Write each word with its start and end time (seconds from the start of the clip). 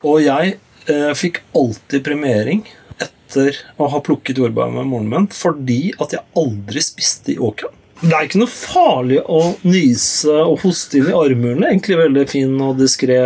Og 0.00 0.22
jeg 0.24 0.54
eh, 0.88 1.10
fikk 1.12 1.42
alltid 1.52 2.00
premiering 2.06 2.62
etter 3.04 3.58
å 3.76 3.90
ha 3.92 3.98
plukket 4.00 4.38
jordbær 4.40 4.72
med 4.72 4.88
moren 4.88 5.10
min 5.10 5.26
fordi 5.28 5.90
at 6.00 6.14
jeg 6.16 6.24
aldri 6.40 6.80
spiste 6.80 7.34
i 7.34 7.36
åkeren. 7.36 7.74
Det 8.00 8.14
er 8.16 8.24
ikke 8.24 8.40
noe 8.40 8.48
farlig 8.48 9.18
å 9.28 9.42
nyse 9.68 10.32
og 10.32 10.64
hoste 10.64 10.96
inn 10.96 11.10
i 11.10 11.12
armhulene. 11.12 11.68
Egentlig 11.68 12.00
veldig 12.00 12.24
fin 12.32 12.56
og 12.64 12.80
diskré 12.80 13.18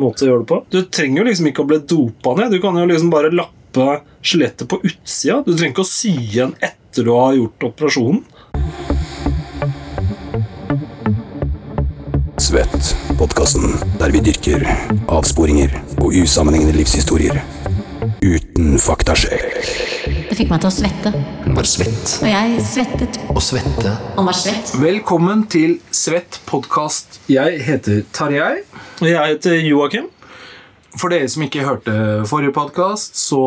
måte 0.00 0.24
å 0.24 0.30
gjøre 0.30 0.46
det 0.46 0.48
på. 0.54 0.60
Du 0.72 0.80
trenger 0.88 1.20
jo 1.20 1.28
liksom 1.28 1.50
ikke 1.50 1.66
å 1.66 1.70
bli 1.74 1.80
dopa 1.92 2.36
ned. 2.40 2.56
Du 2.56 2.62
kan 2.64 2.80
jo 2.80 2.88
liksom 2.88 3.12
bare 3.12 3.28
lappe 3.28 4.00
skjelettet 4.24 4.64
på 4.72 4.80
utsida. 4.80 5.42
Du 5.44 5.52
trenger 5.52 5.74
ikke 5.74 5.84
å 5.84 5.92
sy 5.92 6.16
igjen 6.24 6.56
etter 6.64 7.04
du 7.04 7.12
har 7.12 7.36
gjort 7.36 7.68
operasjonen. 7.68 8.24
Svett, 12.40 12.94
podkasten 13.18 13.74
der 14.00 14.12
vi 14.14 14.20
dyrker 14.24 14.64
avsporinger 15.12 15.72
og 16.02 16.14
usammenhengende 16.18 16.74
livshistorier 16.76 17.38
uten 18.24 18.74
faktasjekk. 18.80 19.44
Det 20.30 20.36
fikk 20.38 20.50
meg 20.50 20.62
til 20.64 20.70
å 20.70 20.72
svette. 20.74 21.12
Hun 21.44 21.54
var 21.56 21.68
svett. 21.68 22.16
Og 22.24 22.28
jeg 22.30 22.64
svettet. 22.66 23.18
Og 23.30 23.40
svette. 23.44 23.94
Og 24.18 24.26
var 24.26 24.38
svett. 24.38 24.74
Velkommen 24.80 25.44
til 25.52 25.78
Svett 25.94 26.40
podkast. 26.48 27.20
Jeg 27.30 27.62
heter 27.62 28.02
Tarjei. 28.16 28.64
Og 29.00 29.08
jeg 29.08 29.34
heter 29.34 29.60
Joakim. 29.62 30.10
For 30.98 31.10
dere 31.10 31.30
som 31.30 31.44
ikke 31.46 31.66
hørte 31.66 31.94
forrige 32.30 32.54
podkast, 32.54 33.18
så 33.18 33.44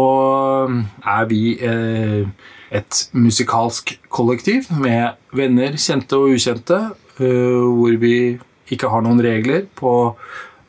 er 1.03 1.27
vi 1.29 1.55
eh, 1.63 2.27
et 2.71 3.03
musikalsk 3.15 3.97
kollektiv 4.11 4.67
med 4.75 5.15
venner, 5.35 5.77
kjente 5.79 6.19
og 6.19 6.35
ukjente, 6.35 6.81
eh, 7.19 7.63
hvor 7.63 7.99
vi 8.01 8.17
ikke 8.73 8.89
har 8.91 9.03
noen 9.05 9.21
regler 9.23 9.65
på 9.77 9.91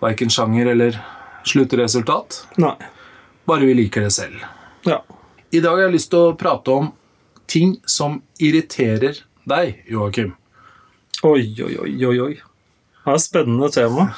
verken 0.03 0.31
sjanger 0.31 0.71
eller 0.75 0.99
sluttresultat. 1.49 2.45
Nei. 2.63 2.77
Bare 3.49 3.67
vi 3.67 3.75
liker 3.75 4.07
det 4.07 4.13
selv. 4.15 4.43
Ja. 4.87 5.03
I 5.51 5.63
dag 5.65 5.79
har 5.79 5.87
jeg 5.87 5.97
lyst 5.97 6.11
til 6.13 6.29
å 6.29 6.37
prate 6.39 6.75
om 6.75 6.91
ting 7.49 7.79
som 7.89 8.21
irriterer 8.39 9.23
deg, 9.49 9.79
Joakim. 9.89 10.35
Oi, 11.25 11.49
oi, 11.65 11.75
oi, 11.81 11.95
oi, 12.07 12.17
oi. 12.27 12.35
Det 12.37 13.15
er 13.15 13.17
et 13.17 13.25
spennende 13.25 13.71
tema. 13.73 14.11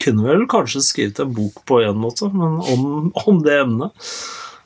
Kunne 0.00 0.24
vel 0.24 0.46
kanskje 0.48 0.80
skrevet 0.82 1.20
en 1.20 1.34
bok 1.36 1.60
på 1.68 1.82
en 1.84 2.00
måte, 2.00 2.30
men 2.32 2.56
om, 2.72 3.10
om 3.26 3.42
det 3.44 3.58
emnet. 3.60 4.08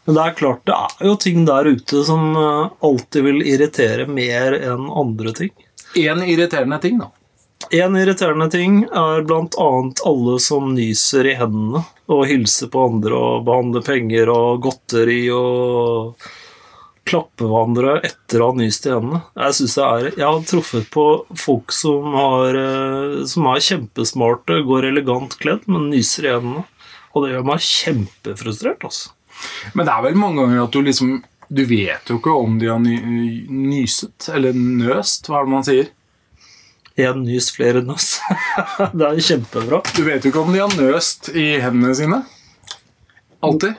Men 0.05 0.19
det 0.19 0.23
er 0.23 0.39
klart, 0.39 0.63
det 0.69 0.77
er 0.77 1.09
jo 1.09 1.17
ting 1.21 1.45
der 1.49 1.67
ute 1.67 2.05
som 2.07 2.37
eh, 2.37 2.73
alltid 2.87 3.25
vil 3.27 3.43
irritere 3.43 4.07
mer 4.07 4.57
enn 4.61 4.87
andre 4.93 5.33
ting. 5.35 5.53
Én 5.99 6.23
irriterende 6.23 6.79
ting, 6.83 7.01
da. 7.01 7.11
En 7.71 7.97
irriterende 7.97 8.51
ting 8.51 8.83
er 8.85 9.25
annet 9.25 10.01
alle 10.05 10.39
som 10.43 10.75
nyser 10.75 11.29
i 11.31 11.37
hendene 11.39 11.85
og 12.13 12.27
hilser 12.29 12.69
på 12.73 12.89
andre 12.91 13.17
og 13.17 13.45
behandler 13.47 13.85
penger 13.87 14.33
og 14.33 14.65
godteri 14.67 15.21
og 15.33 16.27
klapper 17.09 17.49
hverandre 17.49 17.99
etter 18.07 18.43
å 18.43 18.51
ha 18.51 18.59
nyst 18.59 18.87
i 18.89 18.93
hendene. 18.93 19.23
Jeg 19.37 19.57
synes 19.59 19.75
det 19.79 19.85
er 19.87 20.07
Jeg 20.11 20.27
har 20.27 20.47
truffet 20.49 20.87
på 20.93 21.07
folk 21.41 21.75
som, 21.77 22.15
har, 22.17 22.57
eh, 22.61 23.25
som 23.29 23.49
er 23.53 23.65
kjempesmarte, 23.65 24.63
går 24.65 24.89
elegant 24.91 25.37
kledd, 25.41 25.69
men 25.69 25.91
nyser 25.93 26.29
i 26.29 26.33
hendene. 26.33 26.65
Og 27.15 27.25
det 27.25 27.35
gjør 27.35 27.47
meg 27.47 27.69
kjempefrustrert, 27.69 28.89
altså. 28.89 29.13
Men 29.75 29.87
det 29.87 29.95
er 29.95 30.03
vel 30.07 30.19
mange 30.19 30.43
ganger 30.43 30.65
at 30.65 30.75
du 30.75 30.83
liksom 30.83 31.23
Du 31.55 31.61
vet 31.69 32.09
jo 32.09 32.17
ikke 32.17 32.33
om 32.33 32.55
de 32.59 32.71
har 32.71 32.79
ny, 32.81 33.45
nyset 33.53 34.31
eller 34.33 34.57
nøst, 34.57 35.29
hva 35.29 35.43
er 35.43 35.45
det 35.45 35.53
man 35.53 35.67
sier? 35.67 35.91
Én 37.01 37.25
nys, 37.27 37.49
flere 37.51 37.81
nøs. 37.83 38.21
det 38.99 39.07
er 39.09 39.17
kjempebra. 39.27 39.81
Du 39.97 40.05
vet 40.07 40.23
jo 40.23 40.31
ikke 40.31 40.43
om 40.45 40.53
de 40.55 40.61
har 40.63 40.77
nøst 40.79 41.33
i 41.35 41.57
hendene 41.63 41.95
sine. 41.99 42.21
Alltid. 43.45 43.75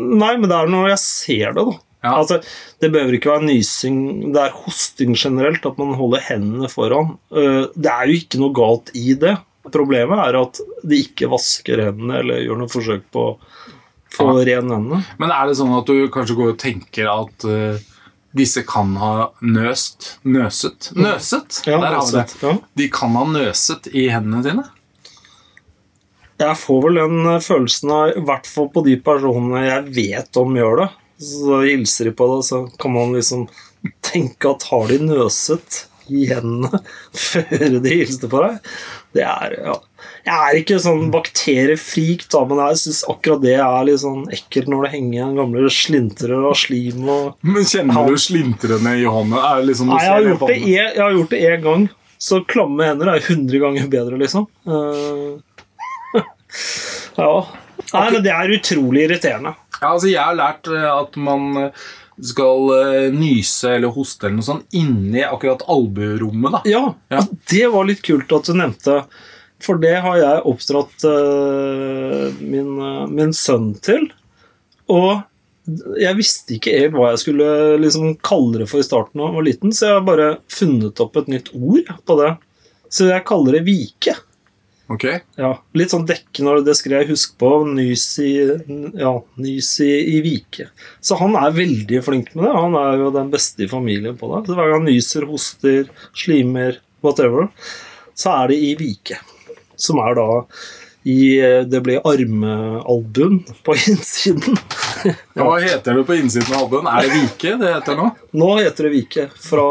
Nei, 0.00 0.32
men 0.40 0.48
det 0.50 0.56
er 0.56 0.70
når 0.72 0.88
jeg 0.94 1.00
ser 1.04 1.54
det, 1.56 1.62
da. 1.68 1.76
Ja. 2.00 2.14
Altså, 2.16 2.38
det 2.80 2.88
behøver 2.94 3.18
ikke 3.18 3.28
være 3.34 3.44
nysing, 3.44 3.96
det 4.32 4.40
er 4.40 4.54
hosting 4.64 5.12
generelt, 5.20 5.66
at 5.68 5.76
man 5.78 5.92
holder 5.98 6.22
hendene 6.30 6.70
foran. 6.72 7.10
Eh, 7.28 7.66
Det 7.76 7.90
er 7.92 8.08
jo 8.08 8.16
ikke 8.22 8.40
noe 8.40 8.54
galt 8.56 8.88
i 8.96 9.12
det. 9.20 9.34
Problemet 9.70 10.22
er 10.24 10.38
at 10.40 10.60
de 10.88 11.00
ikke 11.04 11.28
vasker 11.30 11.82
hendene 11.84 12.22
eller 12.22 12.40
gjør 12.46 12.62
noe 12.62 12.72
forsøk 12.72 13.04
på 13.12 13.26
å 13.28 13.34
få 14.16 14.26
Ja. 14.32 14.44
ren 14.48 14.72
hendene. 14.72 15.02
Men 15.20 15.30
er 15.36 15.46
det 15.50 15.58
sånn 15.60 15.76
at 15.76 15.86
du 15.92 16.08
kanskje 16.08 16.38
går 16.40 16.54
og 16.54 16.58
tenker 16.64 17.10
at 17.12 17.44
eh, 17.44 17.84
disse 18.36 18.62
kan 18.66 18.92
ha 19.00 19.14
nøst 19.42 20.12
Nøset? 20.22 20.92
Nøset! 20.94 21.62
Ja, 21.66 21.80
Der 21.82 21.96
har 21.96 22.06
vi 22.06 22.22
det. 22.22 22.52
De 22.78 22.88
kan 22.92 23.16
ha 23.18 23.24
nøset 23.26 23.88
i 23.90 24.06
hendene 24.12 24.44
sine. 24.46 24.66
Jeg 26.40 26.56
får 26.56 26.78
vel 26.86 27.00
den 27.02 27.18
eh, 27.34 27.42
følelsen 27.44 27.92
av, 27.92 28.14
i 28.16 28.24
hvert 28.24 28.48
fall 28.48 28.70
på 28.72 28.84
de 28.86 28.96
personene 29.04 29.64
jeg 29.66 29.90
vet 29.98 30.40
om 30.40 30.56
gjør 30.56 30.84
det. 30.84 30.88
Så 31.20 31.58
hilser 31.66 32.08
de 32.08 32.14
på 32.16 32.28
det, 32.30 32.40
så 32.48 32.62
kan 32.80 32.94
man 32.94 33.12
liksom 33.16 33.44
tenke 34.06 34.54
at 34.54 34.64
har 34.70 34.88
de 34.88 35.00
nøset 35.04 35.82
i 36.08 36.24
hendene 36.30 36.80
før 37.26 37.76
de 37.82 37.92
hilste 37.92 38.30
på 38.30 38.40
deg? 38.46 38.72
Det 39.16 39.26
er 39.26 39.58
ja. 39.58 39.76
Jeg 40.26 40.36
er 40.36 40.56
ikke 40.60 40.76
sånn 40.82 41.06
bakteriefrik, 41.14 42.26
da, 42.32 42.42
men 42.44 42.58
jeg 42.68 42.80
syns 42.82 42.98
akkurat 43.08 43.40
det 43.42 43.54
er 43.56 43.84
litt 43.88 44.02
sånn 44.02 44.26
ekkelt 44.36 44.68
når 44.68 44.84
det 44.86 44.90
henger 44.94 45.14
igjen 45.16 45.38
gamle 45.38 45.70
slintre 45.72 46.36
og 46.50 46.56
slim 46.60 47.08
og 47.08 47.38
Men 47.46 47.64
kjenner 47.64 47.94
Ja. 48.02 48.06
du 48.06 48.16
slintrene 48.20 48.92
i 49.00 49.06
hånda? 49.08 49.40
Er 49.56 49.64
liksom 49.64 49.88
Nei, 49.88 50.02
jeg 50.04 50.12
har 50.12 50.28
gjort 50.28 50.46
det, 50.50 50.56
en, 50.58 50.68
jeg 50.68 51.00
har 51.00 51.16
gjort 51.16 51.30
det 51.30 51.40
én 51.48 51.62
gang. 51.64 51.88
Så 52.20 52.42
klamme 52.44 52.84
hender 52.84 53.08
er 53.14 53.20
100 53.24 53.58
ganger 53.62 53.88
bedre, 53.88 54.18
liksom. 54.20 54.44
Uh, 54.68 55.40
ja. 57.16 57.32
Nei, 57.94 58.04
men 58.12 58.22
det 58.22 58.30
er 58.34 58.52
utrolig 58.54 59.06
irriterende. 59.08 59.54
Ja, 59.80 59.94
altså 59.94 60.10
Jeg 60.10 60.20
har 60.20 60.36
lært 60.36 60.68
eh, 60.68 60.84
at 60.92 61.16
man 61.16 61.46
eh, 61.56 61.86
skal 62.20 62.68
nyse 63.16 63.70
eller 63.78 63.94
hoste 63.94 64.26
eller 64.28 64.36
noe 64.42 64.44
sånt 64.46 64.76
inni 64.76 65.22
akkurat 65.24 65.64
albuerommet. 65.72 66.52
da. 66.58 66.60
Ja, 66.68 66.82
Ja. 67.08 67.22
det 67.50 67.66
var 67.72 67.88
litt 67.88 68.02
kult 68.04 68.30
at 68.36 68.44
du 68.50 68.52
nevnte. 68.60 68.98
For 69.60 69.80
det 69.80 69.96
har 70.04 70.20
jeg 70.20 70.44
oppdratt 70.48 71.04
uh, 71.08 72.38
min, 72.40 72.72
uh, 72.80 73.04
min 73.10 73.34
sønn 73.36 73.74
til. 73.84 74.08
Og 74.90 75.20
jeg 76.00 76.16
visste 76.18 76.56
ikke 76.56 76.74
helt 76.78 76.96
hva 76.96 77.12
jeg 77.12 77.22
skulle 77.24 77.50
liksom 77.82 78.14
kalle 78.26 78.62
det 78.62 78.70
for 78.70 78.82
i 78.82 78.86
starten 78.86 79.20
da 79.20 79.28
jeg 79.28 79.36
var 79.36 79.46
liten, 79.46 79.74
så 79.76 79.86
jeg 79.86 79.98
har 79.98 80.08
bare 80.08 80.30
funnet 80.50 81.02
opp 81.04 81.18
et 81.20 81.30
nytt 81.30 81.52
ord 81.54 81.92
på 82.08 82.16
det. 82.22 82.32
Så 82.90 83.06
jeg 83.06 83.26
kaller 83.28 83.58
det 83.58 83.66
vike. 83.68 84.16
Ok? 84.90 85.04
Ja, 85.38 85.52
Litt 85.78 85.92
sånn 85.92 86.06
dekkende, 86.08 86.56
og 86.58 86.66
det 86.66 86.74
skrev 86.74 87.04
jeg 87.04 87.12
husk 87.12 87.36
på. 87.38 87.50
Nys 87.76 88.04
i, 88.24 88.32
ja, 88.98 89.12
nys 89.38 89.68
i, 89.84 89.92
i 90.16 90.22
vike. 90.24 90.66
Så 90.98 91.18
han 91.20 91.36
er 91.38 91.54
veldig 91.54 92.00
flink 92.02 92.32
med 92.34 92.48
det. 92.48 92.54
Han 92.56 92.74
er 92.80 92.96
jo 92.98 93.12
den 93.14 93.30
beste 93.30 93.66
i 93.66 93.70
familien 93.70 94.18
på 94.18 94.32
det. 94.32 94.42
Så 94.48 94.56
Hver 94.58 94.72
gang 94.72 94.80
han 94.80 94.90
nyser, 94.90 95.28
hoster, 95.30 95.92
slimer, 96.24 96.80
whatever, 97.06 97.46
så 98.18 98.34
er 98.40 98.50
det 98.50 98.58
i 98.66 98.72
vike. 98.80 99.20
Som 99.80 99.98
er 100.04 100.14
da 100.20 100.28
i 101.08 101.16
Det 101.64 101.78
ble 101.80 101.94
armealbuen 102.04 103.38
på 103.64 103.72
innsiden. 103.88 104.58
Ja, 105.06 105.46
Hva 105.46 105.54
heter 105.62 105.96
det 105.96 106.02
på 106.04 106.12
innsiden 106.18 106.52
av 106.52 106.66
albuen? 106.66 106.88
Er 106.90 107.06
det 107.06 107.14
Vike 107.14 107.54
det 107.56 107.70
heter 107.72 107.96
nå? 107.96 108.10
Nå 108.36 108.48
heter 108.58 108.84
det 108.84 108.90
Vike. 108.92 109.24
Fra 109.40 109.64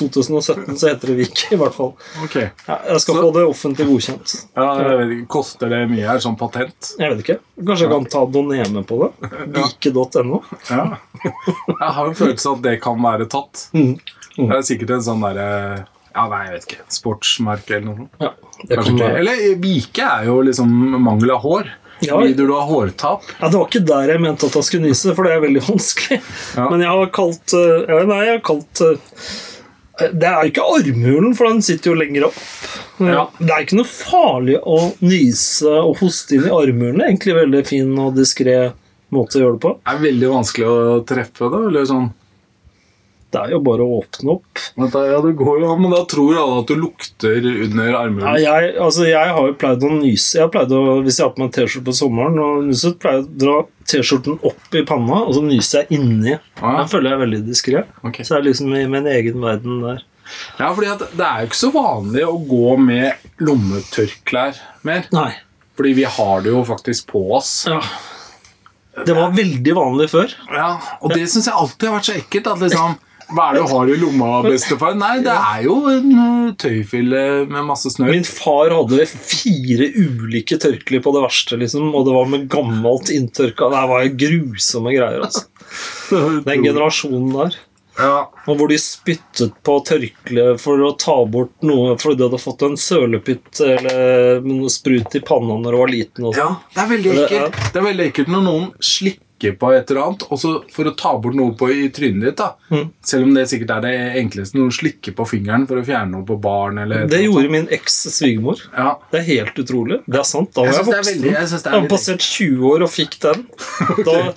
2017 0.00 0.74
så 0.80 0.88
heter 0.90 1.12
det 1.12 1.16
Vike, 1.20 1.52
i 1.54 1.58
hvert 1.60 1.76
fall. 1.76 1.92
Ok. 2.24 2.34
Ja, 2.66 2.80
jeg 2.88 3.00
skal 3.04 3.14
Så- 3.14 3.22
få 3.22 3.30
det 3.36 3.44
offentlig 3.46 3.86
godkjent. 3.92 4.34
Ja, 4.58 4.66
vet 4.98 5.14
Koster 5.30 5.70
det 5.70 5.84
mye 5.92 6.08
her, 6.08 6.18
sånn 6.18 6.34
patent? 6.40 6.90
Jeg 6.98 7.14
vet 7.14 7.22
ikke. 7.22 7.38
Kanskje 7.62 7.86
jeg 7.86 7.94
kan 7.94 8.10
ta 8.16 8.24
doneme 8.26 8.82
på 8.90 8.98
det? 9.04 9.30
Vike.no. 9.54 10.42
Ja. 10.66 10.88
Jeg 11.22 11.92
har 12.00 12.06
en 12.10 12.18
følelse 12.18 12.50
av 12.50 12.58
at 12.58 12.62
det 12.66 12.74
kan 12.82 12.98
være 13.06 13.30
tatt. 13.30 13.68
Mm. 13.78 13.94
Det 14.34 14.50
er 14.58 14.66
sikkert 14.66 14.96
en 14.98 15.06
sånn 15.12 15.22
derre 15.22 15.86
Ja, 16.14 16.26
nei, 16.28 16.40
jeg 16.46 16.54
vet 16.58 16.66
ikke. 16.68 16.82
Sportsmerke 16.92 17.76
eller 17.78 17.86
noe 17.88 17.96
sånt. 18.02 18.18
Ja, 18.20 18.32
Kanskje 18.62 18.76
kan 18.76 18.96
ikke. 18.96 19.04
være. 19.06 19.20
Eller 19.22 19.54
Vike 19.62 20.08
er 20.08 20.26
jo 20.28 20.34
liksom 20.48 20.74
mangel 21.02 21.30
av 21.36 21.40
hår. 21.46 21.70
Ja. 22.02 22.16
Lider 22.18 22.48
du 22.50 22.52
av 22.58 22.66
hårtap? 22.66 23.22
Ja, 23.38 23.48
Det 23.48 23.58
var 23.60 23.68
ikke 23.70 23.84
der 23.86 24.08
jeg 24.10 24.20
mente 24.24 24.48
at 24.48 24.56
jeg 24.58 24.66
skulle 24.66 24.88
nyse, 24.90 25.12
for 25.14 25.22
det 25.28 25.32
er 25.36 25.42
veldig 25.44 25.60
vanskelig. 25.68 26.18
Ja. 26.58 26.64
Men 26.72 26.80
jeg 26.82 26.90
har 26.98 27.10
kalt 27.14 27.54
eh, 27.54 27.84
ja, 27.92 28.00
Nei, 28.10 28.20
jeg 28.26 28.32
har 28.40 28.44
kalt 28.48 28.82
eh, 28.82 30.08
Det 30.18 30.26
er 30.32 30.48
ikke 30.50 30.64
armhulen, 30.66 31.36
for 31.38 31.46
den 31.52 31.62
sitter 31.62 31.92
jo 31.92 31.98
lenger 32.00 32.26
opp. 32.26 32.40
Ja. 33.02 33.28
Det 33.38 33.50
er 33.54 33.62
ikke 33.66 33.78
noe 33.78 33.88
farlig 33.88 34.56
å 34.66 34.78
nyse 35.04 35.76
og 35.78 36.00
hoste 36.02 36.36
inn 36.40 36.48
i 36.48 36.54
armhulen. 36.54 37.04
Egentlig 37.06 37.36
veldig 37.38 37.62
fin 37.70 37.92
og 38.02 38.16
diskré 38.18 38.56
måte 39.14 39.38
å 39.38 39.44
gjøre 39.44 39.56
det 39.58 39.62
på. 39.62 39.72
Det 39.78 39.94
er 39.94 40.02
veldig 40.08 40.32
vanskelig 40.32 40.68
å 40.72 40.98
treffe 41.06 41.52
det. 41.54 41.62
eller 41.70 41.86
sånn 41.92 42.10
Det 43.32 43.40
er 43.40 43.52
jo 43.54 43.60
bare 43.64 43.84
å 43.84 43.98
åpne 44.02 44.34
opp. 44.34 44.60
Da, 44.76 45.02
Ja, 45.08 45.20
det 45.24 45.32
går 45.38 45.62
jo 45.62 45.70
an, 45.72 45.80
men 45.80 45.94
da 45.94 46.02
tror 46.08 46.36
alle 46.36 46.58
at 46.60 46.68
du 46.68 46.76
lukter 46.76 47.38
under 47.64 47.96
Ja, 47.96 48.34
jeg, 48.36 48.74
altså, 48.76 49.06
jeg 49.08 49.32
har 49.36 49.48
jo 49.48 49.56
pleid 49.56 49.86
å 49.88 49.92
nyse. 49.94 50.36
Jeg 50.36 50.44
har 50.44 50.52
pleid 50.52 50.74
å, 50.76 50.82
Hvis 51.06 51.20
jeg 51.20 51.26
har 51.26 51.32
på 51.32 51.44
meg 51.44 51.54
T-skjorte 51.56 51.86
på 51.88 51.96
sommeren, 51.96 52.38
og 52.42 52.68
nyset, 52.68 52.98
pleier 53.00 53.22
jeg 53.22 53.28
å 53.28 53.42
dra 53.44 53.56
T-skjorten 53.88 54.38
opp 54.50 54.78
i 54.78 54.84
panna, 54.88 55.22
og 55.24 55.36
så 55.38 55.44
nyser 55.46 55.84
jeg 55.86 56.00
inni. 56.00 56.36
Ah. 56.60 56.82
Den 56.82 56.92
føler 56.92 57.14
jeg 57.14 57.22
veldig 57.24 57.42
diskré. 57.48 57.84
Okay. 58.04 58.26
Så 58.26 58.36
jeg 58.36 58.42
er 58.42 58.48
liksom 58.50 58.76
i 58.76 58.84
min 58.92 59.08
egen 59.10 59.40
verden 59.42 59.80
der. 59.86 60.04
Ja, 60.58 60.68
fordi 60.70 60.92
at 60.92 61.02
det 61.16 61.26
er 61.26 61.42
jo 61.42 61.50
ikke 61.50 61.60
så 61.64 61.72
vanlig 61.74 62.26
å 62.28 62.36
gå 62.48 62.76
med 62.80 63.42
lommetørklær 63.42 64.60
mer. 64.86 65.08
Nei. 65.14 65.30
Fordi 65.76 65.94
vi 65.96 66.04
har 66.04 66.44
det 66.44 66.52
jo 66.52 66.62
faktisk 66.68 67.08
på 67.12 67.24
oss. 67.38 67.62
Ja. 67.68 67.80
Det 69.06 69.14
var 69.16 69.32
veldig 69.32 69.72
vanlig 69.76 70.10
før. 70.12 70.34
Ja, 70.52 70.74
Og 71.00 71.14
det 71.14 71.24
syns 71.32 71.48
jeg 71.48 71.56
alltid 71.56 71.88
har 71.88 71.96
vært 71.96 72.08
så 72.10 72.16
ekkelt. 72.18 72.50
At 72.52 72.60
liksom 72.60 72.98
Hva 73.32 73.48
er 73.48 73.56
det 73.56 73.64
du 73.64 73.72
har 73.72 73.90
i 73.90 73.96
lomma, 74.00 74.30
bestefar? 74.46 74.94
Nei, 74.98 75.14
det 75.24 75.32
er 75.32 75.64
jo 75.66 75.78
en 75.90 76.12
uh, 76.12 76.52
tøyfille 76.60 77.24
med 77.48 77.66
masse 77.68 77.92
snø. 77.94 78.10
Min 78.12 78.28
far 78.28 78.74
hadde 78.76 79.08
fire 79.10 79.88
ulike 79.96 80.60
tørklær 80.62 81.04
på 81.04 81.16
det 81.16 81.24
verste, 81.24 81.58
liksom, 81.60 81.90
og 81.96 82.06
det 82.08 82.16
var 82.16 82.30
med 82.32 82.48
gammelt 82.52 83.12
inntørka. 83.14 83.72
Det 83.72 83.82
var 83.92 84.08
grusomme 84.24 84.94
greier. 84.94 85.26
altså. 85.28 85.48
Den 86.48 86.66
generasjonen 86.68 87.36
der. 87.36 87.60
Ja. 87.98 88.30
Og 88.48 88.56
hvor 88.56 88.70
de 88.70 88.78
spyttet 88.80 89.58
på 89.66 89.74
tørkleet 89.84 90.60
for 90.62 90.80
å 90.80 90.94
ta 90.96 91.18
bort 91.28 91.52
noe 91.66 91.96
fordi 92.00 92.22
de 92.22 92.28
hadde 92.28 92.40
fått 92.40 92.64
en 92.64 92.78
sølepytt 92.80 93.60
eller 93.66 94.46
noe 94.46 94.70
sprut 94.72 95.16
i 95.18 95.20
panna 95.24 95.58
når 95.60 95.76
du 95.76 95.80
var 95.82 95.92
liten. 95.92 96.30
Ja, 96.36 96.48
det 96.72 96.80
er 96.84 96.88
veldig 96.94 97.12
ekkelt 97.26 97.60
Det 97.74 97.82
er 97.82 97.86
veldig 97.90 98.08
ekkelt 98.08 98.32
når 98.32 98.46
noen 98.48 98.70
slikker 99.42 99.58
på 99.58 99.72
et 99.74 99.90
eller 99.90 100.02
annet, 100.06 100.22
og 100.30 100.38
så 100.38 100.52
for 100.72 100.84
å 100.84 100.94
ta 100.96 101.18
bort 101.18 101.34
noe 101.34 101.54
på 101.58 101.68
i 101.70 101.88
trynet 101.90 102.22
ditt. 102.22 102.36
da 102.36 102.54
Mm. 102.72 102.90
Selv 103.04 103.24
om 103.24 103.34
det 103.34 103.48
sikkert 103.50 103.70
er 103.76 103.80
det 103.82 104.22
enkleste. 104.22 104.56
Noen 104.56 104.70
slikker 104.72 105.12
på 105.14 105.26
fingeren 105.28 105.66
for 105.68 105.76
å 105.76 105.84
fjerne 105.84 106.10
noe 106.10 106.24
på 106.24 106.40
barn. 106.40 106.78
Eller 106.78 107.06
Det 107.06 107.20
gjorde 107.22 107.50
min 107.50 107.66
eks-svigermor. 107.68 108.58
ja. 108.76 108.96
Det 109.10 109.20
er 109.20 109.26
helt 109.26 109.54
utrolig. 109.58 110.00
Det 110.06 110.18
er 110.18 110.24
sant. 110.24 110.52
Da 110.54 110.62
var 110.62 110.72
Jeg 110.72 110.76
jeg, 110.76 110.86
voksen. 110.86 111.22
jeg 111.22 111.82
jeg 111.82 111.88
passert 111.90 112.20
20 112.20 112.64
år 112.72 112.82
og 112.82 112.90
fikk 112.90 113.18
den. 113.20 113.46
Da, 114.06 114.32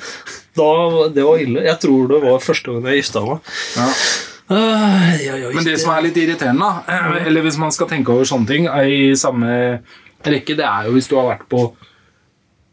da, 0.56 1.08
det 1.10 1.24
var 1.24 1.38
ille. 1.40 1.64
Jeg 1.64 1.80
tror 1.80 2.08
det 2.08 2.22
var 2.24 2.40
første 2.40 2.72
gang 2.74 2.84
jeg 2.92 3.04
gifta 3.04 3.24
meg. 3.26 3.40
Ja. 3.76 3.88
Uh, 4.46 5.26
ja, 5.26 5.36
ja, 5.42 5.50
Men 5.56 5.64
det 5.66 5.80
som 5.82 5.90
er 5.96 6.04
litt 6.06 6.18
irriterende, 6.22 6.62
da, 6.62 6.84
eh, 7.18 7.26
eller 7.28 7.42
hvis 7.42 7.58
man 7.58 7.72
skal 7.72 7.88
tenke 7.88 8.10
over 8.14 8.24
sånne 8.30 8.46
ting 8.48 8.68
er 8.68 8.86
i 8.86 9.16
samme 9.18 9.82
rekke, 10.24 10.56
det 10.56 10.66
er 10.66 10.86
jo 10.86 10.94
hvis 10.94 11.08
du 11.10 11.16
har 11.18 11.32
vært 11.38 11.48
på 11.50 11.64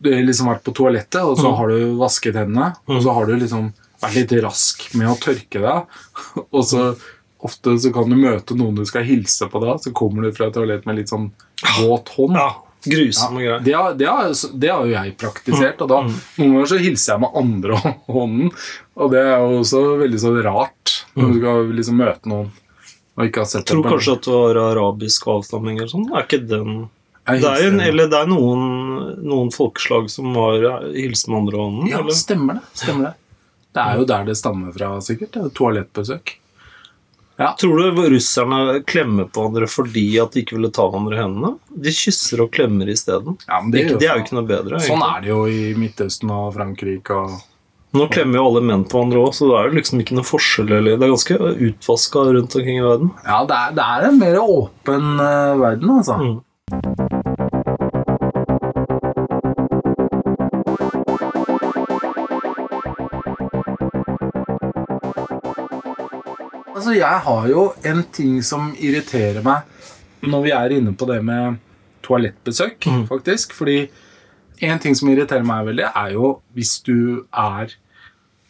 liksom 0.02 0.48
vært 0.50 0.64
på 0.66 0.74
toalettet, 0.76 1.22
og 1.22 1.38
så 1.40 1.52
har 1.58 1.72
du 1.72 1.94
vasket 2.00 2.38
hendene, 2.38 2.72
og 2.90 3.02
så 3.04 3.14
har 3.16 3.26
du 3.30 3.36
liksom 3.38 3.70
vært 4.02 4.16
litt 4.18 4.32
rask 4.42 4.88
med 4.98 5.10
å 5.12 5.16
tørke 5.22 5.62
deg, 5.62 5.96
og 6.56 6.62
så 6.66 6.88
ofte 7.42 7.76
så 7.82 7.90
kan 7.94 8.10
du 8.10 8.16
møte 8.18 8.54
noen 8.58 8.76
du 8.78 8.84
skal 8.86 9.06
hilse 9.06 9.48
på 9.50 9.62
da, 9.62 9.76
så 9.82 9.90
kommer 9.94 10.22
du 10.28 10.34
fra 10.36 10.50
toalettet 10.54 10.86
med 10.86 11.00
litt 11.00 11.10
sånn 11.10 11.30
våt 11.80 12.12
hånd. 12.16 12.38
Ja, 12.38 12.50
grusomme 12.82 13.42
Ja, 13.42 13.58
greier. 13.58 13.64
det, 13.66 13.74
har, 13.78 13.94
det, 13.98 14.06
har, 14.10 14.32
det 14.62 14.70
har 14.72 14.86
jo 14.86 14.94
jeg 14.96 15.14
praktisert, 15.20 15.82
og 15.84 15.90
da 15.90 16.00
noen 16.06 16.56
ganger 16.56 16.70
så 16.72 16.78
hilser 16.82 17.12
jeg 17.16 17.22
med 17.24 17.38
andre 17.42 17.78
hånden, 18.16 18.50
og 18.98 19.12
det 19.14 19.22
er 19.22 19.36
jo 19.42 19.60
også 19.62 19.82
veldig 20.02 20.22
så 20.22 20.34
rart 20.46 20.96
når 21.14 21.28
du 21.34 21.38
skal 21.42 21.72
liksom 21.78 21.98
møte 22.02 22.30
noen 22.32 22.50
og 23.12 23.26
ikke 23.28 23.42
har 23.42 23.48
sett 23.50 23.68
Jeg 23.68 23.76
tror 23.76 23.90
kanskje 23.92 24.12
at 24.16 24.24
det 24.24 24.32
var 24.38 24.58
arabisk 24.70 25.26
avstamning 25.28 25.76
eller 25.76 25.90
sånn. 25.92 26.06
Er 26.16 26.22
ikke 26.24 26.38
den 26.48 26.78
Det 27.28 27.46
er, 27.46 27.68
en, 27.68 27.80
eller 27.80 28.08
det 28.10 28.18
er 28.18 28.30
noen, 28.30 28.62
noen 29.22 29.50
folkeslag 29.54 30.08
som 30.10 30.34
har 30.34 30.64
hilsen 30.90 31.30
med 31.30 31.44
andre 31.44 31.60
hånden. 31.60 31.90
Ja, 31.92 32.00
eller? 32.02 32.16
stemmer 32.18 32.58
det. 32.58 32.64
stemmer 32.74 33.12
Det 33.12 33.14
Det 33.72 33.82
er 33.84 34.00
jo 34.00 34.06
der 34.10 34.24
det 34.26 34.36
stammer 34.40 34.72
fra, 34.74 34.94
sikkert. 35.00 35.36
det 35.36 35.44
er 35.44 35.52
Toalettbesøk. 35.54 36.38
Tror 37.58 37.78
du 37.78 38.02
russerne 38.12 38.82
klemmer 38.86 39.24
på 39.24 39.42
hverandre 39.42 39.68
fordi 39.70 40.04
at 40.20 40.34
de 40.34 40.42
ikke 40.44 40.58
ville 40.58 40.70
ta 40.74 40.84
hverandre 40.86 41.16
i 41.16 41.22
hendene? 41.22 41.54
De 41.86 41.94
kysser 41.94 42.42
og 42.44 42.52
klemmer 42.54 42.90
isteden. 42.92 43.38
Ja, 43.48 43.62
Det, 43.64 43.86
det, 43.88 43.96
det 44.02 44.10
er 44.10 44.18
jo 44.18 44.26
ikke 44.26 44.36
noe 44.36 44.50
bedre. 44.50 44.82
Sånn 44.84 45.02
er 45.06 45.24
det 45.24 45.32
jo 45.32 45.40
i 45.48 45.72
Midtøsten 45.78 46.30
og 46.34 46.52
Frankrike 46.58 47.16
og 47.16 47.40
Nå 47.92 48.06
klemmer 48.08 48.38
jo 48.38 48.46
alle 48.48 48.60
menn 48.64 48.86
på 48.88 48.96
hverandre 48.96 49.20
òg, 49.20 49.34
så 49.36 49.44
det 49.50 49.56
er 49.58 49.66
jo 49.68 49.76
liksom 49.76 49.98
ikke 50.00 50.14
noe 50.16 50.24
forskjell. 50.24 50.70
Eller, 50.78 50.94
det 50.96 51.04
er 51.04 51.10
ganske 51.12 51.36
utvaska 51.66 52.22
rundt 52.24 52.54
omkring 52.56 52.78
i 52.78 52.86
verden. 52.86 53.10
Ja, 53.26 53.42
det 53.44 53.58
er, 53.58 53.74
det 53.76 53.84
er 53.84 54.06
en 54.08 54.16
mer 54.22 54.38
åpen 54.40 55.10
uh, 55.20 55.60
verden, 55.60 55.90
altså. 55.98 56.16
Mm. 56.16 56.38
Altså, 66.72 66.94
jeg 66.96 67.18
har 67.26 67.48
jo 67.50 67.66
en 67.84 68.02
ting 68.14 68.38
som 68.44 68.70
irriterer 68.80 69.42
meg 69.44 69.68
når 70.22 70.42
vi 70.46 70.52
er 70.54 70.74
inne 70.78 70.92
på 70.96 71.06
det 71.10 71.18
med 71.26 71.58
toalettbesøk, 72.06 72.86
Mm. 72.86 73.06
faktisk. 73.08 73.52
Fordi 73.52 73.88
en 74.62 74.78
ting 74.78 74.94
som 74.94 75.08
irriterer 75.10 75.44
meg 75.44 75.66
veldig, 75.66 75.88
er 75.94 76.12
jo 76.12 76.40
hvis 76.54 76.80
du 76.86 77.24
er 77.32 77.74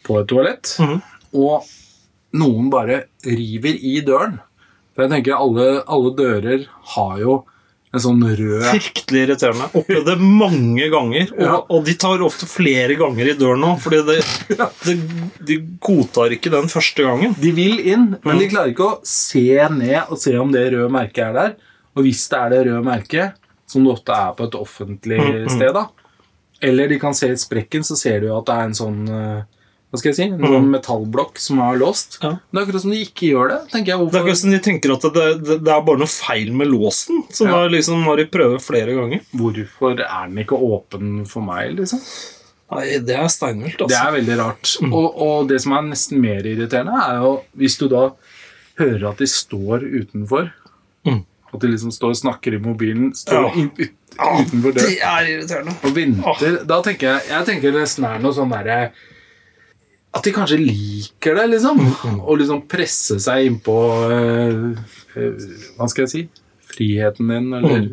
på 0.05 0.19
et 0.19 0.27
toalett, 0.29 0.75
mm. 0.79 1.01
og 1.33 1.65
noen 2.33 2.69
bare 2.69 3.03
river 3.25 3.73
i 3.81 3.99
døren. 4.05 4.39
For 4.93 5.03
jeg 5.03 5.11
tenker 5.11 5.35
alle, 5.39 5.83
alle 5.87 6.13
dører 6.15 6.67
har 6.95 7.17
jo 7.19 7.43
en 7.93 8.01
sånn 8.01 8.23
rød 8.25 8.63
Fryktelig 8.71 9.19
irriterende. 9.27 9.67
Opplevd 9.77 10.07
det 10.09 10.15
mange 10.19 10.87
ganger. 10.89 11.27
Og, 11.35 11.41
Ja. 11.45 11.57
og 11.69 11.83
de 11.85 11.93
tar 12.01 12.23
ofte 12.25 12.47
flere 12.49 12.95
ganger 12.97 13.29
i 13.29 13.35
døren 13.37 13.61
nå, 13.61 13.75
fordi 13.79 13.99
det, 14.07 14.17
det, 14.85 14.95
de 15.45 15.57
godtar 15.79 16.33
ikke 16.33 16.49
den 16.55 16.67
første 16.73 17.05
gangen. 17.05 17.35
De 17.39 17.51
vil 17.53 17.79
inn, 17.85 18.17
men 18.23 18.35
Mm. 18.35 18.39
de 18.39 18.49
klarer 18.49 18.73
ikke 18.73 18.87
å 18.89 18.99
se 19.05 19.45
ned 19.69 20.09
og 20.09 20.17
se 20.17 20.33
om 20.41 20.51
det 20.51 20.71
røde 20.73 20.89
merket 20.89 21.27
er 21.29 21.33
der. 21.37 21.55
Og 21.95 22.03
hvis 22.07 22.27
det 22.29 22.39
er 22.39 22.49
det 22.49 22.63
røde 22.67 22.83
merket, 22.83 23.33
som 23.69 23.83
det 23.85 23.93
ofte 23.93 24.09
er 24.13 24.33
på 24.37 24.47
et 24.49 24.57
offentlig 24.57 25.19
Mm, 25.21 25.43
mm. 25.45 25.49
sted, 25.53 25.73
da, 25.73 25.85
eller 26.61 26.87
de 26.87 26.97
kan 26.99 27.13
se 27.13 27.27
i 27.29 27.35
sprekken, 27.37 27.81
så 27.85 27.95
ser 27.97 28.19
du 28.21 28.31
at 28.35 28.45
det 28.45 28.55
er 28.55 28.63
en 28.71 28.73
sånn 28.73 28.99
eh, 29.09 29.43
hva 29.93 29.99
skal 30.01 30.09
jeg 30.09 30.15
si, 30.17 30.23
en 30.25 30.39
Mm. 30.41 30.49
sånn 30.49 30.69
metallblokk 30.73 31.37
som 31.37 31.59
er 31.61 31.77
låst. 31.77 32.17
Ja. 32.23 32.31
Det 32.51 32.57
er 32.57 32.65
akkurat 32.65 32.81
som 32.81 32.91
de 32.91 33.01
ikke 33.05 33.27
gjør 33.29 33.49
det. 33.53 33.59
tenker 33.71 33.91
jeg 33.93 33.99
Det 34.09 34.15
er 34.17 34.23
akkurat 34.23 34.37
som 34.41 34.51
de 34.51 34.59
tenker 34.65 34.93
at 34.95 35.01
det, 35.13 35.25
det, 35.45 35.57
det 35.63 35.71
er 35.75 35.81
bare 35.85 36.01
noe 36.01 36.09
feil 36.09 36.51
med 36.51 36.67
låsen. 36.67 37.23
Som 37.31 37.47
Ja. 37.47 37.67
liksom 37.69 38.03
har 38.03 38.17
de 38.17 38.25
prøvd 38.25 38.59
flere 38.65 38.95
ganger. 38.97 39.21
Hvorfor 39.37 39.93
er 40.01 40.27
den 40.27 40.37
ikke 40.43 40.57
åpen 40.57 41.27
for 41.29 41.41
meg, 41.45 41.77
liksom? 41.77 42.01
Nei, 42.73 42.97
det 43.05 43.13
er 43.15 43.27
steinvilt, 43.29 43.77
Det 43.77 43.85
altså. 43.85 44.07
er 44.07 44.11
veldig 44.17 44.37
rart. 44.39 44.77
Mm. 44.81 44.93
Og, 44.97 45.21
og 45.21 45.47
det 45.47 45.61
som 45.61 45.73
er 45.73 45.81
nesten 45.91 46.19
mer 46.19 46.41
irriterende, 46.41 46.97
er 47.05 47.21
jo 47.21 47.43
hvis 47.55 47.77
du 47.77 47.87
da 47.87 48.09
hører 48.79 49.09
at 49.11 49.17
de 49.21 49.25
står 49.29 49.85
utenfor. 49.85 50.51
Mm. 51.05 51.23
At 51.53 51.59
de 51.61 51.67
liksom 51.67 51.91
står 51.93 52.09
og 52.09 52.17
snakker 52.17 52.55
i 52.55 52.57
mobilen 52.57 53.11
står 53.13 53.43
Ja. 53.43 53.51
ut, 53.61 53.77
utenfor 54.17 54.73
døren 54.73 54.89
Det 54.89 54.99
er 55.05 55.27
irriterende. 55.29 55.75
og 55.83 55.93
venter. 55.93 56.65
Da 56.65 56.81
tenker 56.81 57.01
jeg 57.13 57.27
jeg 57.29 57.45
tenker 57.45 57.71
det 57.71 57.81
nesten 57.83 58.05
er 58.09 58.17
noe 58.19 58.33
sånn 58.33 58.49
derre 58.49 58.91
At 60.13 60.23
de 60.27 60.31
kanskje 60.35 60.59
liker 60.61 61.35
det, 61.39 61.47
liksom. 61.55 61.79
Mm, 61.81 62.19
Å 62.21 62.35
liksom 62.37 62.61
presse 62.69 63.15
seg 63.23 63.47
innpå 63.47 63.73
uh, 64.11 64.75
Hva 65.77 65.87
skal 65.89 66.03
jeg 66.05 66.11
si? 66.13 66.21
Friheten 66.73 67.31
din, 67.33 67.47
eller 67.53 67.79
Mm. 67.79 67.87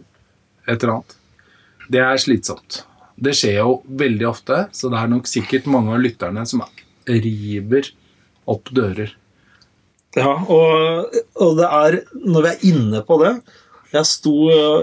et 0.69 0.83
eller 0.83 0.93
annet. 0.99 1.17
Det 1.91 2.01
er 2.05 2.21
slitsomt. 2.23 2.83
Det 3.21 3.33
skjer 3.37 3.57
jo 3.59 3.73
veldig 4.01 4.27
ofte, 4.29 4.61
så 4.73 4.89
det 4.93 5.01
er 5.01 5.09
nok 5.13 5.27
sikkert 5.29 5.67
mange 5.69 5.93
av 5.97 6.01
lytterne 6.05 6.45
som 6.49 6.63
river 7.09 7.89
opp 8.49 8.71
dører. 8.73 9.11
Ja, 10.17 10.33
og, 10.43 11.17
og 11.41 11.53
det 11.59 11.67
er 11.71 11.97
Når 12.19 12.43
vi 12.43 12.49
er 12.51 12.65
inne 12.67 13.01
på 13.07 13.15
det 13.21 13.29
Jeg 13.93 14.09
sto 14.11 14.33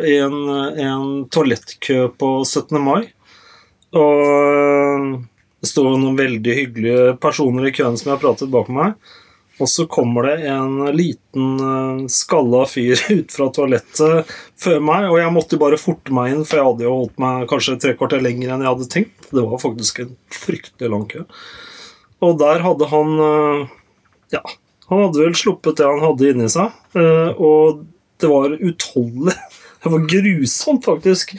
i 0.08 0.14
en, 0.24 0.38
en 0.80 1.10
toalettkø 1.28 1.98
på 2.16 2.30
17. 2.48 2.78
mai, 2.80 3.10
og 3.92 5.18
det 5.62 5.70
står 5.72 5.96
noen 5.98 6.18
veldig 6.18 6.58
hyggelige 6.60 7.16
personer 7.22 7.70
i 7.70 7.74
køen 7.74 7.98
som 7.98 8.12
jeg 8.12 8.18
har 8.18 8.24
pratet 8.24 8.52
bak 8.54 8.70
meg. 8.74 8.94
Og 9.58 9.70
så 9.72 9.88
kommer 9.90 10.28
det 10.28 10.52
en 10.52 10.84
liten 10.94 11.46
eh, 11.58 12.04
skalla 12.14 12.62
fyr 12.70 13.00
ut 13.18 13.34
fra 13.34 13.48
toalettet 13.54 14.36
før 14.62 14.84
meg, 14.86 15.08
og 15.10 15.18
jeg 15.18 15.34
måtte 15.34 15.62
bare 15.62 15.80
forte 15.82 16.14
meg 16.14 16.36
inn, 16.36 16.46
for 16.46 16.60
jeg 16.60 16.68
hadde 16.70 16.86
jo 16.86 16.94
holdt 16.94 17.18
meg 17.24 17.48
kanskje 17.50 17.80
tre 17.82 17.96
kvarter 17.98 18.22
lenger 18.22 18.54
enn 18.54 18.66
jeg 18.66 18.74
hadde 18.76 18.90
tenkt. 18.94 19.32
Det 19.32 19.42
var 19.42 19.64
faktisk 19.64 20.04
en 20.04 20.14
fryktelig 20.34 20.94
lang 20.94 21.08
kø. 21.10 21.26
Og 22.26 22.38
der 22.42 22.64
hadde 22.66 22.90
han 22.94 23.20
eh, 23.26 23.68
Ja, 24.38 24.44
han 24.92 25.06
hadde 25.08 25.24
vel 25.26 25.38
sluppet 25.38 25.80
det 25.80 25.90
han 25.90 26.04
hadde 26.06 26.34
inni 26.34 26.50
seg, 26.52 26.78
eh, 27.00 27.32
og 27.34 27.86
det 28.22 28.30
var 28.30 28.54
utholdelig. 28.54 29.38
Det 29.84 29.92
var 29.94 30.06
grusomt, 30.10 30.86
faktisk. 30.86 31.36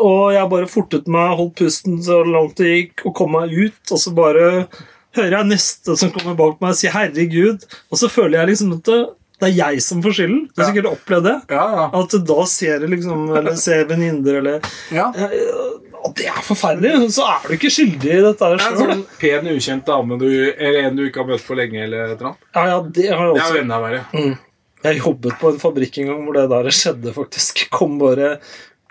Og 0.00 0.32
jeg 0.34 0.50
bare 0.52 0.70
fortet 0.70 1.10
meg, 1.12 1.36
holdt 1.38 1.56
pusten 1.60 2.00
så 2.02 2.22
langt 2.26 2.56
det 2.60 2.72
gikk, 2.72 3.06
og 3.08 3.16
kom 3.18 3.34
meg 3.36 3.52
ut, 3.52 3.82
og 3.92 4.00
så 4.00 4.14
bare 4.16 4.46
hører 5.16 5.36
jeg 5.36 5.50
neste 5.50 5.96
som 6.00 6.12
kommer 6.14 6.38
bak 6.38 6.62
meg 6.62 6.78
sier 6.78 6.94
'herregud', 6.94 7.66
og 7.90 8.00
så 8.00 8.08
føler 8.08 8.38
jeg 8.40 8.52
liksom 8.52 8.72
at 8.78 8.84
det, 8.88 9.00
det 9.42 9.48
er 9.50 9.56
jeg 9.58 9.82
som 9.82 10.02
får 10.02 10.14
skylden. 10.16 10.42
Du 10.54 10.62
har 10.62 10.70
sikkert 10.70 10.92
opplevd 10.92 11.24
det. 11.26 11.38
Ja, 11.50 11.64
ja. 11.76 11.86
At 12.00 12.14
da 12.28 12.44
ser 12.46 12.78
du 12.78 12.86
liksom 12.86 13.24
Eller 13.36 13.56
ser 13.58 13.84
venninner 13.90 14.38
eller 14.38 14.60
ja. 14.94 15.08
Og 16.02 16.14
det 16.18 16.26
er 16.26 16.40
forferdelig! 16.42 17.10
Så 17.14 17.26
er 17.26 17.44
du 17.46 17.54
ikke 17.54 17.70
skyldig 17.70 18.10
i 18.10 18.22
dette 18.24 18.46
er 18.46 18.56
en 18.56 18.62
sjøl. 18.62 18.78
sånn 18.80 19.04
pen, 19.20 19.50
ukjent 19.52 19.84
dame 19.86 20.18
du, 20.18 20.30
eller 20.50 20.88
en 20.88 20.96
du 20.98 21.04
ikke 21.06 21.22
har 21.22 21.28
møtt 21.28 21.44
på 21.46 21.58
lenge, 21.58 21.84
eller 21.84 22.08
et 22.08 22.16
eller 22.16 22.32
annet. 22.32 22.48
Ja, 22.54 22.64
ja, 22.72 22.80
det 22.82 23.06
har 23.12 23.22
jeg 23.28 23.36
Det 23.36 23.44
er 23.44 23.54
jo 23.54 23.60
enda 23.62 23.78
verre. 23.84 24.00
Jeg 24.82 24.98
jobbet 24.98 25.38
på 25.40 25.52
en 25.52 25.62
fabrikk 25.62 26.00
en 26.02 26.12
gang 26.12 26.22
hvor 26.26 26.36
det 26.38 26.48
der 26.50 26.70
skjedde, 26.74 27.14
faktisk. 27.14 27.66
Kom 27.72 27.98
bare 28.00 28.36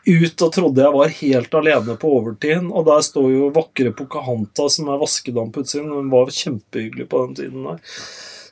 ut 0.08 0.42
og 0.42 0.54
trodde 0.56 0.82
jeg 0.82 0.96
var 0.96 1.16
helt 1.20 1.56
alene 1.60 1.96
på 2.00 2.12
overtid. 2.18 2.68
Og 2.72 2.88
der 2.88 3.06
står 3.06 3.30
jo 3.34 3.54
vakre 3.56 3.94
Pocahanta 3.96 4.68
som 4.72 4.92
er 4.92 5.02
vaskedam 5.02 5.52
på 5.54 5.66
utsiden. 5.66 5.92
Hun 5.94 6.12
var 6.14 6.32
kjempehyggelig 6.34 7.10
på 7.12 7.26
den 7.26 7.40
tiden 7.42 7.68
der. 7.70 7.82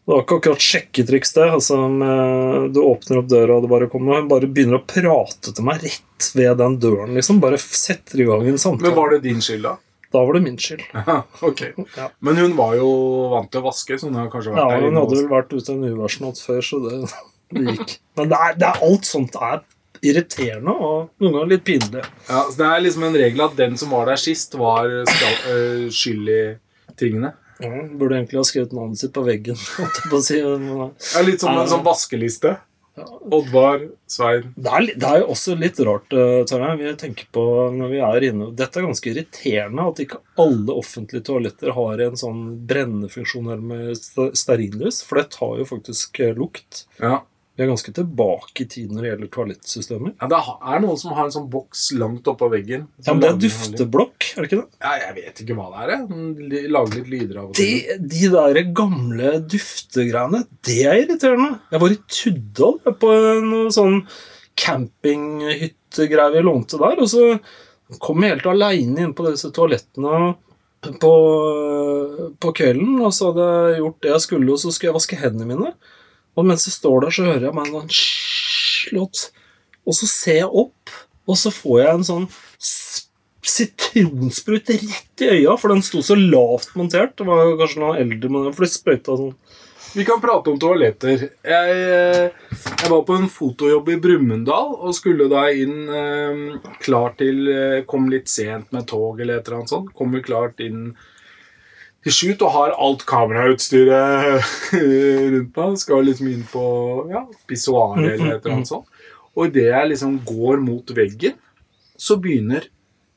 Det 0.09 0.15
var 0.15 0.23
ikke 0.23 0.37
akkurat 0.39 0.63
sjekketriks, 0.65 1.33
det. 1.35 1.47
Altså, 1.53 1.75
du 2.73 2.79
åpner 2.81 3.19
opp 3.19 3.27
døra, 3.29 3.57
og 3.59 3.65
det 3.65 3.69
bare 3.69 3.89
kommer 3.91 4.17
Hun 4.17 4.31
bare 4.31 4.47
begynner 4.49 4.79
å 4.79 4.87
prate 4.89 5.53
til 5.53 5.67
meg 5.67 5.83
rett 5.85 6.29
ved 6.33 6.57
den 6.57 6.79
døren, 6.81 7.13
liksom. 7.13 7.41
Bare 7.43 7.59
setter 7.61 8.23
i 8.23 8.25
gang 8.25 8.47
en 8.49 8.57
samtale. 8.57 8.89
Men 8.89 8.97
var 8.97 9.13
det 9.13 9.21
din 9.27 9.43
skyld, 9.43 9.67
da? 9.67 9.75
Da 10.09 10.23
var 10.25 10.33
det 10.33 10.41
min 10.47 10.57
skyld. 10.57 10.81
ok. 11.49 11.61
Ja. 11.97 12.07
Men 12.25 12.41
hun 12.41 12.55
var 12.57 12.73
jo 12.79 12.89
vant 13.35 13.51
til 13.53 13.61
å 13.61 13.67
vaske, 13.67 13.99
så 14.01 14.09
hun 14.09 14.17
har 14.17 14.31
kanskje 14.33 14.55
vært 14.55 14.63
Ja, 14.63 14.79
der 14.79 14.87
hun 14.87 14.97
hadde 14.97 15.19
vel 15.19 15.29
vært 15.29 15.53
ute 15.53 15.75
en 15.75 15.85
uværsnatt 15.85 16.41
før, 16.41 16.63
så 16.65 16.79
det, 16.87 17.03
gikk. 17.53 17.97
Men 18.19 18.31
det 18.31 18.39
er, 18.45 18.55
det 18.59 18.69
er 18.69 18.87
alt 18.87 19.09
sånt 19.09 19.37
er 19.39 19.61
irriterende 20.05 20.71
og 20.71 21.09
noen 21.19 21.35
ganger 21.35 21.51
litt 21.53 21.65
pinlig. 21.67 22.05
Ja, 22.29 22.45
så 22.47 22.55
Det 22.61 22.69
er 22.69 22.85
liksom 22.85 23.05
en 23.09 23.19
regel 23.19 23.43
at 23.43 23.57
den 23.59 23.77
som 23.79 23.91
var 23.95 24.07
der 24.07 24.21
sist, 24.21 24.55
var 24.55 24.87
skal, 25.09 25.37
øh, 25.51 25.85
skyld 25.91 26.31
i 26.31 26.41
tingene. 26.99 27.33
Ja, 27.59 27.69
burde 27.99 28.15
egentlig 28.15 28.39
ha 28.39 28.45
skrevet 28.47 28.73
navnet 28.75 29.01
sitt 29.01 29.13
på 29.15 29.25
veggen. 29.27 29.59
si. 30.23 30.39
men, 30.41 30.91
Ja, 30.95 31.23
litt 31.27 31.43
som 31.43 31.57
en 31.57 31.67
sånn 31.67 31.83
vaskeliste. 31.83 32.55
Oddvar, 33.31 33.83
Svein 34.09 34.49
Det 34.59 34.71
er, 34.73 34.85
det 34.99 35.07
er 35.07 35.21
jo 35.21 35.29
også 35.33 35.55
litt 35.59 35.79
rart, 35.87 36.11
uh, 36.15 36.41
Tarjei. 36.47 36.73
Vi 36.81 36.93
tenker 36.99 37.29
på 37.35 37.43
når 37.75 37.91
vi 37.93 38.01
er 38.03 38.25
inne 38.29 38.49
Dette 38.57 38.81
er 38.81 38.87
ganske 38.87 39.11
irriterende 39.11 39.85
at 39.91 40.01
ikke 40.03 40.19
alle 40.41 40.75
offentlige 40.75 41.27
toaletter 41.29 41.73
har 41.77 42.03
en 42.03 42.19
sånn 42.19 42.41
brennefunksjon 42.69 43.49
her 43.51 43.63
med 43.71 43.95
stearinlys, 43.95 45.01
for 45.07 45.21
det 45.21 45.29
tar 45.35 45.59
jo 45.61 45.67
faktisk 45.69 46.19
eh, 46.23 46.35
lukt. 46.37 46.83
Ja. 46.99 47.21
Vi 47.59 47.65
er 47.65 47.67
ganske 47.73 47.91
tilbake 47.91 48.63
i 48.63 48.65
tid 48.71 48.91
når 48.95 49.03
det 49.03 49.09
gjelder 49.09 49.29
toalettsystemer. 49.35 50.13
ja, 50.15 50.27
Det 50.31 50.37
er 50.71 50.79
noen 50.79 50.99
som 51.01 51.11
har 51.17 51.25
en 51.27 51.33
sånn 51.33 51.49
boks 51.51 51.81
langt 51.99 52.29
oppå 52.31 52.47
veggen. 52.53 52.85
Ja, 53.03 53.11
men 53.11 53.19
det 53.19 53.29
er 53.33 53.41
dufteblokk, 53.43 54.29
er 54.31 54.45
det 54.45 54.47
ikke 54.47 54.59
det? 54.61 54.79
Ja, 54.85 54.93
jeg 55.01 55.15
vet 55.17 55.41
ikke 55.43 55.57
hva 55.57 55.65
det 55.73 55.81
er. 55.83 55.91
jeg. 55.91 56.69
Lager 56.71 56.95
litt 57.01 57.11
lyder 57.11 57.41
av 57.41 57.49
og 57.49 57.57
til. 57.59 57.83
De, 57.99 58.07
de 58.15 58.31
der 58.37 58.61
gamle 58.79 59.33
duftegreiene, 59.51 60.41
det 60.69 60.77
er 60.87 61.01
irriterende. 61.03 61.51
Jeg 61.75 61.83
var 61.83 61.97
i 61.97 61.99
Tuddal 62.21 62.79
på 63.03 63.11
noe 63.49 63.75
sånn 63.75 63.99
campinghyttegreier 64.59 66.31
vi 66.39 66.47
lånte 66.47 66.79
der, 66.79 66.99
og 67.03 67.11
så 67.11 67.27
kom 67.99 68.23
jeg 68.23 68.37
helt 68.37 68.49
aleine 68.53 69.03
inn 69.03 69.15
på 69.17 69.27
disse 69.27 69.51
toalettene 69.55 70.31
på, 71.03 71.13
på 72.39 72.51
kvelden, 72.55 72.99
og 73.03 73.11
så 73.15 73.33
hadde 73.33 73.47
jeg 73.73 73.81
gjort 73.83 74.03
det 74.05 74.11
jeg 74.15 74.25
skulle, 74.29 74.51
og 74.53 74.61
så 74.61 74.71
skulle 74.71 74.93
jeg 74.93 74.99
vaske 75.01 75.19
hendene 75.19 75.49
mine. 75.49 75.71
Og 76.37 76.47
mens 76.47 76.67
jeg 76.67 76.75
står 76.77 77.05
der, 77.05 77.15
så 77.15 77.27
hører 77.27 77.47
jeg 77.49 77.55
meg 77.57 77.69
en 77.69 77.79
sånn 77.79 77.95
slått, 77.99 79.23
og 79.85 79.95
så 79.97 80.09
ser 80.09 80.41
jeg 80.43 80.51
opp, 80.63 80.93
og 81.29 81.37
så 81.37 81.51
får 81.53 81.79
jeg 81.81 81.95
en 81.95 82.07
sånn 82.07 82.27
sitronsprut 83.49 84.69
rett 84.71 85.23
i 85.25 85.31
øya, 85.39 85.55
for 85.59 85.73
den 85.73 85.81
sto 85.85 86.01
så 86.05 86.17
lavt 86.17 86.75
montert. 86.79 87.15
Det 87.17 87.27
var 87.27 87.57
kanskje 87.59 87.81
noen 87.83 88.03
eldre, 88.03 88.31
men 88.31 88.53
for 88.53 88.65
de 88.65 88.71
sprøyta 88.71 89.17
sånn. 89.17 89.33
Vi 89.95 90.05
kan 90.05 90.21
prate 90.21 90.51
om 90.51 90.59
toaletter. 90.61 91.23
Jeg, 91.41 91.69
eh, 91.73 92.57
jeg 92.61 92.89
var 92.91 93.01
på 93.07 93.15
en 93.17 93.29
fotojobb 93.33 93.89
i 93.89 93.97
Brumunddal 94.01 94.75
og 94.77 94.93
skulle 94.93 95.25
da 95.31 95.47
inn 95.49 95.89
eh, 95.89 96.43
klar 96.83 97.15
til 97.17 97.49
eh, 97.49 97.79
Kom 97.89 98.05
litt 98.11 98.29
sent 98.29 98.69
med 98.75 98.85
tog 98.89 99.17
eller 99.17 99.39
et 99.39 99.47
eller 99.47 99.63
annet 99.63 99.73
sånt. 99.73 99.89
Kommer 99.97 100.21
klart 100.25 100.61
inn 100.61 100.91
til 102.05 102.15
shoot 102.15 102.43
og 102.45 102.53
har 102.55 102.75
alt 102.79 103.05
kamerautstyret 103.09 104.43
rundt 105.33 105.59
meg. 105.59 105.77
Skal 105.81 106.07
liksom 106.07 106.31
inn 106.31 106.45
på 106.49 106.65
ja, 107.11 107.25
pissoaret 107.49 108.13
eller 108.15 108.37
et 108.37 108.43
eller 108.43 108.59
annet 108.59 108.71
sånt. 108.71 108.87
Og 109.35 109.49
idet 109.49 109.69
jeg 109.69 109.91
liksom 109.93 110.19
går 110.27 110.61
mot 110.63 110.95
veggen, 110.95 111.37
så 111.99 112.17
begynner, 112.19 112.65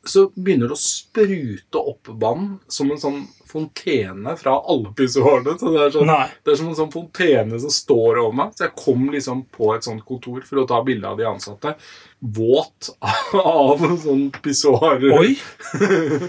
så 0.06 0.28
begynner 0.34 0.70
det 0.70 0.76
å 0.76 0.82
sprute 0.82 1.82
opp 1.82 2.10
vann 2.20 2.56
som 2.70 2.90
en 2.92 3.00
sånn 3.00 3.22
fontene 3.52 4.35
fra 4.40 4.56
alle 4.73 4.92
pissoarene. 4.97 5.54
Så 5.61 5.73
det 5.75 5.82
er 5.85 5.92
sånn 5.94 6.12
det 6.12 6.54
er 6.54 6.59
som 6.59 6.71
en 6.71 6.78
sånn 6.78 6.92
fontene 6.92 7.61
som 7.62 7.73
står 7.73 8.21
over 8.23 8.37
meg. 8.40 8.54
Så 8.56 8.66
jeg 8.66 8.75
kom 8.78 9.04
liksom 9.12 9.44
på 9.54 9.73
et 9.76 9.87
sånt 9.87 10.04
kontor 10.09 10.42
for 10.49 10.62
å 10.62 10.66
ta 10.68 10.80
bilde 10.87 11.09
av 11.09 11.21
de 11.21 11.28
ansatte. 11.28 11.75
Våt 12.23 12.92
av 13.38 13.85
en 13.87 13.99
sånn 14.00 14.25
pissoar. 14.42 15.02
Oi! 15.18 15.35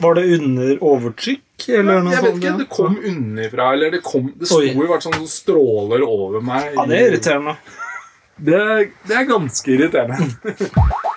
Var 0.03 0.19
det 0.19 0.25
under 0.39 0.83
overtrykk, 0.83 1.69
eller 1.69 2.03
noe 2.03 2.15
Jeg 2.15 2.25
vet 2.25 2.41
ikke, 2.41 2.57
det 2.63 2.69
kom 2.73 2.97
underfra, 2.97 3.71
eller 3.77 3.93
det 3.93 4.03
kom 4.05 4.31
Det 4.35 4.49
sto 4.49 4.61
i 4.65 4.73
hvert 4.73 5.05
fall 5.05 5.19
sånn 5.21 5.31
stråler 5.31 6.05
over 6.07 6.43
meg. 6.43 6.73
Ja, 6.75 6.87
det 6.89 6.99
er 6.99 7.09
irriterende. 7.11 7.57
Det, 8.43 8.59
det 9.07 9.17
er 9.19 9.27
ganske 9.29 9.75
irriterende. 9.75 10.53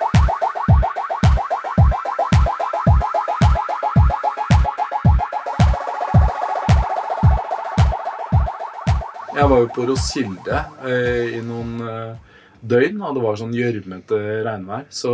Jeg 9.36 9.50
var 9.52 9.62
jo 9.62 9.68
på 9.74 9.84
Roskilde 9.90 10.60
eh, 10.88 11.36
i 11.36 11.40
noen 11.44 11.72
eh, 11.84 12.36
døgn, 12.64 13.00
og 13.04 13.16
det 13.16 13.24
var 13.24 13.38
sånn 13.40 13.54
gjørmete 13.56 14.20
regnvær. 14.46 14.86
Så 14.88 15.12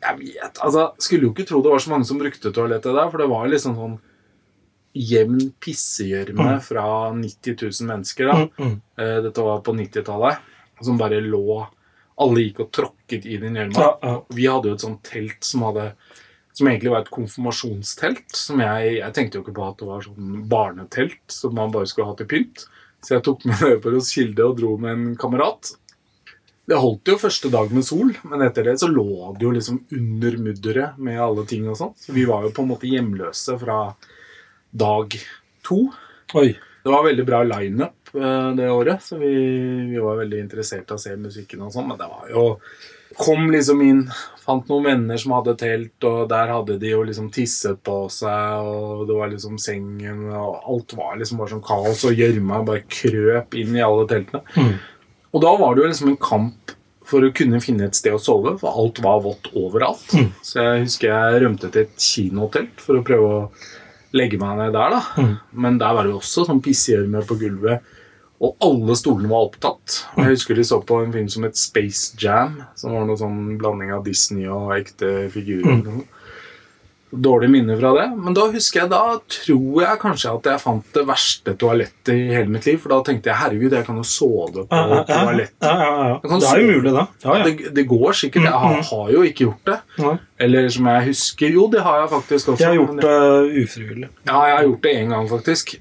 jeg 0.00 0.16
vet 0.18 0.62
Altså, 0.64 0.90
skulle 0.98 1.28
jo 1.28 1.34
ikke 1.34 1.46
tro 1.48 1.60
det 1.62 1.72
var 1.72 1.82
så 1.82 1.92
mange 1.92 2.08
som 2.08 2.20
brukte 2.20 2.52
toalettet 2.54 2.96
der, 2.96 3.10
for 3.12 3.22
det 3.22 3.28
var 3.30 3.50
liksom 3.52 3.76
sånn 3.78 3.98
jevn 4.96 5.52
pissegjørme 5.62 6.56
fra 6.66 6.86
90 7.14 7.54
000 7.62 7.90
mennesker. 7.92 8.30
da. 8.30 8.38
Mm, 8.40 8.72
mm. 8.72 8.80
Eh, 8.98 9.18
Dette 9.28 9.44
var 9.46 9.60
på 9.66 9.76
90-tallet. 9.78 10.48
Som 10.80 10.98
bare 10.98 11.20
lå 11.20 11.60
Alle 12.20 12.42
gikk 12.42 12.58
og 12.64 12.72
tråkket 12.72 13.24
i 13.28 13.38
den 13.40 13.54
gjørma. 13.56 13.80
Ja, 13.80 13.92
ja. 14.02 14.16
Vi 14.36 14.48
hadde 14.50 14.68
jo 14.68 14.76
et 14.76 14.82
sånt 14.84 15.00
telt 15.06 15.46
som 15.46 15.62
hadde 15.68 15.92
som 16.52 16.68
egentlig 16.68 16.90
var 16.92 17.04
et 17.04 17.14
konfirmasjonstelt. 17.14 18.26
Som 18.36 18.60
jeg, 18.60 18.98
jeg 18.98 19.14
tenkte 19.16 19.38
jo 19.38 19.44
ikke 19.44 19.54
på 19.56 19.64
at 19.64 19.78
det 19.80 19.88
var 19.88 20.04
sånn 20.04 20.42
barnetelt 20.50 21.32
som 21.32 21.54
man 21.56 21.72
bare 21.72 21.88
skulle 21.88 22.10
ha 22.10 22.16
til 22.18 22.28
pynt. 22.28 22.66
Så 23.00 23.16
jeg 23.16 23.24
tok 23.26 23.46
med 23.48 23.62
det 23.64 23.78
på 23.84 23.92
Roskilde 23.94 24.46
og 24.46 24.58
dro 24.60 24.74
med 24.80 24.92
en 24.92 25.06
kamerat. 25.18 25.72
Det 26.70 26.78
holdt 26.78 27.10
jo 27.10 27.18
første 27.18 27.50
dag 27.50 27.72
med 27.74 27.82
sol, 27.82 28.12
men 28.30 28.44
etter 28.46 28.68
det 28.68 28.76
så 28.78 28.86
lå 28.90 29.32
det 29.38 29.46
jo 29.46 29.52
liksom 29.56 29.80
under 29.96 30.36
mudderet 30.38 31.00
med 31.02 31.18
alle 31.18 31.42
ting 31.48 31.64
og 31.66 31.78
sånt. 31.80 31.98
Så 31.98 32.14
vi 32.14 32.26
var 32.28 32.44
jo 32.46 32.52
på 32.54 32.62
en 32.62 32.70
måte 32.70 32.90
hjemløse 32.90 33.56
fra 33.58 33.80
dag 34.70 35.16
to. 35.66 35.86
Oi. 36.38 36.52
Det 36.80 36.92
var 36.94 37.04
veldig 37.04 37.24
bra 37.28 37.42
lineup 37.44 38.14
eh, 38.14 38.52
det 38.56 38.70
året, 38.72 39.02
så 39.04 39.18
vi, 39.20 39.32
vi 39.90 39.98
var 40.00 40.16
veldig 40.22 40.38
interessert 40.40 40.88
i 40.88 40.96
å 40.96 41.00
se 41.02 41.12
musikken 41.20 41.66
og 41.66 41.74
sånn, 41.74 41.90
men 41.90 41.98
det 42.00 42.08
var 42.08 42.30
jo 42.32 42.44
Kom 43.18 43.48
liksom 43.50 43.80
inn, 43.82 44.04
fant 44.38 44.68
noen 44.70 44.86
venner 44.86 45.18
som 45.18 45.34
hadde 45.34 45.56
telt, 45.58 45.96
og 46.06 46.28
der 46.30 46.52
hadde 46.52 46.76
de 46.78 46.92
jo 46.92 47.00
liksom 47.06 47.30
tisset 47.34 47.80
på 47.86 48.04
seg, 48.12 48.66
og 48.66 49.06
det 49.08 49.16
var 49.18 49.32
liksom 49.32 49.58
sengen, 49.62 50.28
og 50.30 50.60
alt 50.70 50.94
var 50.98 51.18
liksom 51.18 51.40
bare 51.42 51.54
sånn 51.54 51.64
kaos, 51.66 52.04
og 52.06 52.20
gjørma 52.20 52.62
bare 52.68 52.84
krøp 52.86 53.56
inn 53.58 53.74
i 53.78 53.82
alle 53.84 54.06
teltene. 54.10 54.44
Mm. 54.54 54.76
Og 55.30 55.42
da 55.42 55.56
var 55.58 55.74
det 55.74 55.82
jo 55.82 55.90
liksom 55.90 56.12
en 56.12 56.22
kamp 56.22 56.76
for 57.10 57.26
å 57.26 57.32
kunne 57.34 57.58
finne 57.62 57.88
et 57.88 57.98
sted 57.98 58.14
å 58.14 58.22
sove, 58.22 58.54
for 58.60 58.78
alt 58.78 59.02
var 59.02 59.22
vått 59.24 59.50
overalt. 59.58 60.06
Mm. 60.14 60.30
Så 60.46 60.62
jeg 60.62 60.84
husker 60.86 61.10
jeg 61.10 61.44
rømte 61.44 61.70
til 61.70 61.86
et 61.86 62.02
kinotelt 62.06 62.82
for 62.82 62.98
å 62.98 63.06
prøve 63.06 63.30
å 63.30 63.40
legge 64.16 64.38
meg 64.40 64.58
ned 64.58 64.74
der, 64.74 64.94
da. 64.96 65.00
Mm. 65.18 65.34
Men 65.66 65.78
der 65.82 65.96
var 65.96 66.06
det 66.06 66.14
jo 66.14 66.20
også 66.20 66.46
sånn 66.46 66.62
pissegjørme 66.62 67.22
på 67.26 67.38
gulvet. 67.40 67.96
Og 68.40 68.54
alle 68.64 68.94
stolene 68.96 69.28
var 69.28 69.50
opptatt. 69.50 69.98
Og 70.14 70.22
Jeg 70.24 70.32
husker 70.38 70.56
de 70.56 70.64
så 70.64 70.78
på 70.88 71.02
en 71.04 71.12
film 71.12 71.26
som 71.28 71.44
het 71.44 71.58
Space 71.60 72.14
Jam, 72.20 72.62
som 72.78 72.94
var 72.96 73.04
noe 73.04 73.18
sånn 73.20 73.58
blanding 73.60 73.92
av 73.92 74.04
Disney 74.06 74.46
og 74.48 74.72
ekte 74.78 75.26
figurer. 75.34 76.00
Dårlig 77.10 77.48
minne 77.50 77.74
fra 77.74 77.90
det. 77.96 78.04
Men 78.22 78.36
da 78.38 78.44
husker 78.52 78.84
jeg, 78.84 78.90
da 78.92 79.16
tror 79.34 79.80
jeg 79.82 79.98
kanskje 79.98 80.30
at 80.30 80.44
jeg 80.46 80.62
fant 80.62 80.92
det 80.94 81.02
verste 81.08 81.54
toalettet 81.58 82.12
i 82.14 82.28
hele 82.30 82.52
mitt 82.54 82.68
liv. 82.70 82.78
For 82.78 82.94
da 82.94 83.00
tenkte 83.08 83.32
jeg 83.32 83.40
herregud, 83.40 83.74
jeg 83.74 83.84
kan 83.88 83.98
jo 83.98 84.04
sove 84.06 84.62
på 84.70 84.78
Ja, 85.66 85.72
ja, 85.74 85.88
ja. 85.90 86.06
Ja. 86.06 86.20
Det 86.22 86.38
er 86.52 86.62
jo 86.62 86.68
mulig, 86.70 86.92
da. 86.94 87.04
Ja, 87.26 87.34
ja. 87.40 87.44
Det, 87.48 87.74
det 87.74 87.86
går 87.90 88.14
sikkert. 88.22 88.46
Jeg 88.46 88.62
har, 88.64 88.78
har 88.92 89.10
jo 89.10 89.24
ikke 89.26 89.48
gjort 89.48 89.72
det. 89.72 89.78
Eller 90.46 90.68
som 90.70 90.86
jeg 90.94 91.08
husker 91.10 91.50
Jo, 91.58 91.66
det 91.74 91.82
har 91.84 91.98
jeg 92.04 92.12
faktisk 92.14 92.54
også. 92.54 92.62
Jeg 92.62 92.70
har 92.70 92.78
gjort 92.78 93.02
det 93.02 93.64
ufrivillig. 93.66 94.08
Ja, 94.30 94.40
jeg 94.46 94.56
har 94.60 94.68
gjort 94.70 94.82
det 94.86 94.94
én 95.02 95.10
gang, 95.16 95.28
faktisk. 95.34 95.76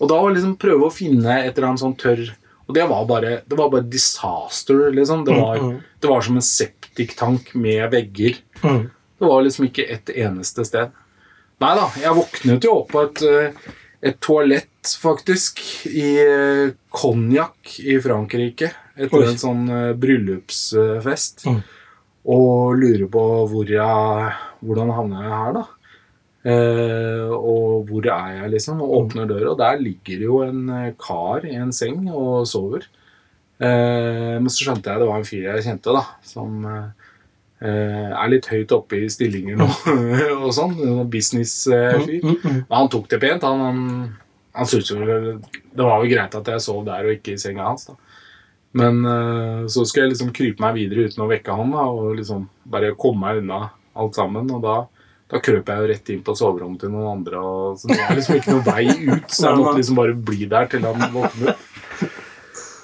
Og 0.00 0.08
da 0.08 0.20
var 0.22 0.32
liksom 0.32 0.56
prøve 0.60 0.86
å 0.88 0.94
finne 0.94 1.34
et 1.42 1.52
eller 1.56 1.68
annet 1.70 1.82
sånn 1.82 1.96
tørr 2.00 2.22
Og 2.70 2.74
det 2.76 2.86
var 2.88 3.04
bare 3.08 3.32
Det 3.48 3.56
var 3.58 3.70
bare 3.72 3.88
disaster, 3.90 4.90
liksom. 4.94 5.24
Det 5.26 5.34
var, 5.36 5.58
Mm, 5.58 5.70
mm. 5.74 5.80
det 6.00 6.08
var 6.08 6.22
som 6.22 6.36
en 6.36 6.42
septiktank 6.46 7.54
med 7.54 7.90
vegger. 7.90 8.38
Mm. 8.62 8.90
Det 9.18 9.26
var 9.28 9.42
liksom 9.42 9.66
ikke 9.66 9.84
et 9.90 10.12
eneste 10.14 10.64
sted. 10.64 10.92
Nei 11.60 11.74
da, 11.76 11.88
jeg 12.00 12.16
våknet 12.16 12.64
jo 12.64 12.76
opp 12.78 12.92
på 12.94 13.02
et, 13.04 13.22
eh, 13.22 13.72
et 14.08 14.20
toalett, 14.20 14.94
faktisk, 15.02 15.60
i 15.90 16.14
konjakk 16.88 17.58
Cognac 17.66 17.74
i 17.84 17.98
Frankrike. 18.00 18.70
Etter 18.96 19.18
Oi. 19.18 19.26
en 19.28 19.36
sånn 19.42 19.68
eh, 19.68 19.92
bryllupsfest. 20.00 21.44
Mm. 21.46 21.60
Og 22.32 22.78
lurer 22.80 23.06
på 23.12 23.26
hvor 23.50 23.68
jeg, 23.68 24.32
hvordan 24.64 24.94
havner 24.96 25.26
jeg 25.26 25.36
her, 25.42 25.52
da. 25.58 25.66
Eh, 26.40 27.28
og 27.28 27.84
hvor 27.90 28.06
er 28.08 28.38
jeg, 28.38 28.52
liksom? 28.54 28.80
Og 28.80 28.94
åpner 29.02 29.28
døra, 29.28 29.52
og 29.52 29.58
der 29.60 29.82
ligger 29.82 30.24
jo 30.24 30.40
en 30.46 30.64
eh, 30.72 30.94
kar 31.00 31.44
i 31.44 31.52
en 31.58 31.72
seng 31.76 32.06
og 32.08 32.46
sover. 32.48 32.86
Eh, 33.60 34.38
men 34.40 34.48
så 34.48 34.64
skjønte 34.64 34.88
jeg 34.88 35.02
det 35.02 35.10
var 35.10 35.20
en 35.20 35.28
fyr 35.28 35.50
jeg 35.50 35.66
kjente, 35.68 35.96
da, 35.96 36.06
som 36.24 36.66
er 37.60 38.30
litt 38.32 38.46
høyt 38.48 38.70
oppe 38.72 39.02
i 39.02 39.08
stillinger 39.12 39.58
nå 39.60 39.66
og 40.46 40.52
sånn. 40.56 40.78
Business-fyr. 41.12 42.22
Mm, 42.24 42.38
mm. 42.38 42.54
Men 42.54 42.72
han 42.72 42.88
tok 42.88 43.10
det 43.10 43.18
pent. 43.20 43.44
Han, 43.44 43.60
han 43.60 43.82
Han 44.56 44.66
syntes 44.66 44.88
jo 44.90 45.04
Det 45.04 45.84
var 45.84 46.00
jo 46.00 46.08
greit 46.08 46.38
at 46.38 46.48
jeg 46.48 46.62
sov 46.64 46.80
der 46.86 47.04
og 47.04 47.18
ikke 47.18 47.34
i 47.34 47.42
senga 47.42 47.66
hans, 47.68 47.84
da. 47.90 47.98
Men 48.80 49.04
så 49.68 49.84
skulle 49.84 50.06
jeg 50.06 50.14
liksom 50.14 50.32
krype 50.32 50.64
meg 50.64 50.78
videre 50.78 51.10
uten 51.10 51.20
å 51.20 51.28
vekke 51.28 51.58
han 51.58 51.74
da, 51.74 51.84
og 51.84 52.16
liksom 52.16 52.48
bare 52.64 52.94
komme 52.96 53.26
meg 53.26 53.42
unna 53.42 53.60
alt 53.92 54.16
sammen. 54.16 54.48
Og 54.56 54.64
da, 54.64 54.78
da 55.30 55.40
krøp 55.42 55.68
jeg 55.70 55.82
jo 55.82 55.90
rett 55.90 56.10
inn 56.12 56.22
på 56.26 56.34
soverommet 56.38 56.82
til 56.82 56.92
noen 56.92 57.10
andre. 57.12 57.40
Og, 57.40 57.78
så 57.78 57.90
det 57.90 58.00
er 58.02 58.16
liksom 58.18 58.38
ikke 58.40 58.56
noen 58.56 58.66
vei 58.66 58.84
ut, 58.88 59.28
så 59.30 59.46
jeg 59.46 59.60
måtte 59.60 59.76
liksom 59.78 60.00
bare 60.00 60.16
bli 60.30 60.48
der 60.50 60.70
til 60.72 60.86
han 60.88 61.06
våknet. 61.14 61.66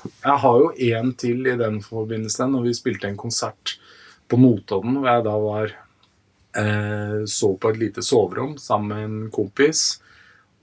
Jeg 0.07 0.39
har 0.43 0.61
jo 0.63 0.71
en 0.91 1.13
til 1.19 1.47
i 1.51 1.57
den 1.59 1.81
forbindelse, 1.83 2.47
når 2.51 2.69
vi 2.69 2.79
spilte 2.79 3.11
en 3.11 3.19
konsert 3.19 3.77
på 4.31 4.39
Notodden, 4.39 4.99
hvor 4.99 5.11
jeg 5.11 5.25
da 5.27 5.35
var 5.43 5.75
eh, 6.59 7.21
så 7.31 7.53
på 7.59 7.71
et 7.73 7.81
lite 7.83 8.03
soverom 8.03 8.57
sammen 8.63 8.91
med 8.91 9.05
en 9.07 9.31
kompis. 9.35 9.85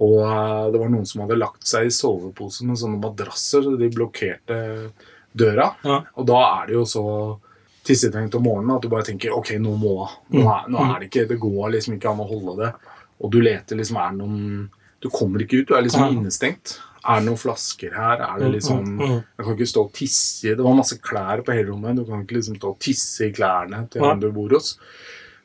Og 0.04 0.20
eh, 0.24 0.70
det 0.74 0.82
var 0.82 0.92
noen 0.92 1.08
som 1.08 1.24
hadde 1.24 1.40
lagt 1.40 1.68
seg 1.68 1.88
i 1.88 1.96
sovepose 1.96 2.68
med 2.68 2.80
sånne 2.80 3.00
madrasser, 3.04 3.63
så 3.63 3.75
de 3.80 3.92
blokkerte 3.94 4.60
døra. 5.34 5.74
Ja. 5.84 6.02
Og 6.20 6.28
da 6.30 6.40
er 6.48 6.70
det 6.70 6.78
jo 6.78 6.86
så 6.88 7.06
tissetrengt 7.84 8.36
om 8.36 8.44
morgenen 8.48 8.75
at 8.78 8.82
du 8.86 8.90
bare 8.92 9.04
tenker 9.08 9.34
ok, 9.36 9.54
nå 9.60 9.74
må 9.78 10.08
Nå 10.32 10.44
er, 10.48 10.70
nå 10.72 10.80
er 10.88 11.00
det 11.04 11.10
ikke 11.12 11.28
Det 11.34 11.40
går 11.42 11.72
liksom 11.75 11.98
ikke 11.98 12.10
an 12.13 12.22
å 12.24 12.28
holde 12.30 12.56
det. 12.63 12.72
Og 13.24 13.32
du 13.32 13.42
leter 13.44 13.75
liksom 13.80 13.98
Er 14.00 14.10
det 14.12 14.18
noen 14.22 14.70
Du 15.04 15.10
kommer 15.12 15.44
ikke 15.44 15.62
ut, 15.62 15.68
du 15.68 15.75
er 15.75 15.84
liksom 15.84 16.06
innestengt. 16.16 16.78
Er 17.04 17.20
det 17.20 17.28
noen 17.28 17.38
flasker 17.42 17.92
her? 17.98 18.22
Er 18.24 18.40
det 18.40 18.48
Mm, 18.48 18.54
liksom 18.56 18.78
mm, 18.86 19.02
mm. 19.04 19.18
Jeg 19.38 19.46
kan 19.46 19.58
ikke 19.58 19.68
stå 19.74 19.82
og 19.84 19.92
tisse 19.94 20.56
Det 20.56 20.63
var 20.63 20.78
masse 20.80 20.98
klær 21.04 21.44
på 21.44 21.52
hele 21.52 21.68
rommet. 21.74 21.98
Du 22.00 22.06
kan 22.08 22.24
ikke 22.24 22.38
liksom 22.40 22.56
stå 22.56 22.70
og 22.72 22.80
tisse 22.80 23.28
i 23.28 23.34
klærne 23.36 23.84
til 23.92 24.02
den 24.02 24.20
du 24.24 24.30
bor 24.32 24.50
hos. 24.56 24.78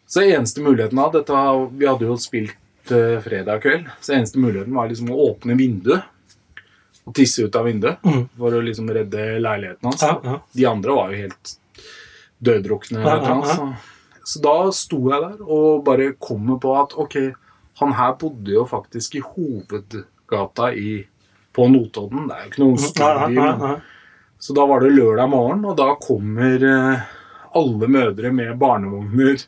Så 0.07 0.23
eneste 0.23 0.63
muligheten 0.65 0.99
av 1.03 1.11
dette 1.13 1.41
Vi 1.77 1.87
hadde 1.91 2.07
jo 2.07 2.15
spilt 2.17 2.55
uh, 2.93 3.19
fredag 3.21 3.61
kveld, 3.67 3.91
så 4.01 4.15
eneste 4.15 4.39
muligheten 4.41 4.73
var 4.79 4.89
liksom 4.89 5.11
å 5.13 5.19
åpne 5.33 5.59
vinduet 5.59 6.07
og 7.09 7.15
tisse 7.17 7.45
ut 7.45 7.57
av 7.57 7.65
vinduet 7.67 7.99
Mm. 8.05 8.29
for 8.39 8.53
å 8.53 8.61
liksom 8.63 8.89
redde 8.93 9.39
leiligheten 9.41 9.85
hans. 9.91 10.05
De 10.55 10.65
andre 10.69 10.93
var 10.97 11.11
jo 11.13 11.23
helt 11.27 11.53
døddrukne. 12.45 13.01
Eller 13.01 13.35
noe, 13.35 13.47
Så. 13.55 13.69
så 14.25 14.43
da 14.45 14.57
sto 14.77 14.99
jeg 15.11 15.21
der 15.25 15.43
og 15.45 15.85
bare 15.85 16.13
kommer 16.21 16.59
på 16.63 16.75
at 16.81 16.95
ok, 16.99 17.17
han 17.81 17.93
her 17.95 18.13
bodde 18.19 18.53
jo 18.53 18.65
faktisk 18.67 19.15
i 19.19 19.23
hovedgata 19.25 20.73
i, 20.75 21.05
på 21.55 21.69
Notodden. 21.71 22.27
Det 22.29 22.35
er 22.37 22.43
jo 22.45 22.51
ikke 22.51 22.65
noen 22.65 22.79
stor 22.79 23.23
by. 23.29 23.35
men- 23.35 23.81
Så 24.41 24.55
da 24.55 24.65
var 24.67 24.81
det 24.81 24.93
lørdag 24.95 25.29
morgen, 25.31 25.65
og 25.65 25.77
da 25.77 25.95
kommer 25.99 26.63
eh, 26.63 27.01
alle 27.55 27.89
mødre 27.91 28.31
med 28.33 28.57
barnevogner 28.59 29.41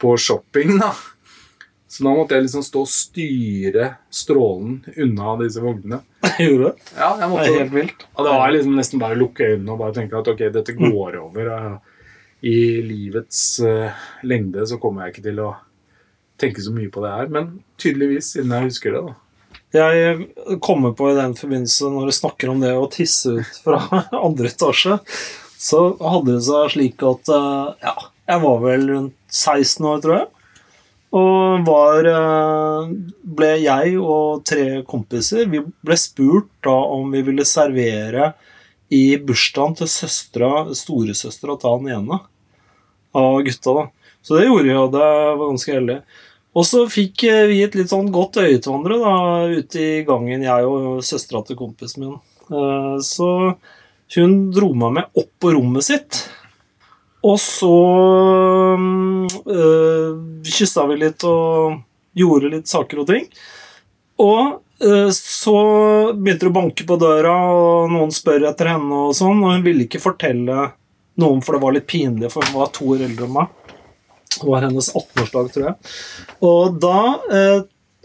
på 0.00 0.14
shopping, 0.18 0.78
da. 0.80 0.92
Så 1.88 2.02
da 2.04 2.10
måtte 2.16 2.34
jeg 2.34 2.42
liksom 2.46 2.62
stå 2.64 2.80
og 2.80 2.88
styre 2.88 3.90
strålen 4.10 4.80
unna 4.96 5.36
disse 5.42 5.60
vognene. 5.60 6.00
Gjorde 6.40 6.70
du? 6.72 6.80
Ja, 6.96 7.10
jeg 7.10 7.20
Det 7.20 7.28
måtte 7.30 7.44
er 7.52 7.58
helt 7.60 7.72
vilt. 7.74 8.06
og 8.16 8.24
da 8.24 8.32
var 8.38 8.48
jeg 8.48 8.56
liksom 8.56 8.74
nesten 8.80 8.98
bare 9.04 9.14
å 9.14 9.20
lukke 9.20 9.50
øynene 9.52 9.72
og 9.72 9.78
bare 9.78 9.92
tenke 10.00 10.18
at 10.18 10.28
ok, 10.32 10.42
dette 10.56 10.72
går 10.78 11.18
over. 11.20 11.50
og 11.52 11.80
I 12.44 12.58
livets 12.84 13.60
uh, 13.64 13.92
lengde 14.26 14.66
så 14.68 14.76
kommer 14.80 15.06
jeg 15.06 15.14
ikke 15.14 15.28
til 15.30 15.40
å 15.46 15.52
tenke 16.40 16.64
så 16.64 16.74
mye 16.74 16.90
på 16.92 17.00
det 17.04 17.12
her, 17.14 17.30
men 17.32 17.52
tydeligvis, 17.80 18.34
siden 18.34 18.52
jeg 18.52 18.68
husker 18.68 18.96
det, 18.96 19.04
da. 19.06 19.20
Jeg 19.74 20.58
kommer 20.62 20.92
på 20.94 21.08
i 21.10 21.16
den 21.16 21.32
forbindelse, 21.38 21.88
når 21.90 22.10
du 22.10 22.14
snakker 22.14 22.50
om 22.52 22.60
det 22.62 22.74
å 22.76 22.90
tisse 22.92 23.38
ut 23.40 23.60
fra 23.64 23.80
andre 24.26 24.50
etasje, 24.52 24.98
så 25.64 25.80
hadde 26.02 26.34
det 26.36 26.44
seg 26.46 26.74
slik 26.74 27.06
at 27.06 27.32
uh, 27.32 27.72
ja, 27.82 27.94
jeg 28.28 28.42
var 28.44 28.62
vel 28.62 28.88
rundt 28.90 29.16
16 29.32 29.88
år, 29.90 30.04
tror 30.04 30.18
jeg. 30.18 30.28
Og 31.14 31.66
var 31.68 32.08
eh, 32.10 32.88
Ble 33.38 33.50
jeg 33.62 33.98
og 34.02 34.40
tre 34.48 34.80
kompiser 34.82 35.46
Vi 35.46 35.60
ble 35.62 35.96
spurt 36.00 36.48
da 36.66 36.74
om 36.74 37.12
vi 37.14 37.22
ville 37.22 37.46
servere 37.46 38.32
i 38.90 39.14
bursdagen 39.22 39.76
til 39.78 39.90
søstera, 39.90 40.50
storesøstera 40.74 41.54
til 41.60 41.76
han 41.76 41.92
ene 42.00 42.18
av 43.14 43.40
gutta. 43.46 43.74
da. 43.78 43.84
Så 44.24 44.38
det 44.38 44.46
gjorde 44.46 44.70
jeg, 44.70 44.78
og 44.80 44.92
det 44.94 45.08
var 45.38 45.42
ganske 45.48 45.74
heldig. 45.74 45.98
Og 46.54 46.66
så 46.68 46.84
fikk 46.86 47.24
eh, 47.28 47.46
vi 47.50 47.62
et 47.64 47.74
litt 47.74 47.90
sånn 47.90 48.12
godt 48.14 48.38
øye 48.38 48.60
til 48.62 48.70
hverandre 48.70 49.00
da, 49.02 49.14
ute 49.58 49.80
i 49.82 50.04
gangen, 50.06 50.44
jeg 50.46 50.68
og 50.70 51.02
søstera 51.04 51.42
til 51.46 51.58
kompisen 51.58 52.04
min. 52.04 52.14
Eh, 52.50 52.94
Så 53.02 53.28
hun 54.14 54.36
dro 54.54 54.70
meg 54.76 54.92
med 55.00 55.18
opp 55.18 55.30
på 55.42 55.54
rommet 55.56 55.86
sitt. 55.88 56.20
Og 57.24 57.38
så 57.40 57.72
øh, 58.76 60.10
kyssa 60.44 60.84
vi 60.90 60.98
litt 61.00 61.24
og 61.26 61.80
gjorde 62.14 62.52
litt 62.52 62.70
saker 62.70 63.02
og 63.02 63.08
ting. 63.10 63.26
Og 64.22 64.60
øh, 64.84 65.10
så 65.16 65.56
begynte 66.14 66.46
det 66.46 66.52
å 66.52 66.56
banke 66.60 66.86
på 66.86 66.98
døra, 67.00 67.34
og 67.50 67.90
noen 67.94 68.12
spør 68.14 68.46
etter 68.50 68.74
henne, 68.74 69.06
og 69.08 69.16
sånn, 69.18 69.42
og 69.42 69.56
hun 69.56 69.64
ville 69.66 69.86
ikke 69.88 70.02
fortelle 70.04 70.68
noen, 71.20 71.42
for 71.44 71.56
det 71.56 71.62
var 71.62 71.76
litt 71.76 71.86
pinlig, 71.90 72.30
for 72.32 72.46
hun 72.46 72.58
var 72.58 72.72
to 72.74 72.88
år 72.94 73.04
eldre 73.06 73.28
enn 73.28 73.36
meg. 73.36 73.78
Det 74.34 74.48
var 74.48 74.66
hennes 74.66 74.90
18-årsdag, 74.90 75.52
tror 75.54 75.66
jeg. 75.68 75.94
Og 76.48 76.76
da 76.82 76.98
eh, 77.30 77.60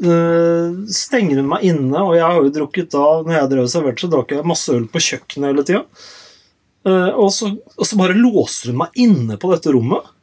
eh, 0.05 0.77
stenger 0.93 1.41
hun 1.41 1.49
meg 1.55 1.65
inne, 1.71 2.03
og 2.03 2.15
jeg 2.17 2.25
har 2.25 2.37
jo 2.37 2.53
drukket 2.59 2.91
da 2.93 3.05
Når 3.25 3.35
jeg 3.35 3.51
drev 3.53 3.65
og 3.65 3.73
serverte, 3.73 4.03
så 4.03 4.11
drakk 4.13 4.35
jeg 4.35 4.47
masse 4.47 4.75
øl 4.75 4.85
på 4.91 5.03
kjøkkenet 5.07 5.51
hele 5.51 5.65
tida. 5.67 5.83
Eh, 6.87 7.11
og, 7.15 7.33
og 7.33 7.89
så 7.89 7.99
bare 7.99 8.17
låser 8.17 8.71
hun 8.71 8.81
meg 8.83 9.01
inne 9.01 9.39
på 9.41 9.51
dette 9.53 9.73
rommet. 9.73 10.13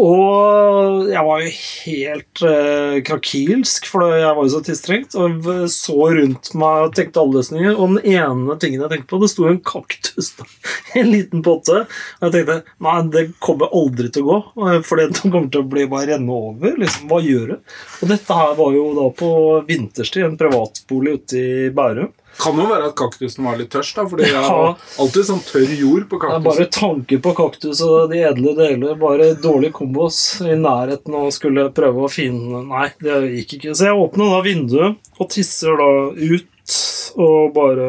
Og 0.00 0.91
jeg 1.12 1.24
var 1.26 1.42
jo 1.42 1.50
helt 1.52 2.42
eh, 2.48 2.96
krakilsk, 3.06 3.86
for 3.90 4.14
jeg 4.16 4.30
var 4.36 4.46
jo 4.46 4.52
så 4.54 4.60
tilstrengt. 4.66 5.16
Og 5.18 5.48
så 5.72 5.96
rundt 6.16 6.52
meg 6.58 6.86
og 6.86 6.94
tenkte 6.96 7.22
alle 7.22 7.40
løsninger. 7.40 7.76
Og 7.76 7.96
den 7.96 8.16
ene 8.16 8.56
tingen 8.62 8.84
jeg 8.84 8.94
tenkte 8.94 9.10
på, 9.12 9.20
det 9.22 9.30
sto 9.32 9.48
en 9.50 9.60
kaktus 9.66 10.32
i 10.94 11.02
en 11.02 11.12
liten 11.12 11.44
potte. 11.44 11.84
Og 12.20 12.28
jeg 12.28 12.36
tenkte 12.38 12.58
nei, 12.86 12.96
det 13.12 13.26
kommer 13.42 13.72
aldri 13.76 14.10
til 14.12 14.26
å 14.26 14.30
gå, 14.30 14.40
eh, 14.68 14.80
for 14.86 15.00
det 15.00 15.22
kommer 15.22 15.52
til 15.52 15.64
å 15.64 15.70
bli 15.74 15.86
bare 15.90 16.14
renne 16.14 16.40
over. 16.52 16.76
Liksom, 16.80 17.06
hva 17.12 17.20
gjør 17.24 17.54
du? 17.54 17.76
Og 18.00 18.12
dette 18.14 18.40
her 18.40 18.56
var 18.58 18.74
jo 18.78 18.88
da 18.98 19.06
på 19.22 19.30
vinterstid, 19.68 20.26
en 20.26 20.40
privatbolig 20.40 21.18
ute 21.20 21.42
i 21.42 21.70
Bærum. 21.74 22.12
Kan 22.40 22.56
jo 22.58 22.64
være 22.70 22.88
at 22.88 22.94
kaktusen 22.96 23.44
var 23.44 23.58
litt 23.60 23.70
tørst, 23.74 23.98
da, 23.98 24.06
jeg 24.22 24.32
Ja. 24.36 24.42
har 24.46 24.76
alltid 25.02 25.26
sånn 25.28 25.42
tørr 25.44 25.74
jord 25.76 26.06
på 26.10 26.18
Det 26.22 26.30
er 26.32 26.44
bare 26.46 26.66
tanke 26.72 27.18
på 27.22 27.34
kaktus 27.36 27.82
og 27.84 28.10
de 28.12 28.22
edle 28.24 28.54
deler. 28.58 28.96
Bare 29.00 29.32
dårlig 29.36 29.72
kombos 29.76 30.18
i 30.40 30.56
nærheten 30.56 31.14
og 31.18 31.32
skulle 31.36 31.68
prøve 31.76 32.06
å 32.06 32.10
finne 32.12 32.64
Nei, 32.70 32.88
det 33.04 33.20
gikk 33.36 33.58
ikke. 33.58 33.74
Så 33.76 33.90
jeg 33.90 34.00
åpner 34.00 34.32
da 34.36 34.40
vinduet 34.46 35.12
og 35.20 35.30
tisser 35.30 35.76
da 35.78 35.90
ut 36.16 36.78
og 37.20 37.52
bare 37.56 37.88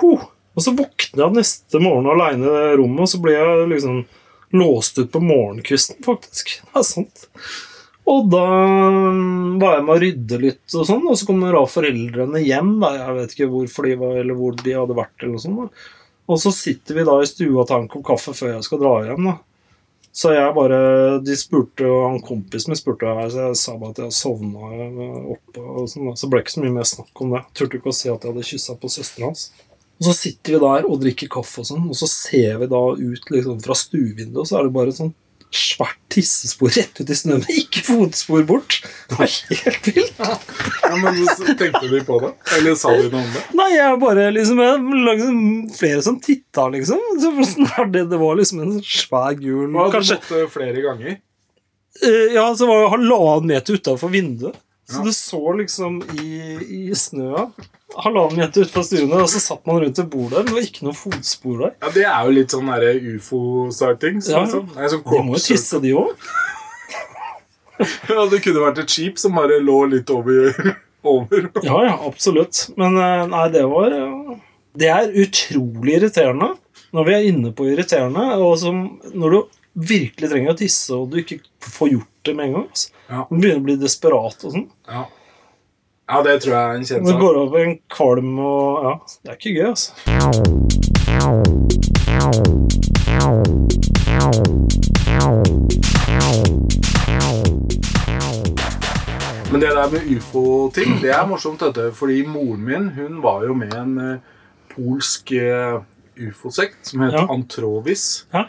huh. 0.00 0.26
Og 0.54 0.62
så 0.62 0.70
våkner 0.74 1.24
jeg 1.24 1.34
neste 1.34 1.80
morgen 1.82 2.06
aleine 2.12 2.46
i 2.46 2.50
det 2.54 2.74
rommet, 2.78 3.00
og 3.06 3.10
så 3.10 3.18
blir 3.22 3.34
jeg 3.40 3.70
liksom 3.72 4.02
låst 4.54 4.98
ut 5.00 5.08
på 5.10 5.18
morgenkvisten, 5.18 5.98
faktisk. 6.06 6.52
Det 6.62 6.78
er 6.78 6.84
sant. 6.86 7.24
Og 8.10 8.26
da 8.28 8.44
var 9.60 9.78
jeg 9.78 9.84
med 9.86 9.94
å 9.94 10.00
rydde 10.02 10.38
litt, 10.42 10.64
og 10.76 10.84
sånn, 10.88 11.06
og 11.08 11.16
så 11.16 11.28
kommer 11.28 11.56
da 11.56 11.62
foreldrene 11.70 12.42
hjem. 12.44 12.74
Da. 12.82 12.92
Jeg 12.98 13.16
vet 13.18 13.34
ikke 13.36 13.50
hvorfor 13.54 13.88
de 13.88 13.96
var, 14.02 14.18
eller 14.20 14.36
hvor 14.36 14.58
de 14.60 14.76
hadde 14.76 14.98
vært. 14.98 15.16
eller 15.24 15.40
sånt. 15.40 15.72
Da. 15.72 16.04
Og 16.28 16.40
så 16.40 16.52
sitter 16.56 16.98
vi 16.98 17.06
da 17.08 17.16
i 17.20 17.28
stua 17.28 17.62
og 17.62 17.68
tar 17.68 17.82
en 17.82 17.90
kopp 17.92 18.04
kaffe 18.12 18.36
før 18.36 18.54
jeg 18.54 18.66
skal 18.68 18.82
dra 18.82 18.94
hjem. 19.08 19.30
da. 19.30 19.38
Så 20.14 20.30
jeg 20.30 20.54
bare 20.54 20.76
De 21.26 21.34
spurte, 21.34 21.88
og 21.88 22.04
han 22.06 22.20
kompisen 22.22 22.70
min 22.70 22.78
spurte, 22.78 23.08
her, 23.08 23.32
så 23.32 23.48
jeg 23.48 23.58
sa 23.58 23.76
bare 23.80 23.96
at 23.96 24.02
jeg 24.04 24.18
sovna 24.20 24.68
oppe. 25.34 25.64
og 25.64 25.88
sånn 25.90 26.10
da. 26.10 26.14
Så 26.20 26.28
ble 26.28 26.38
det 26.42 26.46
ikke 26.46 26.58
så 26.58 26.64
mye 26.66 26.76
mer 26.76 26.90
snakk 26.92 27.24
om 27.24 27.34
det. 27.34 27.42
Turte 27.56 27.80
ikke 27.80 27.90
å 27.90 27.96
se 27.96 28.12
at 28.12 28.20
jeg 28.20 28.34
hadde 28.34 28.50
kyssa 28.52 28.76
på 28.78 28.92
søsteren 28.92 29.32
hans. 29.32 29.48
Og 29.94 30.08
så 30.10 30.14
sitter 30.18 30.56
vi 30.56 30.62
der 30.66 30.86
og 30.90 31.00
drikker 31.00 31.30
kaffe, 31.30 31.62
og 31.62 31.68
sånn, 31.70 31.88
og 31.88 31.96
så 31.96 32.08
ser 32.10 32.58
vi 32.60 32.68
da 32.68 32.82
ut 32.98 33.28
liksom 33.30 33.60
fra 33.64 33.76
stuevinduet, 33.78 34.40
og 34.42 34.48
så 34.50 34.58
er 34.58 34.66
det 34.66 34.74
bare 34.74 34.92
et 34.92 34.98
sånt 34.98 35.14
svært 35.58 35.98
tissespor 36.12 36.70
rett 36.74 37.00
ut 37.00 37.10
i 37.10 37.16
snøen, 37.18 37.44
ikke 37.50 37.82
fotspor 37.86 38.44
bort. 38.48 38.76
Det 39.10 39.18
var 39.18 39.30
helt 39.50 39.88
vilt. 39.88 40.20
Ja, 40.20 40.94
men 41.00 41.20
tenkte 41.58 41.88
de 41.90 42.00
på 42.06 42.18
det? 42.22 42.32
Eller 42.58 42.76
sa 42.78 42.92
de 42.96 43.08
noe 43.12 43.22
om 43.22 43.30
det? 43.34 43.44
Nei, 43.58 43.68
jeg 43.74 44.00
bare 44.02 44.26
liksom 44.34 44.60
Jeg 44.62 45.00
lagde 45.08 45.28
flere 45.78 46.02
som 46.06 46.18
titta, 46.22 46.68
liksom. 46.74 47.00
Så 47.22 47.32
sånn 47.54 47.92
det, 47.94 48.06
det 48.12 48.20
var 48.20 48.38
liksom 48.38 48.62
en 48.64 48.76
svær 48.84 49.34
gul 49.40 49.66
hadde 49.74 49.96
Kanskje 49.98 50.18
måtte 50.20 50.44
flere 50.54 50.84
ganger. 50.84 51.18
Eh, 52.02 52.34
Ja, 52.34 52.46
så 52.58 52.68
var 52.70 52.82
det 52.84 52.92
halvannen 52.96 53.50
meter 53.54 53.78
utafor 53.80 54.12
vinduet. 54.14 54.56
Så 54.90 55.04
du 55.04 55.12
så 55.16 55.40
liksom 55.56 56.02
i, 56.20 56.30
i 56.64 56.82
snøa 56.98 57.48
halvannen 57.94 58.40
meter 58.40 58.64
utenfor 58.64 58.84
stuene, 58.86 59.20
og 59.22 59.28
så 59.30 59.40
satt 59.42 59.66
man 59.68 59.80
rundt 59.82 60.00
et 60.02 60.10
bord 60.10 60.32
der. 60.32 60.42
Men 60.42 60.50
det 60.50 60.56
var 60.56 60.66
ikke 60.68 60.86
noe 60.88 60.98
fotspor 60.98 61.60
der. 61.62 61.74
Ja, 61.78 61.92
Det 61.94 62.06
er 62.10 62.28
jo 62.28 62.34
litt 62.38 62.54
sånn 62.54 62.72
ufo-starting. 63.14 64.22
Så 64.24 64.32
Ja. 64.34 64.42
Liksom. 64.44 64.66
Sånn 64.74 65.04
De 65.10 65.22
må 65.28 65.38
jo 65.38 65.44
tisse, 65.44 65.80
de 65.80 65.94
òg. 65.94 66.26
Ja, 68.08 68.26
det 68.30 68.38
kunne 68.44 68.62
vært 68.62 68.78
et 68.84 68.90
skip 68.90 69.18
som 69.18 69.34
bare 69.34 69.58
lå 69.62 69.80
litt 69.90 70.10
over. 70.10 70.54
over. 71.04 71.48
Ja, 71.62 71.78
ja, 71.88 71.94
absolutt. 72.06 72.68
Men 72.78 72.96
eh, 72.96 73.24
nei, 73.30 73.48
det 73.54 73.64
var 73.66 73.90
eh, 73.92 74.36
Det 74.78 74.88
er 74.90 75.10
utrolig 75.24 75.98
irriterende 75.98 76.54
når 76.94 77.06
vi 77.08 77.14
er 77.16 77.24
inne 77.26 77.50
på 77.50 77.66
irriterende, 77.66 78.22
og 78.38 78.52
som 78.60 79.00
når 79.10 79.32
du 79.34 79.38
virkelig 79.74 80.30
trenger 80.30 80.54
å 80.54 80.58
tisse, 80.58 80.94
og 80.94 81.10
du 81.10 81.18
ikke 81.22 81.40
får 81.60 81.92
gjort 81.96 82.10
det 82.28 82.34
med 82.38 82.46
en 82.46 82.56
gang. 82.58 82.66
Altså. 82.70 82.90
Ja. 83.10 83.26
Du 83.30 83.36
begynner 83.36 83.60
å 83.62 83.66
bli 83.68 83.76
desperat 83.80 84.46
og 84.46 84.54
sånn. 84.56 84.68
Ja. 84.88 85.04
Ja, 86.04 86.18
det 86.20 86.34
tror 86.44 86.52
jeg 86.52 86.60
er 86.60 86.74
en 86.76 86.84
kjent 86.84 87.06
Det 87.08 87.14
går 87.16 87.36
over 87.40 87.62
en 87.62 87.78
kvalm 87.88 88.34
og 88.44 88.84
Ja, 88.84 88.90
det 89.24 89.30
er 89.32 89.38
ikke 89.38 89.54
gøy, 89.56 89.70
altså. 89.72 91.04
Men 99.52 99.60
det 99.62 99.70
der 99.70 99.90
med 99.90 100.10
ufo-ting, 100.16 100.96
det 101.02 101.12
er 101.14 101.26
morsomt, 101.30 101.60
dette. 101.62 101.88
Fordi 101.94 102.24
moren 102.26 102.64
min 102.66 102.88
hun 102.96 103.20
var 103.22 103.44
jo 103.46 103.54
med 103.56 103.72
en 103.78 103.92
eh, 104.02 104.16
polsk 104.74 105.32
eh, 105.38 105.78
ufo-sekt 106.18 106.90
som 106.90 107.04
het 107.06 107.14
Ja. 107.14 107.26
Antrovis. 107.30 108.26
Ja. 108.34 108.44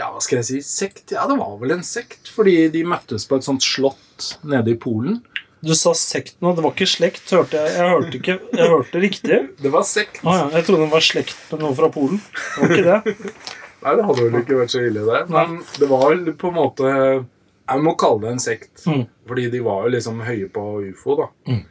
Ja, 0.00 0.08
hva 0.14 0.20
skal 0.24 0.40
jeg 0.40 0.48
si? 0.48 0.58
Sekt? 0.64 1.10
Ja, 1.12 1.26
det 1.28 1.36
var 1.36 1.58
vel 1.60 1.74
en 1.76 1.84
sekt. 1.84 2.30
Fordi 2.32 2.56
de 2.72 2.86
møttes 2.88 3.26
på 3.28 3.36
et 3.36 3.44
sånt 3.44 3.64
slott 3.64 4.30
nede 4.48 4.72
i 4.72 4.78
Polen. 4.80 5.20
Du 5.60 5.74
sa 5.76 5.92
sekt 5.96 6.38
nå. 6.40 6.54
Det 6.56 6.64
var 6.64 6.72
ikke 6.72 6.88
slekt, 6.88 7.26
hørte 7.36 7.60
jeg. 7.60 7.72
Jeg 7.76 7.92
hørte, 7.92 8.12
ikke, 8.16 8.36
jeg 8.56 8.70
hørte 8.72 9.02
riktig. 9.02 9.40
Det 9.64 9.72
var 9.74 9.84
sekt. 9.84 10.22
Ah, 10.24 10.38
ja, 10.38 10.46
jeg 10.56 10.68
trodde 10.68 10.86
den 10.86 10.94
var 10.94 11.04
slekt 11.04 11.36
med 11.50 11.66
noen 11.66 11.76
fra 11.76 11.90
Polen. 11.92 12.22
Det 12.38 12.62
var 12.62 12.72
ikke 12.76 12.86
det. 12.86 13.26
Nei, 13.82 13.92
det 13.96 14.06
hadde 14.08 14.24
vel 14.24 14.40
ikke 14.40 14.56
vært 14.58 14.72
så 14.72 14.80
ille, 14.84 15.04
det. 15.08 15.20
Men 15.32 15.60
det 15.80 15.88
var 15.88 16.06
vel 16.10 16.32
på 16.36 16.50
en 16.50 16.56
måte 16.56 16.88
Jeg 16.92 17.84
må 17.84 17.94
kalle 18.00 18.24
det 18.24 18.32
en 18.34 18.42
sekt. 18.42 18.72
Mm. 18.88 19.04
Fordi 19.28 19.46
de 19.52 19.62
var 19.64 19.84
jo 19.84 19.92
liksom 19.96 20.24
høye 20.24 20.48
på 20.52 20.64
ufo, 20.88 21.16
da. 21.20 21.28
Mm. 21.48 21.62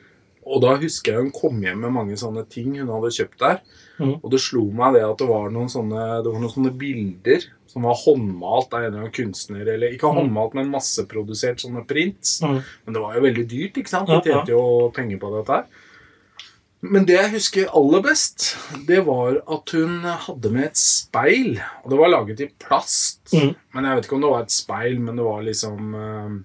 Og 0.50 0.64
da 0.64 0.74
husker 0.82 1.14
jeg 1.14 1.26
hun 1.26 1.34
kom 1.34 1.60
hjem 1.62 1.84
med 1.86 1.94
mange 1.94 2.18
sånne 2.18 2.46
ting 2.50 2.78
hun 2.78 2.90
hadde 2.94 3.14
kjøpt 3.18 3.42
der. 3.42 3.62
Mm. 4.00 4.16
Og 4.16 4.30
det 4.34 4.42
slo 4.42 4.68
meg 4.74 4.98
det 4.98 5.06
at 5.06 5.22
det 5.22 5.30
var 5.30 5.50
noen 5.54 5.70
sånne, 5.70 6.06
det 6.26 6.30
var 6.30 6.42
noen 6.42 6.54
sånne 6.54 6.74
bilder 6.78 7.46
som 7.70 7.86
var 7.86 8.00
håndmalt 8.06 8.74
av 8.74 8.80
en 8.80 8.88
eller 8.88 9.04
annen 9.04 9.14
kunstner. 9.14 9.68
Eller 9.68 9.94
ikke 9.94 10.10
håndmalt, 10.10 10.56
men 10.58 10.72
masseprodusert 10.74 11.62
sånne 11.62 11.86
prints. 11.90 12.40
Mm. 12.42 12.58
Men 12.86 12.96
det 12.96 13.04
var 13.04 13.18
jo 13.18 13.28
veldig 13.28 13.46
dyrt, 13.52 13.78
ikke 13.78 13.92
sant? 13.92 14.10
De 14.10 14.20
tjente 14.26 14.56
jo 14.56 14.90
penger 14.96 15.22
på 15.22 15.32
dette 15.36 15.60
her. 15.60 15.86
Men 16.80 17.04
det 17.04 17.18
jeg 17.18 17.32
husker 17.34 17.72
aller 17.76 18.04
best, 18.06 18.54
det 18.88 19.02
var 19.04 19.42
at 19.52 19.74
hun 19.76 20.06
hadde 20.08 20.52
med 20.54 20.70
et 20.70 20.80
speil. 20.80 21.58
Og 21.84 21.92
det 21.92 21.98
var 22.00 22.14
laget 22.14 22.44
i 22.46 22.48
plast. 22.64 23.20
Mm. 23.34 23.52
Men 23.76 23.88
jeg 23.88 23.98
vet 23.98 24.08
ikke 24.08 24.16
om 24.18 24.24
det 24.24 24.32
var 24.32 24.46
et 24.46 24.56
speil, 24.56 25.02
men 25.04 25.20
det 25.20 25.26
var 25.28 25.44
liksom 25.48 25.98
eh, 26.00 26.38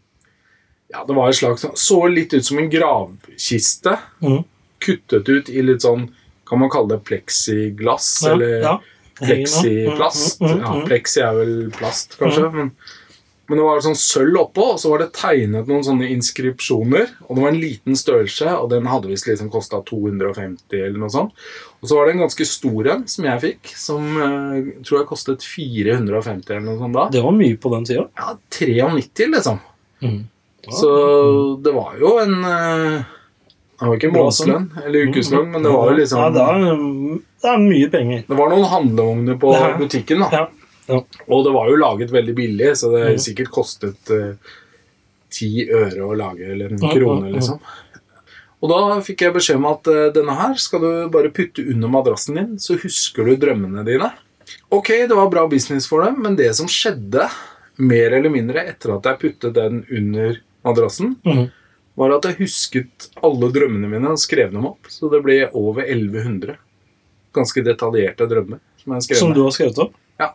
Ja, 0.94 1.04
det 1.06 1.14
var 1.16 1.30
et 1.30 1.38
slags 1.38 1.64
Så 1.80 2.00
litt 2.10 2.34
ut 2.34 2.44
som 2.44 2.58
en 2.58 2.70
gravkiste. 2.70 3.94
Mm. 4.26 4.42
Kuttet 4.84 5.30
ut 5.30 5.48
i 5.48 5.62
litt 5.62 5.86
sånn 5.86 6.08
Kan 6.44 6.60
man 6.60 6.72
kalle 6.72 6.96
det 6.96 7.06
pleksiglass? 7.06 8.10
Ja, 8.26 8.34
eller 8.34 8.58
ja. 8.66 8.74
Pleksiplast. 9.20 10.40
Mm, 10.40 10.50
mm, 10.50 10.60
Ja, 10.60 10.74
mm. 10.74 10.84
pleksi 10.88 11.24
er 11.24 11.38
vel 11.38 11.56
plast, 11.74 12.18
kanskje. 12.20 12.50
Men, 12.54 12.70
men 13.48 13.60
det 13.60 13.64
var 13.66 13.82
sånn 13.84 13.98
sølv 13.98 14.38
oppå, 14.40 14.66
og 14.74 14.80
så 14.80 14.90
var 14.90 15.02
det 15.02 15.10
tegnet 15.18 15.68
noen 15.68 15.84
sånne 15.84 16.08
inskripsjoner. 16.14 17.10
Og 17.28 17.36
det 17.36 17.44
var 17.44 17.52
en 17.52 17.60
liten 17.60 17.98
størrelse, 18.00 18.54
og 18.56 18.70
den 18.72 18.88
hadde 18.88 19.10
visst 19.12 19.28
liksom 19.28 19.50
kosta 19.52 19.82
250 19.84 20.78
eller 20.80 21.00
noe 21.02 21.12
sånt. 21.12 21.34
Og 21.82 21.90
så 21.90 21.98
var 21.98 22.08
det 22.08 22.14
en 22.16 22.24
ganske 22.24 22.48
stor 22.48 22.92
en 22.94 23.04
som 23.10 23.28
jeg 23.28 23.42
fikk, 23.42 23.74
som 23.76 24.06
eh, 24.16 24.70
tror 24.86 25.02
jeg 25.02 25.10
kostet 25.10 25.44
450 25.44 26.56
eller 26.56 26.66
noe 26.70 26.80
sånt 26.80 26.96
da. 26.96 27.08
Det 27.12 27.24
var 27.26 27.36
mye 27.36 27.58
på 27.60 27.74
den 27.76 27.90
tida. 27.90 28.06
Ja, 28.16 28.38
93, 28.48 29.28
liksom. 29.36 29.60
Mm. 30.04 30.22
Så 30.72 30.90
det 31.60 31.74
var 31.76 31.98
jo 32.00 32.16
en 32.22 32.38
eh, 32.48 33.04
Det 33.74 33.86
var 33.88 33.96
ikke 33.98 34.10
månedslønn 34.14 34.66
eller 34.84 35.08
ukeslønn, 35.10 35.48
men 35.50 35.64
det 35.66 35.70
var 35.74 35.88
jo 35.90 35.96
liksom 35.98 36.20
Ja, 36.20 36.26
det 36.34 36.42
er, 36.50 36.74
det 37.42 37.48
er 37.50 37.62
mye 37.64 37.88
penger. 37.90 38.20
Det 38.28 38.36
var 38.38 38.52
noen 38.52 38.68
handlevogner 38.70 39.40
på 39.42 39.54
Ja. 39.54 39.70
butikken, 39.78 40.22
da. 40.22 40.28
Ja. 40.32 40.44
ja. 40.92 41.00
Og 41.26 41.44
det 41.46 41.54
var 41.56 41.70
jo 41.72 41.80
laget 41.80 42.12
veldig 42.14 42.34
billig, 42.38 42.76
så 42.78 42.92
det 42.94 43.02
mm. 43.08 43.22
sikkert 43.26 43.50
kostet 43.54 43.98
ti 44.12 44.20
ti 45.34 45.64
øre 45.66 46.04
å 46.06 46.14
lage, 46.14 46.46
eller 46.54 46.76
en 46.76 46.84
krone, 46.92 47.32
liksom. 47.34 47.58
Og 48.62 48.70
da 48.70 49.00
fikk 49.04 49.26
jeg 49.26 49.34
beskjed 49.34 49.58
om 49.58 49.66
at 49.68 49.88
uh, 49.90 50.04
denne 50.14 50.36
her 50.38 50.54
skal 50.62 50.80
du 50.84 50.90
bare 51.12 51.32
putte 51.34 51.64
under 51.66 51.90
madrassen 51.90 52.38
din, 52.38 52.52
så 52.62 52.78
husker 52.80 53.26
du 53.26 53.34
drømmene 53.42 53.82
dine. 53.84 54.12
Ok, 54.72 54.92
det 55.08 55.16
var 55.18 55.28
bra 55.32 55.44
business 55.50 55.88
for 55.90 56.04
dem, 56.06 56.22
men 56.24 56.38
det 56.38 56.52
som 56.56 56.70
skjedde, 56.70 57.26
mer 57.82 58.14
eller 58.14 58.30
mindre 58.30 58.62
etter 58.70 58.94
at 58.94 59.08
jeg 59.10 59.20
puttet 59.24 59.56
den 59.56 59.82
under 59.90 60.38
madrassen, 60.64 61.16
Mhm. 61.26 61.50
Var 61.94 62.14
at 62.16 62.26
jeg 62.28 62.40
husket 62.42 63.08
alle 63.22 63.50
drømmene 63.54 63.90
mine 63.90 64.14
og 64.14 64.20
skrev 64.22 64.52
dem 64.54 64.66
opp. 64.68 64.88
Så 64.90 65.10
det 65.12 65.22
ble 65.24 65.44
over 65.52 65.84
1100 65.86 66.56
ganske 67.34 67.64
detaljerte 67.66 68.26
drømmer. 68.30 68.62
Som 68.82 68.96
jeg 68.96 69.18
Som 69.18 69.34
du 69.34 69.42
har 69.42 69.54
skrevet 69.54 69.78
opp? 69.86 69.94
Ja. 70.20 70.32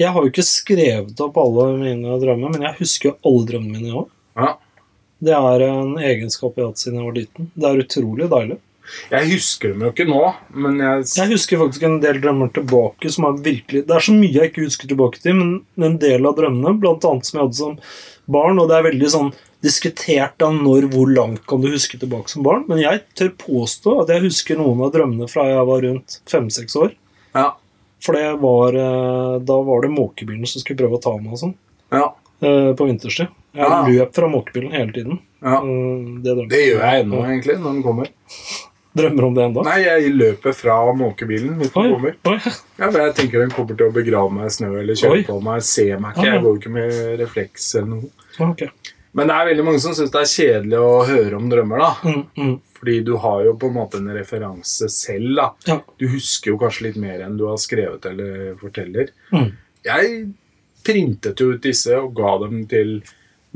Jeg 0.00 0.12
har 0.14 0.24
jo 0.24 0.32
ikke 0.32 0.46
skrevet 0.46 1.20
opp 1.20 1.38
alle 1.40 1.70
mine 1.80 2.18
drømmer, 2.20 2.52
men 2.52 2.66
jeg 2.68 2.78
husker 2.80 3.10
jo 3.10 3.16
alle 3.30 3.48
drømmene 3.50 3.80
mine 3.80 3.96
òg. 4.02 4.12
Ja. 4.36 4.52
Det 5.22 5.34
er 5.38 5.64
en 5.68 5.96
egenskap 6.02 6.56
jeg 6.56 6.64
har 6.64 6.72
hatt 6.72 6.82
siden 6.82 6.98
jeg 6.98 7.08
var 7.08 7.18
liten. 7.18 7.50
Det 7.54 7.68
er 7.68 7.82
utrolig 7.84 8.28
deilig. 8.32 8.58
Jeg 9.10 9.28
husker 9.30 9.72
dem 9.72 9.84
jo 9.86 9.90
ikke 9.92 10.08
nå, 10.08 10.34
men 10.54 10.78
jeg, 10.82 11.04
Jeg 11.16 11.30
husker 11.32 11.58
faktisk 11.58 11.82
en 11.86 12.00
del 12.02 12.20
drømmer 12.20 12.52
tilbake 12.52 13.10
som 13.14 13.24
er 13.28 13.38
virkelig 13.44 13.86
Det 13.86 13.94
er 13.96 14.00
så 14.08 14.12
mye 14.16 14.32
jeg 14.32 14.50
ikke 14.50 14.64
husker 14.66 14.88
tilbake 14.90 15.20
til, 15.22 15.34
men 15.38 15.62
en 15.78 15.98
del 16.02 16.26
av 16.26 16.36
drømmene, 16.36 16.78
blant 16.82 17.04
annet 17.04 17.24
som 17.28 17.38
jeg 17.38 17.46
hadde 17.46 17.60
som 17.60 17.78
barn, 18.32 18.58
og 18.58 18.68
det 18.68 18.76
er 18.78 18.86
veldig 18.90 19.10
sånn 19.10 19.32
diskutert 19.62 20.34
da 20.42 20.48
når 20.50 20.88
hvor 20.90 21.06
langt 21.14 21.44
kan 21.46 21.60
du 21.62 21.68
huske 21.70 21.98
tilbake 22.00 22.28
som 22.32 22.42
barn, 22.42 22.64
men 22.68 22.80
jeg 22.82 23.04
tør 23.14 23.30
påstå 23.38 24.00
at 24.02 24.08
jeg 24.10 24.24
husker 24.26 24.58
noen 24.58 24.82
av 24.82 24.90
drømmene 24.94 25.28
fra 25.30 25.44
jeg 25.46 25.66
var 25.68 25.84
rundt 25.86 26.18
fem-seks 26.30 26.74
år. 26.82 26.94
ja, 27.34 27.52
For 28.02 28.18
det 28.18 28.40
var, 28.42 28.74
eh, 28.74 29.38
da 29.46 29.60
var 29.62 29.82
det 29.82 29.92
måkebilen 29.94 30.46
som 30.50 30.60
skulle 30.60 30.80
prøve 30.82 30.98
å 30.98 31.02
ta 31.02 31.14
meg 31.18 31.32
og 31.32 31.38
sånn, 31.38 31.54
ja, 31.92 32.08
eh, 32.42 32.72
på 32.74 32.88
vinterstid. 32.90 33.28
Jeg 33.54 33.68
Ja. 33.68 33.84
løp 33.86 34.14
fra 34.14 34.26
måkebilen 34.28 34.72
hele 34.72 34.92
tiden. 34.92 35.18
ja. 35.42 35.60
Mm, 35.60 36.22
Det, 36.24 36.48
Det 36.48 36.62
gjør 36.72 36.80
jeg 36.80 37.04
ennå, 37.04 37.22
egentlig, 37.22 37.58
når 37.60 37.72
den 37.74 37.82
kommer. 37.82 38.08
Drømmer 38.94 39.24
om 39.24 39.34
det 39.36 39.44
ennå? 39.46 39.62
Nei, 39.64 39.78
jeg 39.86 40.10
løper 40.14 40.52
fra 40.56 40.74
måkebilen 40.96 41.62
Oi, 41.64 41.84
oi. 41.96 42.10
Ja, 42.28 42.90
for 42.90 42.98
jeg 43.00 43.14
tenker 43.16 43.40
den 43.40 43.52
kommer 43.54 43.78
til 43.78 43.88
å 43.88 43.94
begrave 43.94 44.32
meg 44.36 44.50
i 44.50 44.52
snø 44.52 44.68
eller 44.82 44.98
kjøre 45.00 45.16
Oi. 45.16 45.22
på 45.28 45.38
meg. 45.46 45.62
Se 45.64 45.86
meg 45.96 46.12
ikke. 46.12 46.26
Ah. 46.26 46.34
Jeg 46.34 46.42
går 46.44 46.58
ikke 46.60 46.72
med 46.74 46.98
refleks 47.22 47.70
eller 47.80 47.88
noe. 47.94 48.10
Okay. 48.50 48.68
Men 49.16 49.28
det 49.28 49.34
er 49.38 49.48
veldig 49.50 49.64
mange 49.64 49.80
som 49.84 49.92
syns 49.96 50.12
det 50.12 50.20
er 50.22 50.28
kjedelig 50.32 50.78
å 50.80 50.92
høre 51.08 51.36
om 51.36 51.48
drømmer, 51.52 51.82
da. 51.82 51.90
Mm, 52.08 52.22
mm. 52.36 52.52
Fordi 52.82 52.94
du 53.04 53.10
har 53.20 53.42
jo 53.44 53.54
på 53.60 53.68
en 53.68 53.74
måte 53.76 53.98
en 54.00 54.12
referanse 54.16 54.88
selv, 54.92 55.34
da. 55.36 55.48
Ja. 55.68 55.78
Du 56.00 56.06
husker 56.12 56.52
jo 56.54 56.60
kanskje 56.60 56.86
litt 56.88 56.96
mer 57.00 57.20
enn 57.26 57.36
du 57.40 57.44
har 57.48 57.60
skrevet 57.60 58.08
eller 58.08 58.54
forteller. 58.60 59.12
Mm. 59.32 59.50
Jeg 59.84 60.14
printet 60.84 61.40
jo 61.44 61.52
ut 61.54 61.62
disse 61.64 61.94
og 62.00 62.12
ga 62.18 62.34
dem 62.46 62.64
til 62.70 62.96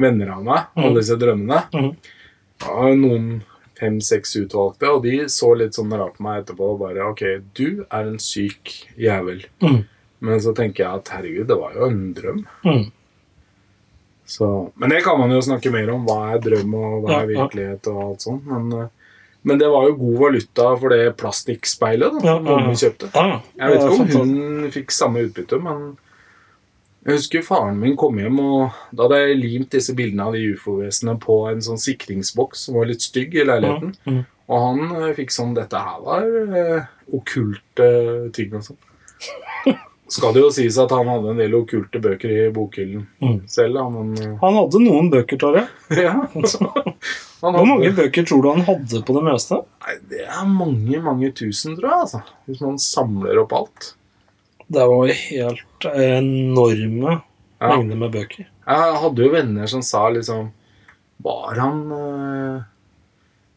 venner 0.00 0.34
av 0.36 0.44
meg, 0.44 0.66
Mm. 0.76 0.84
alle 0.84 1.00
disse 1.00 1.16
drømmene. 1.20 1.62
Mhm. 1.72 1.96
Ja, 2.64 2.88
noen 2.96 3.42
fem-seks 3.80 4.36
utvalgte, 4.40 4.88
og 4.88 5.02
de 5.04 5.26
så 5.32 5.52
litt 5.58 5.76
sånn 5.76 5.92
rart 5.92 6.16
på 6.16 6.24
meg 6.26 6.42
etterpå 6.42 6.72
og 6.72 6.80
bare 6.80 7.10
Ok, 7.10 7.22
du 7.56 7.84
er 7.86 8.06
en 8.06 8.18
syk 8.22 8.72
jævel. 9.00 9.44
Mm. 9.64 9.82
Men 10.26 10.40
så 10.40 10.54
tenker 10.56 10.84
jeg 10.84 11.02
at 11.02 11.10
herregud, 11.12 11.46
det 11.50 11.58
var 11.60 11.74
jo 11.76 11.88
en 11.90 12.04
drøm. 12.16 12.44
Mm. 12.64 12.86
Så, 14.26 14.72
men 14.74 14.90
det 14.90 15.02
kan 15.06 15.20
man 15.20 15.30
jo 15.30 15.42
snakke 15.44 15.70
mer 15.70 15.92
om. 15.92 16.06
Hva 16.08 16.32
er 16.34 16.40
drøm, 16.42 16.72
og 16.74 17.04
hva 17.04 17.20
er 17.20 17.28
virkelighet, 17.30 17.86
og 17.92 18.00
alt 18.08 18.24
sånt. 18.26 18.48
Men, 18.48 18.72
eh, 18.72 19.20
men 19.46 19.60
det 19.60 19.68
var 19.70 19.86
jo 19.86 19.98
god 20.00 20.16
valuta 20.24 20.70
for 20.80 20.90
det 20.90 21.12
plastikkspeilet 21.20 22.16
da, 22.16 22.24
Ja, 22.26 22.34
ja, 22.40 22.56
ja. 22.56 22.64
vi 22.66 22.80
kjøpte. 22.80 23.12
Jeg 23.12 23.70
vet 23.70 23.84
ikke 23.84 24.00
om 24.00 24.16
hun 24.16 24.72
fikk 24.74 24.96
samme 24.96 25.22
utbytte, 25.28 25.60
men 25.62 25.84
jeg 27.06 27.14
husker 27.20 27.42
faren 27.46 27.78
min 27.78 27.94
kom 27.98 28.16
hjem, 28.18 28.38
og 28.42 28.78
da 28.90 29.06
hadde 29.06 29.18
jeg 29.22 29.38
limt 29.40 29.70
disse 29.76 29.94
bildene 29.94 30.24
av 30.26 30.34
de 30.34 30.40
ufo-vesenene 30.56 31.20
på 31.22 31.36
en 31.52 31.60
sånn 31.62 31.78
sikringsboks 31.78 32.66
som 32.66 32.78
var 32.80 32.88
litt 32.90 33.04
stygg 33.06 33.36
i 33.38 33.44
leiligheten. 33.46 33.92
Mm. 34.10 34.24
Og 34.46 34.62
han 34.64 34.96
eh, 35.02 35.12
fikk 35.16 35.32
sånn 35.34 35.54
Dette 35.56 35.78
her 35.82 36.02
var 36.06 36.26
eh, 36.60 36.88
okkulte 37.14 37.88
ting 38.36 38.52
og 38.58 38.62
sånn. 38.66 38.78
Skal 40.06 40.36
det 40.36 40.42
jo 40.44 40.50
sies 40.54 40.76
at 40.78 40.92
han 40.94 41.08
hadde 41.10 41.32
en 41.32 41.40
del 41.40 41.54
okkulte 41.58 41.98
bøker 42.02 42.30
i 42.30 42.42
bokhyllen 42.54 43.08
Mm. 43.22 43.40
selv, 43.50 43.74
da, 43.74 43.86
men 43.90 44.12
eh, 44.22 44.36
Han 44.42 44.54
hadde 44.60 44.82
noen 44.84 45.08
bøker, 45.10 45.38
Tarjei. 45.42 45.64
ja. 46.04 46.12
Hvor 47.42 47.66
mange 47.66 47.90
bøker 47.94 48.26
tror 48.26 48.42
du 48.44 48.48
han 48.52 48.62
hadde 48.66 49.00
på 49.06 49.14
det 49.16 49.22
meste? 49.26 49.58
nei, 49.86 49.96
det 50.10 50.22
er 50.26 50.46
mange, 50.50 51.00
mange 51.02 51.30
tusen, 51.36 51.74
tror 51.78 51.90
jeg, 51.90 52.04
altså. 52.06 52.22
Hvis 52.46 52.62
man 52.62 52.78
samler 52.82 53.42
opp 53.42 53.52
alt. 53.58 53.90
Det 54.68 54.86
var 54.90 55.08
helt 55.08 55.84
enorme 55.94 57.20
Ja. 57.60 57.68
mengder 57.76 57.96
med 57.96 58.12
bøker. 58.12 58.46
Jeg 58.66 58.96
hadde 59.00 59.22
jo 59.22 59.30
venner 59.32 59.66
som 59.70 59.82
sa 59.82 60.08
liksom 60.10 60.50
Var 61.22 61.54
han 61.56 61.78
eh, 61.92 62.62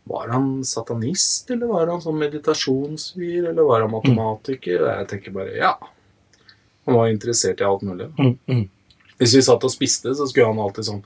Var 0.09 0.27
han 0.29 0.63
satanist, 0.63 1.49
eller 1.51 1.67
var 1.67 1.87
han 1.87 2.01
sånn 2.01 2.17
meditasjonsfyr, 2.21 3.49
eller 3.49 3.63
var 3.67 3.81
han 3.81 3.91
matematiker? 3.91 4.79
Mm. 4.85 4.91
jeg 4.99 5.07
tenker 5.11 5.31
bare 5.35 5.57
ja. 5.57 5.73
Han 6.85 6.95
var 6.95 7.07
interessert 7.11 7.61
i 7.61 7.67
alt 7.67 7.81
mulig. 7.85 8.07
Mm, 8.17 8.37
mm. 8.47 8.63
Hvis 9.19 9.35
vi 9.35 9.41
satt 9.45 9.63
og 9.67 9.73
spiste, 9.73 10.15
så 10.15 10.25
skulle 10.29 10.47
han 10.47 10.59
alltid 10.63 10.87
sånn 10.87 11.03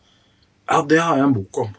Ja, 0.69 0.81
det 0.87 0.99
har 1.01 1.17
jeg 1.17 1.25
en 1.25 1.33
bok 1.35 1.57
om. 1.65 1.73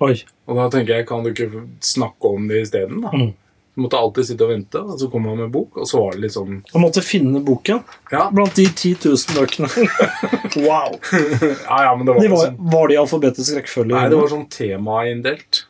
Oi. 0.00 0.16
Og 0.48 0.56
da 0.56 0.66
tenker 0.72 0.96
jeg, 0.98 1.06
kan 1.08 1.22
du 1.24 1.30
ikke 1.30 1.62
snakke 1.84 2.34
om 2.34 2.48
det 2.48 2.64
isteden, 2.66 3.00
da? 3.04 3.12
Mm. 3.14 3.30
Du 3.74 3.84
måtte 3.84 3.98
alltid 3.98 4.26
sitte 4.26 4.44
og 4.44 4.50
vente, 4.50 4.80
og 4.82 4.96
så 4.98 5.06
kom 5.12 5.28
han 5.30 5.38
med 5.38 5.52
bok, 5.54 5.76
og 5.78 5.86
så 5.86 6.00
var 6.02 6.16
det 6.16 6.24
litt 6.24 6.34
sånn 6.34 6.56
Han 6.72 6.82
måtte 6.82 7.02
finne 7.06 7.38
boken 7.46 7.84
Ja, 8.10 8.24
blant 8.34 8.56
de 8.58 8.64
10 8.66 8.96
000 9.06 9.36
bøkene. 9.36 9.70
wow! 10.66 10.96
ja, 10.98 11.78
ja 11.86 11.92
men 11.94 12.08
det 12.08 12.16
var, 12.16 12.24
De 12.24 12.32
var, 12.32 12.48
sånn 12.48 12.72
var 12.74 12.90
de 12.90 12.96
i 12.96 13.00
alfabetisk 13.00 13.60
rekkefølge? 13.60 13.94
Nei, 13.94 14.08
det 14.10 14.18
var 14.18 14.32
sånn 14.32 14.48
temainndelt. 14.50 15.62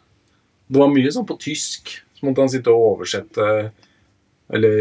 Det 0.71 0.81
var 0.81 0.93
mye 0.95 1.13
sånn 1.13 1.29
på 1.29 1.37
tysk. 1.43 1.93
Så 2.17 2.29
måtte 2.29 2.45
han 2.45 2.53
sitte 2.53 2.73
og 2.73 2.87
oversette 2.95 3.45
Eller 4.53 4.81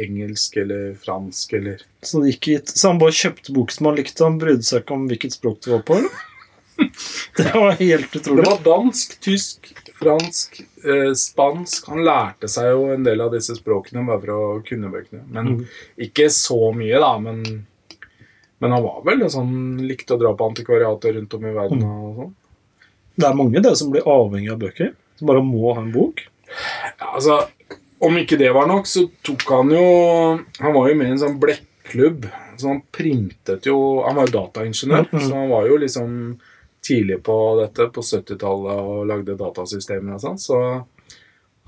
engelsk 0.00 0.56
eller 0.62 0.92
fransk 1.00 1.52
eller 1.58 1.82
Så, 2.00 2.22
så 2.22 2.88
han 2.88 3.00
bare 3.00 3.16
kjøpte 3.16 3.52
bok 3.56 3.72
som 3.74 3.90
han 3.90 3.98
likte, 3.98 4.24
han 4.24 4.38
brydde 4.40 4.64
seg 4.66 4.84
ikke 4.84 4.96
om 4.96 5.08
hvilket 5.10 5.36
språk 5.36 5.64
det 5.64 5.74
var 5.74 5.82
på? 5.88 5.98
eller? 6.00 6.28
Det 7.36 7.50
var 7.54 7.76
helt 7.78 8.16
utrolig. 8.16 8.44
Det 8.44 8.50
var 8.50 8.62
dansk, 8.64 9.20
tysk, 9.20 9.68
fransk, 10.02 10.60
eh, 10.84 11.12
spansk. 11.18 11.88
Han 11.92 12.04
lærte 12.06 12.50
seg 12.50 12.70
jo 12.72 12.88
en 12.92 13.06
del 13.06 13.22
av 13.24 13.32
disse 13.34 13.56
språkene 13.58 14.04
bare 14.06 14.22
for 14.24 14.34
å 14.34 14.60
kunne 14.66 14.90
bøkene. 14.92 15.22
Men 15.32 15.54
mm. 15.54 15.62
ikke 16.08 16.28
så 16.34 16.72
mye, 16.76 17.00
da. 17.02 17.12
Men, 17.22 17.42
men 18.62 18.76
han 18.76 18.84
var 18.84 19.00
vel 19.06 19.24
sånn 19.32 19.54
likte 19.86 20.16
å 20.16 20.20
dra 20.20 20.34
på 20.36 20.50
antikvariater 20.50 21.16
rundt 21.18 21.38
om 21.38 21.48
i 21.48 21.56
verden 21.56 21.86
og 21.88 22.20
sånn. 22.20 22.36
Det 23.12 23.28
er 23.28 23.36
mange 23.36 23.60
det 23.60 23.74
som 23.76 23.90
blir 23.92 24.06
avhengig 24.08 24.52
av 24.54 24.60
bøker. 24.62 24.94
Som 25.20 25.28
bare 25.28 25.42
må 25.44 25.74
ha 25.74 25.82
en 25.82 25.92
bok. 25.94 26.24
Ja, 26.98 27.12
altså, 27.14 27.42
om 28.02 28.16
ikke 28.18 28.38
det 28.40 28.50
var 28.54 28.68
nok, 28.68 28.88
så 28.88 29.06
tok 29.24 29.44
han 29.48 29.70
jo 29.72 29.84
Han 30.60 30.74
var 30.74 30.88
jo 30.90 30.96
med 30.98 31.08
i 31.08 31.14
en 31.14 31.20
sånn 31.22 31.38
blekklubb. 31.40 32.26
Så 32.60 32.68
han 32.68 32.82
printet 32.94 33.68
jo 33.68 33.76
Han 34.06 34.18
var 34.18 34.28
jo 34.28 34.36
dataingeniør, 34.38 35.06
mm. 35.12 35.22
så 35.22 35.36
han 35.36 35.52
var 35.52 35.68
jo 35.70 35.78
liksom 35.80 36.16
tidlig 36.82 37.20
på 37.26 37.36
dette 37.60 37.88
på 37.94 38.02
70-tallet 38.02 38.88
og 38.92 39.06
lagde 39.10 39.38
datasystemer 39.38 40.16
og 40.16 40.24
sånn. 40.24 40.40
Så 40.42 40.58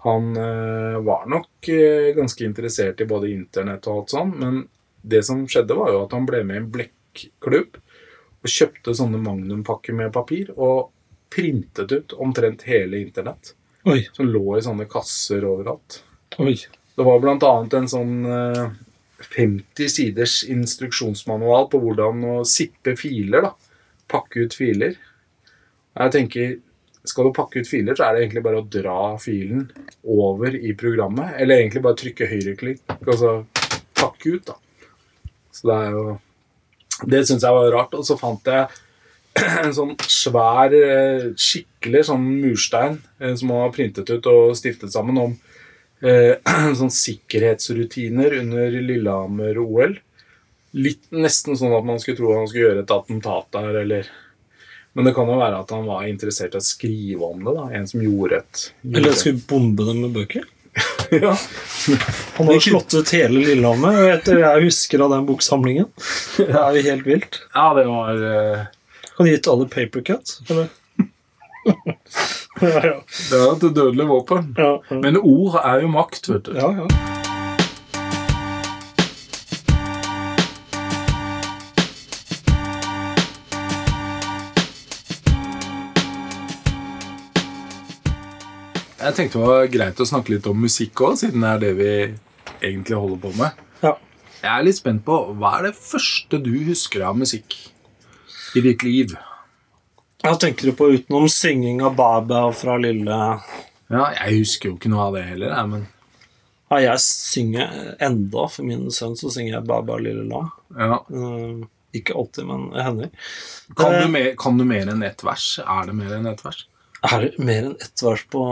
han 0.04 0.36
eh, 0.36 0.98
var 1.06 1.28
nok 1.30 1.68
eh, 1.72 2.10
ganske 2.16 2.44
interessert 2.44 3.00
i 3.00 3.08
både 3.08 3.30
internett 3.32 3.86
og 3.88 4.02
alt 4.02 4.14
sånn. 4.16 4.34
Men 4.40 4.60
det 5.00 5.22
som 5.24 5.44
skjedde, 5.48 5.76
var 5.78 5.92
jo 5.94 6.02
at 6.04 6.16
han 6.16 6.26
ble 6.28 6.42
med 6.44 6.58
i 6.58 6.62
en 6.62 6.70
blekklubb 6.74 7.78
og 8.44 8.52
kjøpte 8.52 8.96
sånne 8.96 9.20
magnumpakker 9.24 9.96
med 9.96 10.12
papir 10.12 10.50
og 10.54 10.90
printet 11.32 11.92
ut 11.92 12.14
omtrent 12.20 12.66
hele 12.68 13.00
internett 13.00 13.54
Oi, 13.88 14.02
som 14.16 14.28
lå 14.28 14.58
i 14.58 14.64
sånne 14.64 14.86
kasser 14.88 15.44
overalt. 15.48 16.02
oi. 16.38 16.56
Det 16.94 17.02
var 17.02 17.24
annet 17.26 17.74
en 17.74 17.88
sånn 17.90 18.12
eh, 18.28 18.66
50 19.24 19.90
siders 19.90 20.42
instruksjonsmanual 20.52 21.66
på 21.72 21.80
hvordan 21.82 22.22
å 22.28 22.34
sippe 22.48 22.94
filer, 23.00 23.48
da. 23.48 23.63
Pakke 24.10 24.46
ut 24.46 24.56
filer. 24.56 24.96
Jeg 25.94 26.14
tenker, 26.14 26.54
skal 27.06 27.28
du 27.28 27.34
pakke 27.36 27.62
ut 27.62 27.70
filer, 27.70 27.96
så 27.96 28.06
er 28.06 28.16
det 28.16 28.24
egentlig 28.24 28.44
bare 28.44 28.60
å 28.62 28.68
dra 28.68 28.98
filen 29.22 29.68
over 30.02 30.56
i 30.56 30.74
programmet. 30.78 31.36
Eller 31.40 31.62
egentlig 31.62 31.84
bare 31.84 32.00
trykke 32.00 32.30
høyreklikk, 32.30 32.84
og 33.04 33.16
så 33.20 33.34
pakke 33.98 34.36
ut, 34.36 34.52
da. 34.52 34.58
Så 35.54 35.68
det 35.70 35.80
er 35.80 35.98
jo 35.98 36.06
Det 37.10 37.24
syns 37.26 37.42
jeg 37.42 37.54
var 37.56 37.72
rart. 37.74 37.94
Og 37.98 38.04
så 38.06 38.14
fant 38.16 38.46
jeg 38.46 38.68
en 39.34 39.72
sånn 39.74 39.94
svær, 40.06 40.74
eh, 40.78 41.32
skikkelig 41.34 42.04
sånn 42.06 42.26
murstein 42.40 43.00
eh, 43.18 43.34
som 43.34 43.50
man 43.50 43.64
har 43.64 43.72
printet 43.74 44.10
ut 44.10 44.28
og 44.30 44.54
stiftet 44.54 44.94
sammen 44.94 45.18
om 45.18 45.34
eh, 46.06 46.38
sånn 46.78 46.92
sikkerhetsrutiner 46.94 48.38
under 48.38 48.78
Lillehammer-OL. 48.78 49.96
Litt 50.74 51.06
nesten 51.14 51.54
sånn 51.58 51.74
at 51.76 51.86
man 51.86 52.00
skulle 52.02 52.18
tro 52.18 52.32
han 52.34 52.48
skulle 52.50 52.68
gjøre 52.68 52.82
et 52.82 52.94
attentat 52.94 53.46
der, 53.54 53.80
eller 53.84 54.08
Men 54.94 55.08
det 55.08 55.14
kan 55.14 55.30
jo 55.30 55.38
være 55.38 55.60
at 55.62 55.70
han 55.74 55.86
var 55.86 56.06
interessert 56.06 56.54
i 56.54 56.60
å 56.60 56.64
skrive 56.64 57.30
om 57.30 57.44
det. 57.46 57.54
da 57.54 57.64
En 57.78 57.88
som 57.90 58.02
gjorde 58.02 58.42
et 58.42 58.64
Eller 58.90 59.16
skulle 59.18 59.42
bombe 59.48 59.86
dem 59.86 60.02
med 60.04 60.14
bøker. 60.14 60.46
ja. 61.10 61.34
Han 62.36 62.46
har 62.50 62.60
slått 62.62 62.94
ut 62.94 63.12
hele 63.14 63.42
Lillehammer, 63.46 63.98
og 64.02 64.12
etter 64.16 64.40
jeg 64.42 64.64
husker 64.66 65.04
av 65.06 65.14
den 65.14 65.26
boksamlingen. 65.28 65.90
Det 66.36 66.48
er 66.50 66.78
jo 66.78 66.86
helt 66.88 67.06
vilt. 67.06 67.42
ja, 67.54 67.66
det 67.78 67.84
var 67.90 68.24
uh... 68.24 68.64
Han 69.18 69.30
gitt 69.30 69.46
alle 69.50 69.68
papercut, 69.70 70.38
eller? 70.50 70.72
ja, 72.60 72.80
ja. 72.82 72.96
Det 73.30 73.38
er 73.38 73.52
et 73.52 73.68
dødelig 73.68 74.08
våpen. 74.10 74.54
Ja, 74.58 74.72
ja. 74.90 74.98
Men 74.98 75.20
ord 75.22 75.60
er 75.62 75.84
jo 75.84 75.92
makt, 75.94 76.32
vet 76.32 76.50
du. 76.50 76.56
ja, 76.58 76.72
ja. 76.82 77.23
Jeg 89.14 89.28
tenkte 89.30 89.38
det 89.38 89.46
var 89.46 89.68
greit 89.70 90.00
å 90.02 90.06
snakke 90.08 90.32
litt 90.34 90.46
om 90.50 90.58
musikk 90.58 90.98
òg, 91.06 91.12
siden 91.20 91.44
det 91.44 91.50
er 91.52 91.60
det 91.62 91.72
vi 91.78 91.90
egentlig 92.66 92.96
holder 92.98 93.20
på 93.22 93.30
med. 93.38 93.60
ja. 93.84 93.92
Jeg 94.42 94.50
er 94.58 94.64
litt 94.66 94.76
spent 94.76 95.04
på 95.06 95.14
hva 95.38 95.52
er 95.60 95.68
det 95.70 95.76
første 95.78 96.36
du 96.42 96.50
husker 96.66 97.04
av 97.08 97.14
musikk 97.16 97.54
i 98.58 98.60
ditt 98.64 98.82
liv? 98.84 99.14
Jeg 100.24 100.40
tenker 100.42 100.74
på 100.76 100.88
utenom 100.96 101.28
synging 101.32 101.80
av 101.86 101.94
Baba 101.96 102.42
fra 102.52 102.74
Lille 102.80 103.16
Ja, 103.92 104.10
Jeg 104.18 104.40
husker 104.42 104.68
jo 104.72 104.74
ikke 104.76 104.90
noe 104.92 105.06
av 105.06 105.14
det 105.16 105.22
heller, 105.30 105.54
men 105.70 105.86
Ja, 106.72 106.80
jeg 106.82 106.98
synger 107.06 107.94
enda. 108.02 108.48
For 108.50 108.66
min 108.66 108.90
sønn 108.92 109.14
så 109.16 109.30
synger 109.32 109.60
jeg 109.60 109.66
Baba 109.70 109.96
Lille 110.02 110.26
Lam. 110.28 110.50
ja. 110.76 110.98
Uh, 111.08 111.64
ikke 111.94 112.16
alltid, 112.18 112.44
men 112.50 112.68
det 112.74 112.82
hender. 112.82 113.10
kan, 113.78 113.92
Eh, 113.94 114.02
du 114.02 114.08
mer, 114.10 114.34
kan 114.34 114.58
du 114.58 114.64
mer 114.66 114.88
enn 114.90 115.02
ett 115.06 115.22
vers? 115.22 115.60
Er 115.62 115.86
det 115.86 115.94
mer 115.94 116.16
enn 116.18 116.26
ett 116.26 116.42
vers? 116.44 116.64
Er 117.06 117.20
det 117.30 117.38
mer 117.38 117.62
enn 117.68 117.76
ett 117.80 118.02
vers 118.02 118.24
på 118.32 118.42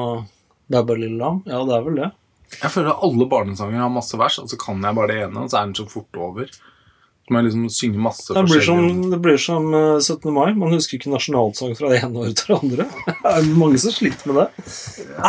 Baba 0.70 0.94
Lille 0.98 1.18
Lam? 1.18 1.42
Ja, 1.46 1.62
det 1.68 1.78
er 1.78 1.86
vel 1.88 2.02
det. 2.02 2.10
Jeg 2.60 2.70
føler 2.74 2.92
at 2.92 3.06
alle 3.06 3.30
barnesanger 3.30 3.80
har 3.80 3.92
masse 3.92 4.18
vers, 4.20 4.36
og 4.42 4.50
så 4.50 4.58
kan 4.60 4.82
jeg 4.84 4.98
bare 4.98 5.08
det 5.08 5.22
ene, 5.24 5.46
og 5.46 5.50
så 5.50 5.62
er 5.62 5.70
den 5.70 5.78
så 5.78 5.88
fort 5.88 6.20
over. 6.20 6.52
Så 7.22 7.30
må 7.30 7.38
jeg 7.38 7.46
liksom 7.46 7.66
synge 7.70 8.00
masse 8.02 8.34
Det 8.34 8.40
blir 8.48 8.64
som, 8.66 8.86
det 9.12 9.18
blir 9.22 9.36
som 9.38 9.68
eh, 9.78 10.00
17. 10.02 10.24
mai. 10.34 10.48
Man 10.58 10.72
husker 10.74 10.98
ikke 10.98 11.12
nasjonalsang 11.12 11.76
fra 11.78 11.92
det 11.92 12.00
ene 12.02 12.18
året 12.18 12.40
til 12.40 12.50
det 12.50 12.56
andre. 12.58 12.86
Det 13.22 13.34
er 13.38 13.46
mange 13.60 13.78
som 13.78 13.94
sliter 13.94 14.32
med 14.32 14.40
det. 14.40 14.64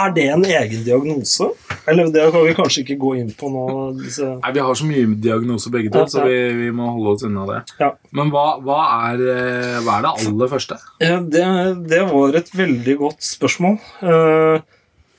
Er 0.02 0.16
det 0.16 0.26
en 0.34 0.46
egen 0.48 0.82
diagnose? 0.88 1.52
Eller 1.86 2.10
det 2.10 2.26
kan 2.34 2.48
vi 2.48 2.56
kanskje 2.58 2.82
ikke 2.82 2.98
gå 2.98 3.14
inn 3.22 3.30
på 3.38 3.52
nå. 3.54 3.68
Disse. 4.00 4.26
Nei, 4.42 4.52
Vi 4.58 4.66
har 4.66 4.80
så 4.82 4.90
mye 4.90 5.14
diagnoser 5.22 5.76
begge 5.76 5.94
to, 5.94 6.02
Ja, 6.02 6.10
så 6.10 6.26
vi, 6.26 6.40
vi 6.64 6.72
må 6.74 6.90
holde 6.96 7.14
oss 7.14 7.28
unna 7.30 7.46
det. 7.52 7.62
Ja. 7.78 7.92
Men 8.18 8.34
hva, 8.34 8.48
hva, 8.66 8.82
er, 9.12 9.24
eh, 9.38 9.80
hva 9.86 10.00
er 10.00 10.08
det 10.08 10.16
aller 10.26 10.54
første? 10.58 10.82
Det, 10.98 11.48
det 11.94 12.04
var 12.10 12.42
et 12.42 12.50
veldig 12.58 12.98
godt 13.06 13.22
spørsmål. 13.30 13.78
Eh, 14.02 14.66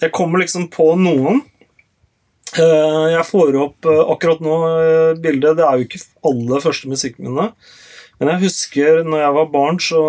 Jeg 0.03 0.13
kommer 0.15 0.43
liksom 0.43 0.69
på 0.73 0.95
noen. 0.99 1.43
Eh, 2.59 3.07
Jeg 3.15 3.27
får 3.27 3.57
opp 3.59 3.87
eh, 3.91 4.03
akkurat 4.15 4.43
nå 4.45 4.57
eh, 4.69 5.13
bildet 5.19 5.59
Det 5.59 5.65
er 5.67 5.79
jo 5.79 5.87
ikke 5.89 6.03
alle 6.31 6.61
første 6.63 6.91
musikkminnene. 6.91 7.53
Men 8.21 8.31
jeg 8.35 8.45
husker 8.47 9.03
når 9.07 9.25
jeg 9.25 9.39
var 9.41 9.55
barn, 9.55 9.81
så 9.83 10.03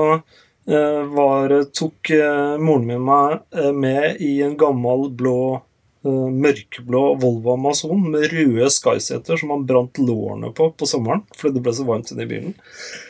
var, 0.65 1.51
tok 1.77 2.09
moren 2.57 2.87
min 2.87 3.03
meg 3.05 3.57
med 3.77 4.21
i 4.25 4.39
en 4.41 4.55
gammel 4.57 5.03
blå 5.13 5.59
mørkeblå 6.05 7.01
Volvo 7.21 7.51
Amazon 7.53 8.01
med 8.09 8.31
røde 8.31 8.71
Skyseter 8.73 9.37
som 9.37 9.51
man 9.53 9.67
brant 9.69 10.01
lårene 10.01 10.49
på 10.57 10.71
på 10.73 10.87
sommeren 10.89 11.21
fordi 11.37 11.59
det 11.59 11.63
ble 11.67 11.73
så 11.77 11.85
varmt 11.85 12.09
inne 12.13 12.25
i 12.25 12.31
bilen. 12.31 12.55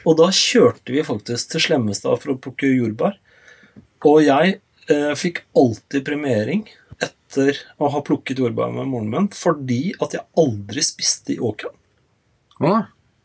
Og 0.04 0.18
da 0.20 0.28
kjørte 0.36 0.96
vi 0.96 1.04
faktisk 1.08 1.54
til 1.54 1.64
Slemmestad 1.64 2.20
for 2.24 2.36
å 2.36 2.40
plukke 2.44 2.74
jordbær. 2.74 3.16
Og 4.04 4.20
jeg 4.28 4.58
eh, 4.90 5.14
fikk 5.18 5.44
alltid 5.58 6.06
premiering 6.08 6.66
etter 7.04 7.58
å 7.82 7.90
ha 7.92 8.02
plukket 8.06 8.40
jordbær 8.40 8.72
med 8.74 8.88
moren 8.88 9.10
min 9.12 9.30
fordi 9.36 9.94
at 10.02 10.14
jeg 10.16 10.24
aldri 10.40 10.84
spiste 10.86 11.36
i 11.36 11.40
åkeren. 11.44 11.76
Hva? 12.62 12.76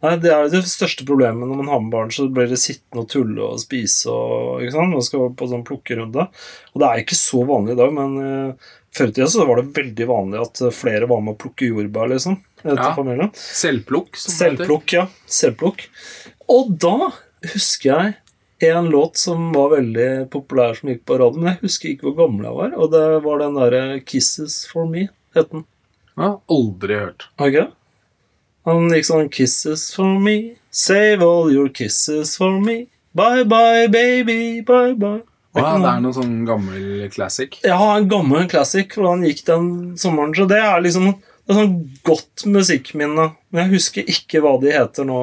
Nei, 0.01 0.15
Det 0.17 0.31
er 0.33 0.47
det 0.49 0.63
største 0.65 1.05
problemet 1.05 1.45
når 1.47 1.59
man 1.61 1.69
har 1.69 1.81
med 1.85 1.93
barn. 1.93 2.11
Så 2.11 2.25
blir 2.33 2.49
det 2.49 2.57
sittende 2.59 3.03
og 3.05 3.09
tulle 3.13 3.43
og 3.45 3.61
spise 3.61 4.09
og 4.11 4.63
ikke 4.65 4.73
sant? 4.79 4.95
Man 4.97 5.05
skal 5.05 5.27
på 5.37 5.49
sånn 5.51 5.65
plukkerunde. 5.69 6.25
Og 6.73 6.81
det 6.81 6.89
er 6.89 7.03
ikke 7.03 7.19
så 7.21 7.43
vanlig 7.45 7.75
i 7.77 7.81
dag, 7.83 7.93
men 7.93 8.15
uh, 8.17 8.71
før 8.97 9.13
i 9.13 9.15
tida 9.19 9.29
så 9.29 9.45
var 9.47 9.61
det 9.61 9.75
veldig 9.77 10.07
vanlig 10.09 10.41
at 10.41 10.63
eh, 10.65 10.73
flere 10.75 11.07
var 11.11 11.21
med 11.23 11.37
å 11.37 11.41
plukke 11.45 11.69
jordbær, 11.69 12.09
liksom. 12.15 12.41
Etter 12.65 12.81
Ja. 12.81 12.95
familien. 12.97 13.31
Selvplukk. 13.37 14.17
som 14.17 14.33
det 14.33 14.39
heter. 14.41 14.65
Selvplukk, 14.65 14.97
ja. 14.97 15.05
Selvplukk. 15.29 15.85
Og 16.57 16.73
da 16.83 16.97
husker 17.53 17.91
jeg 17.93 18.17
en 18.61 18.91
låt 18.93 19.17
som 19.17 19.53
var 19.53 19.73
veldig 19.77 20.09
populær 20.33 20.77
som 20.77 20.91
gikk 20.93 21.05
på 21.09 21.19
radio, 21.21 21.41
men 21.41 21.53
jeg 21.55 21.63
husker 21.65 21.91
ikke 21.91 22.09
hvor 22.09 22.17
gammel 22.25 22.49
jeg 22.49 22.59
var. 22.59 22.75
Og 22.77 22.93
det 22.93 23.05
var 23.25 23.43
den 23.43 23.59
derre 23.59 23.83
'Kisses 24.01 24.57
for 24.69 24.87
Me', 24.87 25.09
het 25.35 25.51
den. 25.51 25.65
Ja, 26.17 26.37
aldri 26.51 26.99
hørt. 27.01 27.29
Det? 27.39 27.67
Han 28.69 28.91
gikk 28.93 29.09
sånn 29.09 29.31
'Kisses 29.33 29.95
for 29.95 30.19
me, 30.21 30.57
save 30.71 31.23
all 31.25 31.51
your 31.53 31.69
kisses 31.69 32.37
for 32.37 32.61
me'. 32.61 32.87
Bye 33.15 33.45
bye, 33.45 33.89
baby, 33.89 34.61
bye 34.61 34.95
bye. 34.95 35.23
Å, 35.51 35.59
ja, 35.59 35.79
det 35.83 35.89
er 35.91 36.03
noe 36.05 36.15
sånn 36.15 36.45
gammel 36.47 37.09
classic. 37.11 37.57
Ja, 37.67 37.97
en 37.97 38.07
gammel 38.09 38.47
classic, 38.47 38.95
og 38.99 39.09
han 39.09 39.25
gikk 39.27 39.43
den 39.49 39.97
sommeren. 39.99 40.35
Så 40.37 40.47
det 40.47 40.61
er 40.63 40.79
liksom 40.85 41.09
det 41.11 41.57
er 41.57 41.65
sånn 41.65 41.79
godt 42.07 42.45
musikkminne. 42.47 43.25
Men 43.51 43.65
jeg 43.65 43.73
husker 43.73 44.13
ikke 44.13 44.39
hva 44.45 44.53
de 44.63 44.71
heter 44.71 45.09
nå. 45.09 45.17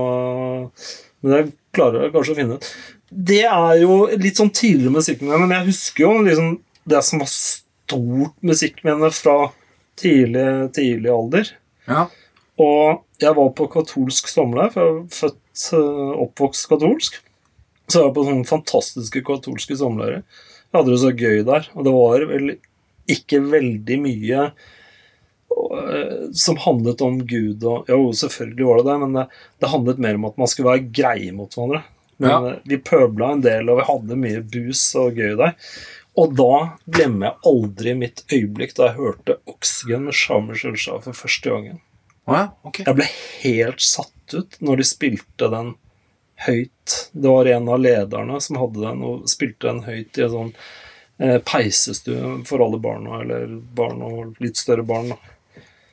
Men 1.24 1.32
det 1.32 1.44
klarer 1.72 2.04
jeg 2.04 2.12
kanskje 2.18 2.34
å 2.34 2.40
finne 2.42 2.58
ut. 2.58 2.68
Det 3.10 3.44
er 3.48 3.82
jo 3.82 4.02
litt 4.20 4.40
sånn 4.40 4.52
tidligere 4.52 4.98
musikkminne, 4.98 5.40
men 5.46 5.56
jeg 5.56 5.70
husker 5.70 6.04
jo 6.04 6.26
liksom 6.26 6.50
det 6.88 7.04
som 7.08 7.22
var 7.24 7.30
stort 7.32 8.36
musikkminne 8.46 9.12
fra 9.16 9.38
tidlig, 10.00 10.48
tidlig 10.76 11.12
alder. 11.14 11.52
Ja. 11.88 12.08
Og 12.60 13.04
jeg 13.22 13.38
var 13.38 13.54
på 13.58 13.68
katolsk 13.72 14.30
sommerleir, 14.32 14.74
for 14.74 14.84
jeg 14.84 14.98
er 14.98 15.18
født 15.20 15.66
øh, 15.78 16.14
oppvokst 16.26 16.70
katolsk. 16.70 17.20
Så 17.88 18.00
jeg 18.02 18.10
var 18.10 18.16
på 18.18 18.26
sånne 18.28 18.50
fantastiske 18.50 19.24
katolske 19.26 19.78
sommerleirer. 19.80 20.26
Jeg 20.68 20.76
hadde 20.76 20.92
det 20.94 21.04
så 21.04 21.14
gøy 21.16 21.44
der. 21.48 21.70
Og 21.78 21.88
det 21.88 21.94
var 21.96 22.26
vel 22.34 22.56
ikke 23.08 23.40
veldig 23.48 23.98
mye 24.04 24.48
øh, 25.56 26.26
som 26.36 26.60
handlet 26.66 27.04
om 27.06 27.22
Gud 27.30 27.64
og 27.64 27.88
Jo, 27.88 28.02
selvfølgelig 28.12 28.68
var 28.68 28.82
det 28.82 28.90
det, 28.90 28.98
men 29.06 29.16
det, 29.16 29.28
det 29.64 29.72
handlet 29.72 30.02
mer 30.04 30.20
om 30.20 30.28
at 30.28 30.42
man 30.42 30.52
skulle 30.52 30.74
være 30.74 30.90
greie 30.92 31.32
mot 31.36 31.54
hverandre. 31.54 31.86
Men 32.20 32.30
Ja. 32.30 32.56
vi 32.66 32.78
pøbla 32.78 33.32
en 33.34 33.42
del, 33.42 33.70
og 33.70 33.78
vi 33.80 33.84
hadde 33.92 34.16
mye 34.18 34.42
bus 34.42 34.84
og 34.96 35.16
gøy 35.20 35.36
der. 35.38 35.54
Og 36.18 36.32
da 36.36 36.54
glemmer 36.90 37.28
jeg 37.28 37.36
aldri 37.52 37.94
mitt 37.94 38.24
øyeblikk 38.34 38.74
da 38.76 38.88
jeg 38.88 38.98
hørte 38.98 39.36
Oxygen 39.48 40.06
med 40.08 40.14
Shamer 40.18 40.56
Shelshah 40.58 41.02
for 41.04 41.14
første 41.14 41.52
gangen. 41.54 41.82
Ja, 42.28 42.48
okay. 42.66 42.84
Jeg 42.88 42.96
ble 42.98 43.06
helt 43.44 43.82
satt 43.86 44.34
ut 44.34 44.58
når 44.60 44.78
de 44.82 44.84
spilte 44.90 45.50
den 45.54 45.76
høyt. 46.48 46.96
Det 47.14 47.30
var 47.30 47.46
en 47.54 47.70
av 47.70 47.80
lederne 47.80 48.42
som 48.42 48.58
hadde 48.58 48.82
den, 48.82 49.04
og 49.06 49.30
spilte 49.30 49.70
den 49.70 49.84
høyt 49.86 50.18
i 50.18 50.26
en 50.26 50.34
sånn 50.34 50.52
eh, 51.20 51.38
peisestue 51.46 52.34
for 52.50 52.66
alle 52.66 52.82
barna, 52.82 53.22
eller 53.22 53.48
barn 53.78 54.02
og 54.06 54.42
litt 54.44 54.58
større 54.58 54.84
barn. 54.86 55.14
da. 55.14 55.18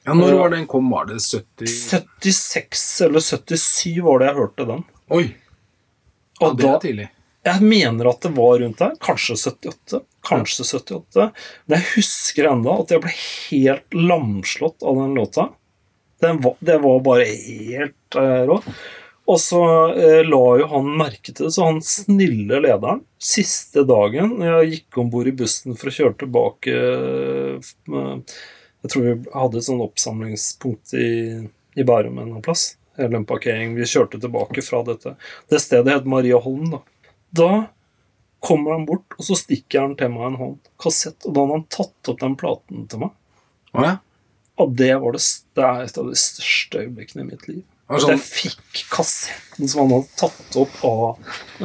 Ja, 0.04 0.12
Når 0.16 0.34
var 0.40 0.50
den 0.52 0.66
kom? 0.68 0.90
Var 0.90 1.06
det 1.12 1.20
70 1.20 1.68
76 1.68 3.00
eller 3.06 3.20
77 3.24 4.00
var 4.04 4.18
det 4.20 4.26
jeg 4.32 4.36
hørte 4.40 4.66
den. 4.68 4.84
Oi! 5.10 5.24
Ja, 6.40 6.50
det 6.58 6.66
er 6.70 6.80
tidlig. 6.82 7.08
jeg 7.46 7.68
mener 7.68 8.10
at 8.10 8.24
det 8.24 8.32
var 8.34 8.58
rundt 8.62 8.80
der. 8.80 8.96
Kanskje 9.04 9.36
78. 9.36 10.00
Kanskje 10.26 10.66
78. 10.80 11.28
Men 11.66 11.78
jeg 11.78 11.90
husker 11.94 12.50
enda 12.50 12.78
at 12.82 12.94
jeg 12.94 13.04
ble 13.04 13.14
helt 13.20 13.96
lamslått 13.96 14.82
av 14.82 14.98
den 15.02 15.14
låta. 15.18 15.48
Den 16.24 16.40
var, 16.40 16.56
det 16.64 16.78
var 16.82 17.00
bare 17.04 17.26
helt 17.28 18.18
uh, 18.18 18.44
rå. 18.48 18.60
Og 19.24 19.40
så 19.40 19.60
eh, 19.96 20.20
la 20.26 20.42
jo 20.60 20.66
han 20.68 20.88
merke 20.98 21.32
til 21.32 21.46
det, 21.46 21.54
så 21.54 21.68
han 21.70 21.80
snille 21.84 22.58
lederen 22.60 23.00
Siste 23.16 23.86
dagen 23.88 24.34
jeg 24.44 24.72
gikk 24.72 24.98
om 25.00 25.08
bord 25.12 25.30
i 25.30 25.32
bussen 25.36 25.78
for 25.80 25.88
å 25.88 25.94
kjøre 25.96 26.18
tilbake 26.20 26.74
eh, 26.76 27.70
Jeg 27.88 28.92
tror 28.92 29.06
vi 29.06 29.14
hadde 29.32 29.62
et 29.62 29.68
sånn 29.68 29.80
oppsamlingspunkt 29.84 30.92
i, 31.00 31.08
i 31.72 31.86
Bærum 31.88 32.20
en 32.20 32.36
plass. 32.44 32.74
Eller 32.96 33.16
en 33.18 33.26
parkering. 33.26 33.74
Vi 33.74 33.86
kjørte 33.90 34.20
tilbake 34.22 34.62
fra 34.62 34.82
dette. 34.86 35.16
Det 35.50 35.60
stedet 35.62 35.92
het 35.92 36.06
Mariaholm, 36.06 36.68
da. 36.76 36.80
Da 37.34 37.50
kommer 38.44 38.76
han 38.76 38.84
bort, 38.86 39.16
og 39.18 39.24
så 39.26 39.36
stikker 39.40 39.80
han 39.86 39.94
til 39.98 40.12
meg 40.12 40.26
en 40.28 40.38
hånd. 40.40 40.58
Kassett. 40.80 41.16
Og 41.26 41.34
da 41.34 41.42
hadde 41.44 41.56
han 41.58 41.68
tatt 41.72 42.10
opp 42.12 42.20
den 42.20 42.36
platen 42.38 42.84
til 42.92 43.02
meg. 43.06 43.14
Oh, 43.74 43.82
ja. 43.82 43.94
Og 44.62 44.74
det 44.78 44.92
var 45.02 45.16
det, 45.16 45.22
det 45.58 45.64
er 45.66 45.86
et 45.88 45.96
av 45.98 46.10
de 46.12 46.18
største 46.20 46.82
øyeblikkene 46.84 47.24
i 47.24 47.30
mitt 47.32 47.48
liv. 47.48 47.62
At 47.88 48.00
sånn- 48.04 48.14
jeg 48.14 48.22
fikk 48.24 48.84
kassetten 48.92 49.68
som 49.68 49.82
han 49.82 49.96
hadde 49.96 50.20
tatt 50.20 50.58
opp 50.60 50.76
av 50.86 51.02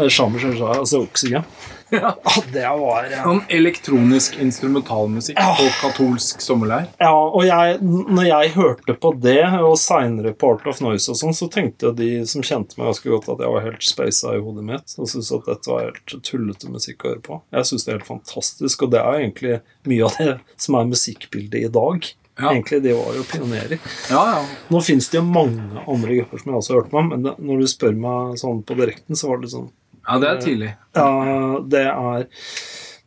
eh, 0.02 0.10
Shamer 0.10 0.42
Shelshah, 0.42 0.80
altså 0.82 1.04
Oxygen. 1.06 1.46
Ja. 1.92 2.12
Det 2.54 2.66
var 2.80 3.08
ja. 3.10 3.24
Sånn 3.26 3.40
elektronisk 3.50 4.36
instrumentalmusikk 4.44 5.40
Ja. 5.40 5.56
på 5.58 5.68
katolsk 5.82 6.42
sommerleir. 6.44 6.88
ja, 7.00 7.12
og 7.14 7.44
jeg, 7.48 7.80
når 7.82 8.28
jeg 8.28 8.52
hørte 8.54 8.94
på 9.02 9.12
det, 9.22 9.40
og 9.64 9.74
seinere 9.82 10.34
på 10.38 10.52
Art 10.54 10.68
of 10.70 10.82
Noise 10.86 11.10
og 11.14 11.18
sånn, 11.18 11.34
så 11.38 11.50
tenkte 11.52 11.94
de 11.98 12.12
som 12.30 12.46
kjente 12.46 12.78
meg 12.78 12.92
ganske 12.92 13.10
godt, 13.10 13.30
at 13.34 13.42
jeg 13.46 13.54
var 13.56 13.66
helt 13.66 13.84
speisa 13.90 14.36
i 14.38 14.42
hodet 14.44 14.64
mitt, 14.70 14.96
og 15.00 15.10
syntes 15.10 15.32
at 15.40 15.50
dette 15.50 15.72
var 15.74 15.88
helt 15.90 16.16
tullete 16.30 16.70
musikk 16.70 17.06
å 17.06 17.14
høre 17.16 17.24
på. 17.26 17.42
Jeg 17.58 17.70
syns 17.72 17.86
det 17.86 17.94
er 17.94 17.98
helt 18.00 18.12
fantastisk, 18.12 18.84
og 18.86 18.92
det 18.94 19.02
er 19.02 19.20
egentlig 19.24 19.60
mye 19.90 20.06
av 20.06 20.18
det 20.22 20.38
som 20.58 20.76
er 20.80 20.90
musikkbildet 20.94 21.66
i 21.66 21.74
dag. 21.74 22.12
Ja. 22.40 22.54
Egentlig, 22.54 22.84
De 22.86 22.94
var 22.96 23.16
jo 23.18 23.24
pionerer. 23.28 23.80
Ja, 24.10 24.22
ja. 24.38 24.46
Nå 24.72 24.80
fins 24.86 25.10
det 25.12 25.18
jo 25.20 25.26
mange 25.28 25.82
andre 25.90 26.22
grupper 26.22 26.40
som 26.40 26.54
jeg 26.54 26.62
også 26.62 26.72
har 26.72 26.78
hørt 26.84 26.92
på 26.94 27.02
men 27.10 27.26
det, 27.26 27.34
når 27.44 27.60
du 27.60 27.68
spør 27.68 27.98
meg 28.00 28.38
sånn 28.40 28.62
på 28.64 28.78
direkten, 28.80 29.18
så 29.20 29.28
var 29.34 29.42
det 29.44 29.50
sånn 29.52 29.68
ja, 30.10 30.20
det 30.20 30.30
er 30.30 30.40
tidlig. 30.42 30.70
Ja, 30.98 31.60
det 31.62 31.84
er 31.86 32.28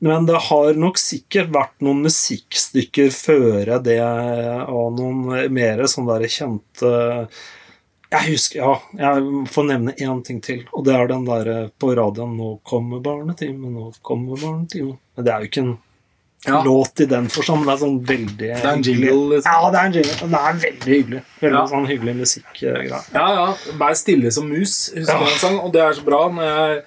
Men 0.03 0.27
det 0.27 0.38
har 0.49 0.79
nok 0.79 0.99
sikkert 0.99 1.51
vært 1.55 1.83
noen 1.83 2.05
musikkstykker 2.07 3.11
føre 3.15 3.79
det, 3.83 3.99
og 4.71 4.97
noen 4.99 5.51
mer 5.55 5.85
sånn 5.91 6.09
der 6.11 6.27
kjente 6.31 6.93
Jeg 8.12 8.25
husker 8.29 8.62
Ja, 8.62 8.73
jeg 8.99 9.47
får 9.51 9.69
nevne 9.71 9.95
én 9.95 10.25
ting 10.27 10.43
til, 10.45 10.67
og 10.73 10.87
det 10.87 10.97
er 10.97 11.11
den 11.11 11.27
der 11.27 11.71
på 11.79 11.95
radioen 11.99 12.37
'Nå 12.37 12.59
kommer 12.62 13.01
barnetimen, 13.01 13.75
nå 13.75 13.93
kommer 14.03 14.37
barnetimen'. 14.37 14.99
Men 15.17 15.25
det 15.25 15.33
er 15.33 15.41
jo 15.41 15.51
ikke 15.51 15.67
en 15.67 15.77
Ja. 16.45 16.59
låt 16.67 16.99
i 17.01 17.07
den 17.07 17.29
forstand, 17.31 17.63
det 17.69 17.71
er 17.77 17.79
sånn 17.85 18.01
veldig 18.07 18.39
Det 18.39 18.49
er 18.65 18.73
en 18.73 18.83
jingle, 18.83 19.37
liksom. 19.37 19.53
Ja, 19.53 19.71
det 19.71 19.79
er 19.79 19.85
en 19.87 19.93
jingle. 19.95 20.29
Det 20.33 20.41
er 20.41 20.57
veldig 20.65 20.95
hyggelig. 20.97 21.21
Veldig 21.41 21.59
Ja. 21.61 21.67
sånn 21.71 21.87
hyggelig 21.87 22.15
musikkgreie. 22.19 22.99
Ja, 23.15 23.27
ja. 23.37 23.45
Vær 23.79 23.95
stille 23.95 24.33
som 24.35 24.49
mus, 24.51 24.91
husker 24.97 25.21
jeg 25.23 25.33
en 25.33 25.39
sang. 25.39 25.61
Og 25.61 25.73
det 25.73 25.83
er 25.85 25.93
så 25.95 26.03
bra. 26.05 26.23
Når 26.35 26.83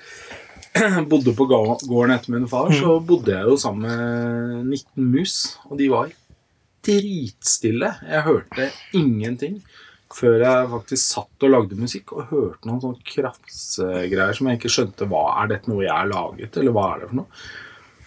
jeg 0.75 1.07
bodde 1.13 1.31
på 1.37 1.47
gården 1.47 2.11
etter 2.17 2.31
min 2.35 2.47
far, 2.51 2.67
så 2.75 2.97
bodde 2.99 3.31
jeg 3.31 3.47
jo 3.47 3.55
sammen 3.55 3.87
med 3.87 4.65
19 4.75 5.11
mus. 5.15 5.37
Og 5.71 5.77
de 5.79 5.87
var 5.93 6.11
dritstille. 6.85 7.93
Jeg 8.11 8.25
hørte 8.27 8.69
ingenting 8.93 9.61
før 10.15 10.37
jeg 10.43 10.67
faktisk 10.71 11.01
satt 11.15 11.43
og 11.43 11.49
lagde 11.51 11.75
musikk 11.79 12.11
og 12.15 12.27
hørte 12.29 12.67
noen 12.69 12.79
sånne 12.83 13.01
krafsegreier 13.09 14.35
som 14.37 14.47
jeg 14.51 14.59
ikke 14.59 14.71
skjønte 14.71 15.07
hva 15.11 15.23
er 15.41 15.49
dette 15.55 15.67
noe 15.71 15.83
jeg 15.83 15.91
har 15.91 16.07
laget, 16.07 16.55
eller 16.61 16.75
hva 16.75 16.85
er 16.93 16.99
det 17.01 17.09
for 17.09 17.15
noe. 17.23 17.27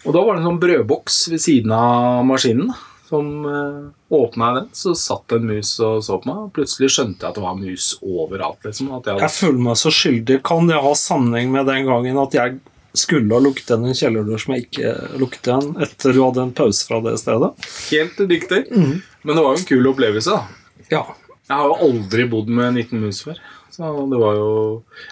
Og 0.05 0.13
da 0.15 0.21
var 0.23 0.35
det 0.37 0.43
en 0.43 0.47
sånn 0.51 0.61
brødboks 0.61 1.17
ved 1.33 1.41
siden 1.43 1.73
av 1.75 2.23
maskinen. 2.27 2.71
Som 3.09 3.29
eh, 3.49 3.85
åpna 4.13 4.51
den, 4.59 4.67
så 4.77 4.93
satt 4.97 5.33
en 5.33 5.47
mus 5.49 5.71
og 5.81 6.03
så 6.05 6.19
på 6.21 6.29
meg. 6.29 6.43
Og 6.45 6.51
plutselig 6.55 6.91
skjønte 6.93 7.25
jeg 7.25 7.31
at 7.31 7.39
det 7.39 7.43
var 7.43 7.55
mus 7.57 7.87
overalt. 8.05 8.59
liksom. 8.67 8.91
At 8.99 9.09
jeg 9.09 9.23
Jeg 9.25 9.35
føler 9.35 9.63
meg 9.65 9.79
så 9.81 9.91
skyldig. 9.93 10.37
Kan 10.45 10.69
det 10.69 10.77
ha 10.83 10.91
sammenheng 10.95 11.49
med 11.55 11.65
den 11.67 11.87
gangen 11.89 12.19
at 12.21 12.37
jeg 12.37 12.59
skulle 12.97 13.33
ha 13.33 13.41
lukket 13.41 13.69
igjen 13.69 13.85
en 13.89 13.97
kjellerdør 13.97 14.39
som 14.41 14.53
jeg 14.55 14.67
ikke 14.67 14.93
lukket 15.21 15.49
igjen 15.49 15.67
etter 15.85 16.13
du 16.13 16.21
hadde 16.23 16.41
en 16.47 16.53
pause 16.57 16.85
fra 16.87 17.01
det 17.05 17.15
stedet? 17.21 17.51
Helt 17.89 18.21
riktig. 18.29 18.61
Men 18.73 19.35
det 19.35 19.43
var 19.43 19.53
jo 19.53 19.59
en 19.59 19.69
kul 19.73 19.89
opplevelse. 19.91 20.37
da. 20.37 20.85
Ja. 20.93 21.03
Jeg 21.49 21.57
har 21.57 21.65
jo 21.69 21.77
aldri 21.89 22.25
bodd 22.29 22.49
med 22.53 22.75
19 22.77 23.01
mus 23.01 23.23
før. 23.25 23.37
Så 23.73 23.89
det 24.09 24.19
var 24.21 24.37
jo... 24.37 24.49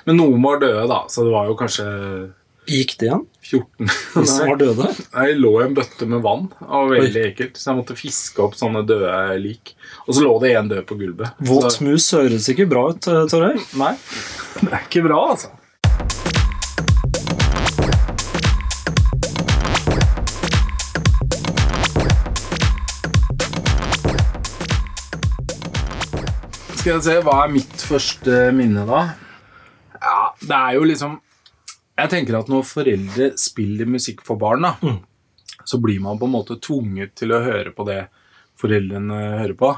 Men 0.06 0.18
noen 0.22 0.42
var 0.44 0.60
døde, 0.62 0.86
da, 0.90 1.04
så 1.10 1.26
det 1.26 1.34
var 1.34 1.50
jo 1.50 1.58
kanskje 1.58 1.86
Gikk 2.68 2.98
det 3.00 3.08
igjen? 3.08 3.22
14. 3.48 3.88
De 4.14 4.26
som 4.28 4.50
var 4.52 4.60
døde? 4.60 4.88
Jeg 5.14 5.38
lå 5.40 5.52
i 5.62 5.66
en 5.68 5.76
bøtte 5.78 6.08
med 6.10 6.24
vann. 6.26 6.48
Det 6.60 6.68
var 6.72 6.90
veldig 6.92 7.24
ekkelt, 7.30 7.60
så 7.60 7.72
jeg 7.72 7.80
måtte 7.80 7.98
fiske 8.00 8.44
opp 8.44 8.58
sånne 8.60 8.84
døde 8.88 9.14
lik. 9.44 9.76
Og 10.08 10.18
så 10.18 10.26
lå 10.26 10.34
det 10.44 10.56
én 10.60 10.72
død 10.72 10.84
på 10.90 11.00
gulvet. 11.00 11.38
Våt 11.48 11.80
mus 11.86 12.10
høres 12.18 12.50
ikke 12.52 12.68
bra 12.70 12.90
ut, 12.92 13.08
eh, 13.08 13.24
Torøy. 13.32 13.56
nei, 13.80 13.94
det 14.60 14.74
er 14.74 14.84
ikke 14.90 15.06
bra, 15.08 15.22
altså. 15.32 15.54
Skal 26.78 26.94
jeg 26.98 27.04
se, 27.04 27.16
hva 27.26 27.40
er 27.44 27.52
mitt 27.52 27.82
første 27.84 28.36
minne, 28.56 28.84
da? 28.88 29.02
Ja, 29.98 30.20
det 30.40 30.58
er 30.58 30.76
jo 30.78 30.86
liksom 30.88 31.18
Jeg 31.98 32.12
tenker 32.14 32.38
at 32.38 32.50
når 32.52 32.66
foreldre 32.70 33.32
spiller 33.42 33.90
musikk 33.90 34.22
for 34.26 34.38
barn, 34.42 34.68
da, 34.68 34.96
så 35.68 35.80
blir 35.82 36.00
man 36.04 36.20
på 36.22 36.28
en 36.30 36.36
måte 36.36 36.60
tvunget 36.62 37.16
til 37.18 37.34
å 37.34 37.42
høre 37.44 37.74
på 37.76 37.86
det 37.88 38.04
foreldrene 38.58 39.18
hører 39.42 39.56
på. 39.58 39.72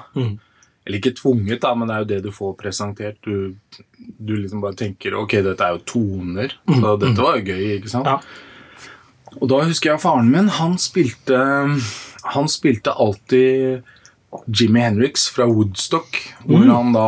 Eller 0.86 0.98
ikke 1.00 1.16
tvunget, 1.18 1.62
da, 1.64 1.74
men 1.76 1.90
det 1.90 1.96
er 1.96 2.04
jo 2.04 2.10
det 2.12 2.20
du 2.26 2.30
får 2.36 2.54
presentert. 2.60 3.18
Du, 3.24 3.56
du 4.18 4.34
liksom 4.36 4.62
bare 4.64 4.78
tenker 4.80 5.16
ok, 5.20 5.38
dette 5.46 5.66
er 5.66 5.76
jo 5.78 5.84
toner, 5.88 6.56
så 6.68 6.96
dette 7.02 7.24
var 7.24 7.40
jo 7.40 7.54
gøy. 7.54 7.66
ikke 7.78 7.92
sant? 7.92 8.08
Ja. 8.10 8.20
Og 9.38 9.46
da 9.52 9.60
husker 9.68 9.92
jeg 9.94 10.02
faren 10.02 10.32
min, 10.34 10.48
han 10.58 10.80
spilte 10.82 11.38
Han 12.34 12.48
spilte 12.50 12.96
alltid 12.98 13.84
Jimmy 14.50 14.82
Henriks 14.82 15.28
fra 15.34 15.46
Woodstock, 15.50 16.18
hvor 16.46 16.66
han 16.66 16.92
da 16.96 17.06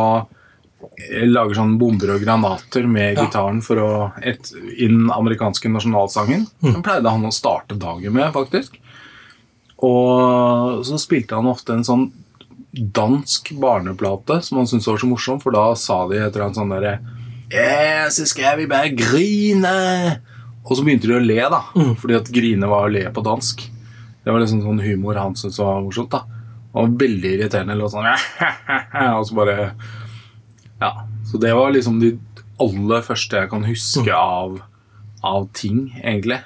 lager 1.26 1.54
sånn 1.56 1.78
bomber 1.80 2.14
og 2.14 2.20
granater 2.24 2.86
med 2.86 3.16
Ja. 3.16 3.24
gitaren 3.26 3.62
for 3.64 3.76
å 3.80 3.90
et, 4.22 4.52
i 4.78 4.86
den 4.88 5.08
amerikanske 5.10 5.70
nasjonalsangen. 5.72 6.46
Den 6.62 6.82
pleide 6.82 7.10
han 7.10 7.24
å 7.24 7.32
starte 7.32 7.78
dagen 7.78 8.12
med, 8.12 8.32
faktisk. 8.32 8.76
Og 9.82 10.82
så 10.86 10.98
spilte 11.00 11.34
han 11.38 11.48
ofte 11.50 11.74
en 11.74 11.84
sånn 11.86 12.04
dansk 12.72 13.50
barneplate 13.60 14.38
som 14.46 14.58
han 14.62 14.68
syntes 14.70 14.86
var 14.88 15.00
så 15.02 15.08
morsom, 15.10 15.40
for 15.42 15.52
da 15.52 15.64
sa 15.76 16.06
de 16.08 16.16
et 16.20 16.30
eller 16.34 16.46
annet 16.46 16.56
sånn 16.60 16.72
derre 16.72 16.94
Ja, 17.52 18.06
så 18.08 18.24
skal 18.26 18.56
vi 18.62 18.66
bare 18.70 18.94
grine. 18.96 19.74
Og 20.64 20.76
så 20.78 20.84
begynte 20.86 21.08
de 21.10 21.18
å 21.18 21.24
le, 21.24 21.40
da. 21.52 21.58
Fordi 22.00 22.16
at 22.16 22.30
grine 22.32 22.68
var 22.70 22.86
å 22.86 22.92
le 22.92 23.02
på 23.12 23.24
dansk. 23.26 23.66
Det 24.24 24.30
var 24.32 24.40
liksom 24.40 24.62
sånn 24.62 24.80
humor 24.86 25.18
han 25.20 25.34
syntes 25.36 25.58
var 25.60 25.82
morsomt. 25.84 26.10
da 26.14 26.22
Og 26.78 26.94
veldig 26.96 27.34
irriterende. 27.36 27.76
Låt 27.76 27.92
sånn 27.92 28.06
Og 29.18 29.26
så 29.28 29.34
bare 29.36 29.72
Ja. 30.82 30.90
Så 31.28 31.38
det 31.40 31.54
var 31.54 31.70
liksom 31.72 32.00
de 32.02 32.16
aller 32.62 33.02
første 33.06 33.38
jeg 33.44 33.50
kan 33.52 33.64
huske 33.64 34.12
av, 34.14 34.58
av 35.24 35.46
ting, 35.56 35.86
egentlig. 36.02 36.40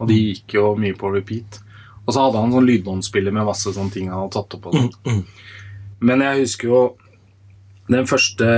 Og 0.00 0.08
de 0.10 0.16
gikk 0.32 0.56
jo 0.56 0.72
mye 0.80 0.96
på 0.98 1.12
repeat. 1.14 1.60
Og 2.02 2.10
så 2.16 2.24
hadde 2.24 2.40
han 2.42 2.50
sånn 2.56 2.66
lydbåndspiller 2.66 3.30
med 3.36 3.46
masse 3.46 3.70
sånne 3.76 3.92
ting 3.94 4.08
han 4.10 4.24
hadde 4.24 4.34
tatt 4.40 4.56
opp. 4.58 4.66
og 4.66 4.74
sånn. 4.74 5.20
Men 6.02 6.24
jeg 6.24 6.40
husker 6.42 6.68
jo 6.72 6.80
den 7.92 8.08
første 8.10 8.48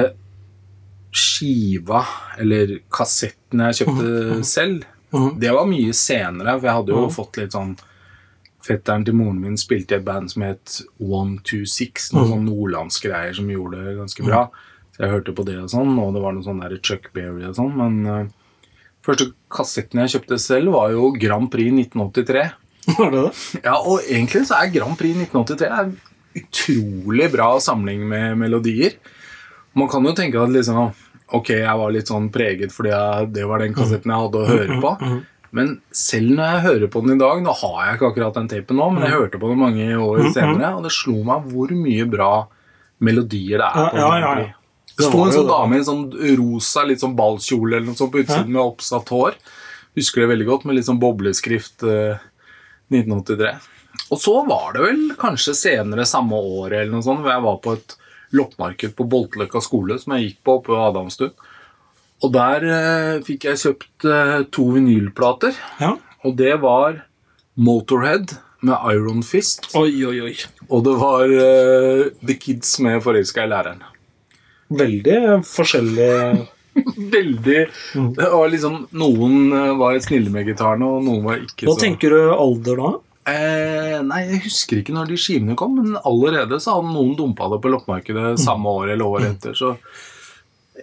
skiva, 1.15 2.01
eller 2.41 2.79
kassetten 2.91 3.61
jeg 3.69 3.83
kjøpte 3.85 4.39
selv, 4.49 4.85
det 5.39 5.53
var 5.55 5.67
mye 5.71 5.93
senere, 5.95 6.57
for 6.59 6.67
jeg 6.67 6.75
hadde 6.81 6.91
jo 6.97 7.03
fått 7.15 7.37
litt 7.39 7.53
sånn 7.55 7.77
fetteren 8.65 9.05
til 9.05 9.15
moren 9.15 9.39
min 9.45 9.59
spilte 9.61 9.95
i 9.95 9.99
et 10.01 10.05
band 10.07 10.33
som 10.33 10.43
het 10.43 10.81
126, 10.99 12.09
noen 12.15 12.31
sånn 12.33 12.47
nordlandsgreier 12.49 13.37
som 13.37 13.51
gjorde 13.53 13.85
det 13.85 13.93
ganske 13.99 14.25
bra. 14.27 14.49
Så 14.95 15.03
jeg 15.03 15.11
hørte 15.11 15.35
på 15.35 15.45
det 15.47 15.59
og 15.59 15.71
sånn, 15.73 15.97
og 15.99 16.15
det 16.15 16.23
var 16.23 16.37
noe 16.37 16.47
sånn 16.47 16.63
der 16.63 16.77
Chuck 16.79 17.11
Berry 17.17 17.43
og 17.49 17.57
sånn, 17.59 17.73
men 17.75 17.97
uh, 18.07 18.69
første 19.05 19.33
kassetten 19.53 20.05
jeg 20.05 20.15
kjøpte 20.15 20.39
selv 20.43 20.77
var 20.77 20.95
jo 20.95 21.11
Grand 21.19 21.51
Prix 21.51 21.75
1983. 21.89 22.45
Var 22.99 23.15
det 23.15 23.21
det? 23.25 23.61
Ja, 23.65 23.79
og 23.81 24.05
egentlig 24.05 24.45
så 24.45 24.59
er 24.61 24.73
Grand 24.75 24.99
Prix 25.01 25.17
1983 25.17 25.69
en 25.73 25.95
utrolig 26.37 27.31
bra 27.33 27.55
samling 27.63 28.03
med 28.11 28.37
melodier. 28.39 28.99
Man 29.75 29.89
kan 29.91 30.05
jo 30.05 30.15
tenke 30.17 30.43
at 30.43 30.53
liksom 30.55 30.93
Ok, 31.35 31.49
jeg 31.57 31.79
var 31.81 31.91
litt 31.91 32.11
sånn 32.11 32.27
preget 32.31 32.71
fordi 32.75 32.91
jeg, 32.93 33.29
det 33.33 33.47
var 33.49 33.63
den 33.63 33.73
kassetten 33.75 34.13
jeg 34.13 34.27
hadde 34.27 34.43
å 34.43 34.51
høre 34.51 34.77
på. 34.83 34.91
Men 35.57 35.71
selv 35.95 36.35
når 36.37 36.51
jeg 36.51 36.63
hører 36.67 36.91
på 36.93 37.01
den 37.05 37.15
i 37.15 37.23
dag 37.23 37.41
Nå 37.43 37.55
har 37.63 37.79
jeg 37.87 37.97
ikke 37.97 38.11
akkurat 38.11 38.37
den 38.37 38.51
tapen 38.51 38.79
nå, 38.79 38.89
men 38.91 39.07
jeg 39.07 39.15
hørte 39.15 39.39
på 39.39 39.51
den 39.53 39.61
mange 39.61 39.87
år 39.95 40.25
senere, 40.35 40.73
og 40.75 40.83
det 40.83 40.91
slo 40.95 41.21
meg 41.27 41.47
hvor 41.53 41.71
mye 41.79 42.07
bra 42.11 42.31
melodier 43.07 43.63
det 43.63 43.69
er 43.69 43.93
på 43.93 44.01
Ja, 44.03 44.09
ja, 44.19 44.33
ja. 44.43 44.49
Det 44.97 45.09
sto 45.09 45.25
en 45.25 45.33
sånn 45.35 45.49
dame 45.51 45.75
i 45.77 45.81
en 45.83 45.87
sånn 45.89 46.05
rosa 46.39 46.85
litt 46.87 47.01
sånn 47.03 47.17
ballkjole 47.19 47.77
eller 47.77 47.89
noe 47.91 47.99
sånt 47.99 48.13
på 48.15 48.21
utsiden 48.23 48.53
med 48.55 48.63
oppsatt 48.63 49.09
hår. 49.11 49.35
Husker 49.99 50.23
det 50.25 50.29
veldig 50.33 50.47
godt, 50.47 50.65
med 50.69 50.77
litt 50.79 50.87
sånn 50.87 51.01
bobleskrift 51.03 51.83
eh, 51.87 52.21
1983. 52.95 53.55
Og 54.13 54.21
så 54.21 54.35
var 54.47 54.75
det 54.77 54.85
vel 54.85 55.03
kanskje 55.19 55.55
senere 55.57 56.05
samme 56.07 56.37
året 56.39 56.81
eller 56.85 56.95
noe 56.97 57.07
sånt, 57.07 57.23
hvor 57.25 57.33
jeg 57.35 57.45
var 57.47 57.59
på 57.65 57.75
et 57.79 57.97
loppemarked 58.35 58.95
på 58.99 59.07
Boltløkka 59.11 59.61
skole 59.63 59.97
som 60.03 60.15
jeg 60.17 60.29
gikk 60.29 60.41
på 60.47 60.57
oppe 60.59 60.73
ved 60.75 60.83
Adamstuen. 60.91 61.35
Og 62.25 62.33
der 62.35 62.67
eh, 62.71 63.17
fikk 63.27 63.49
jeg 63.51 63.61
kjøpt 63.63 64.07
eh, 64.11 64.37
to 64.55 64.69
vinylplater, 64.77 65.55
Ja. 65.83 65.95
og 66.25 66.37
det 66.39 66.55
var 66.63 67.03
Motorhead 67.57 68.37
med 68.65 68.79
Iron 68.95 69.23
Fist, 69.27 69.69
Oi, 69.77 69.91
oi, 70.09 70.17
oi. 70.31 70.35
og 70.73 70.85
det 70.87 70.95
var 71.03 71.25
eh, 71.31 72.07
The 72.25 72.35
Kids 72.41 72.79
med 72.83 73.03
Forelska 73.05 73.45
i 73.45 73.51
læreren. 73.53 73.83
Veldig 74.79 75.19
forskjellig 75.47 76.11
Veldig 77.15 77.59
Det 78.17 78.29
var 78.33 78.49
liksom 78.51 78.81
Noen 78.99 79.53
eh, 79.55 79.73
var 79.79 79.99
snille 80.03 80.33
med 80.35 80.49
gitarene, 80.51 80.89
og 80.97 81.05
noen 81.07 81.23
var 81.27 81.43
ikke 81.45 81.69
Hva 81.69 81.77
så 81.77 81.85
tenker 81.85 82.15
du 82.15 82.33
alder 82.35 82.81
da? 82.83 82.91
eh, 83.31 84.01
Nei, 84.09 84.25
jeg 84.33 84.43
husker 84.49 84.81
ikke 84.81 84.97
når 84.97 85.13
de 85.13 85.21
skivene 85.21 85.55
kom, 85.59 85.77
men 85.79 85.95
allerede 86.03 86.59
så 86.61 86.75
hadde 86.79 86.91
noen 86.97 87.15
dumpa 87.19 87.47
det 87.55 87.61
på 87.65 87.71
loppemarkedet 87.77 88.35
samme 88.43 88.75
år 88.81 88.91
eller 88.97 89.07
året 89.07 89.31
etter, 89.37 89.55
så 89.57 89.77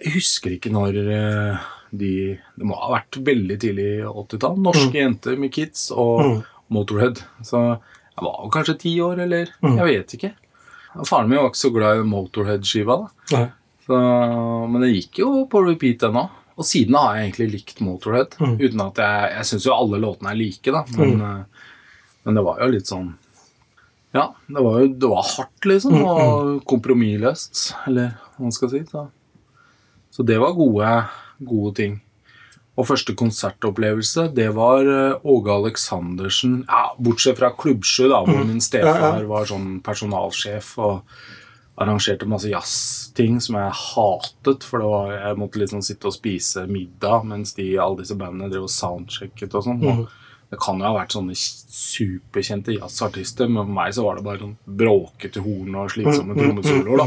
jeg 0.02 0.14
husker 0.16 0.54
ikke 0.56 0.72
når 0.72 0.96
eh, 1.04 1.66
de 1.92 2.12
Det 2.56 2.64
må 2.64 2.74
ha 2.80 2.94
vært 2.94 3.18
veldig 3.20 3.58
tidlig 3.60 3.90
80-tall. 4.08 4.54
Norske 4.64 4.96
jenter 4.96 5.36
med 5.36 5.52
kids 5.52 5.90
og 5.92 6.38
Motorhead. 6.72 7.20
Så 7.44 7.60
jeg 7.60 8.24
var 8.24 8.48
kanskje 8.54 8.78
ti 8.80 8.94
år, 9.04 9.20
eller 9.26 9.50
Jeg 9.60 9.84
vet 9.90 10.14
ikke. 10.16 10.30
Faren 11.04 11.28
min 11.28 11.36
var 11.42 11.50
ikke 11.52 11.60
så 11.60 11.70
glad 11.74 12.00
i 12.00 12.06
Motorhead-skiva, 12.08 12.96
da. 13.04 13.36
Nei. 13.36 13.44
Så, 13.86 13.98
men 14.70 14.84
det 14.84 14.92
gikk 14.92 15.22
jo 15.24 15.32
på 15.50 15.64
repeat 15.66 16.04
ennå. 16.06 16.28
Og 16.52 16.68
siden 16.68 16.96
har 16.98 17.16
jeg 17.16 17.30
egentlig 17.30 17.48
likt 17.56 17.80
Motorhead. 17.84 18.36
Uten 18.38 18.84
at 18.84 19.00
jeg 19.00 19.32
Jeg 19.38 19.48
syns 19.48 19.66
jo 19.66 19.74
alle 19.74 20.00
låtene 20.02 20.32
er 20.32 20.38
like, 20.38 20.74
da. 20.74 20.84
Men, 20.98 21.16
mm. 21.18 21.44
men 22.26 22.38
det 22.38 22.46
var 22.46 22.62
jo 22.62 22.70
litt 22.76 22.90
sånn 22.90 23.10
Ja, 24.12 24.28
det 24.46 24.60
var 24.60 24.78
jo 24.82 24.92
det 24.92 25.10
var 25.14 25.26
hardt, 25.32 25.66
liksom. 25.66 25.98
Og 26.04 26.62
kompromissløst, 26.68 27.72
eller 27.88 28.14
hva 28.36 28.46
man 28.46 28.54
skal 28.54 28.72
si. 28.74 28.82
Så, 28.90 29.06
så 30.12 30.26
det 30.28 30.38
var 30.42 30.58
gode, 30.58 30.96
gode 31.40 31.76
ting. 31.80 32.00
Og 32.72 32.88
første 32.88 33.12
konsertopplevelse, 33.16 34.30
det 34.36 34.48
var 34.56 34.86
eh, 34.88 35.24
Åge 35.28 35.52
Aleksandersen 35.52 36.62
ja, 36.64 36.84
Bortsett 36.96 37.36
fra 37.40 37.50
Klubbsjø, 37.52 38.08
da, 38.08 38.22
hvor 38.24 38.46
min 38.48 38.62
stefar 38.64 39.24
var 39.28 39.48
sånn 39.48 39.74
personalsjef 39.84 40.70
og 40.80 41.02
arrangerte 41.82 42.28
masse 42.28 42.48
jazzting 43.12 43.40
som 43.40 43.56
jeg 43.56 43.72
hatet, 43.72 44.64
for 44.64 44.78
det 44.78 44.86
var, 44.86 45.12
jeg 45.12 45.38
måtte 45.38 45.58
liksom 45.60 45.82
sitte 45.82 46.08
og 46.08 46.14
spise 46.14 46.66
middag 46.66 47.24
mens 47.24 47.54
de, 47.54 47.78
alle 47.78 48.02
disse 48.02 48.16
bandene 48.16 48.50
drev 48.50 48.64
og 48.64 48.70
soundchecket 48.70 49.54
og 49.54 49.64
sånn. 49.64 49.80
Mm. 49.82 50.06
Det 50.50 50.58
kan 50.60 50.78
jo 50.78 50.84
ha 50.84 50.96
vært 50.98 51.12
sånne 51.12 51.34
superkjente 51.34 52.74
jazzartister, 52.76 53.48
men 53.48 53.64
for 53.64 53.72
meg 53.72 53.94
så 53.94 54.04
var 54.04 54.16
det 54.16 54.24
bare 54.24 54.42
sånn 54.42 54.56
bråkete 54.66 55.40
horn 55.40 55.74
og 55.80 55.92
slitsomme 55.92 56.36
trommesoloer. 56.36 56.98
da. 56.98 57.06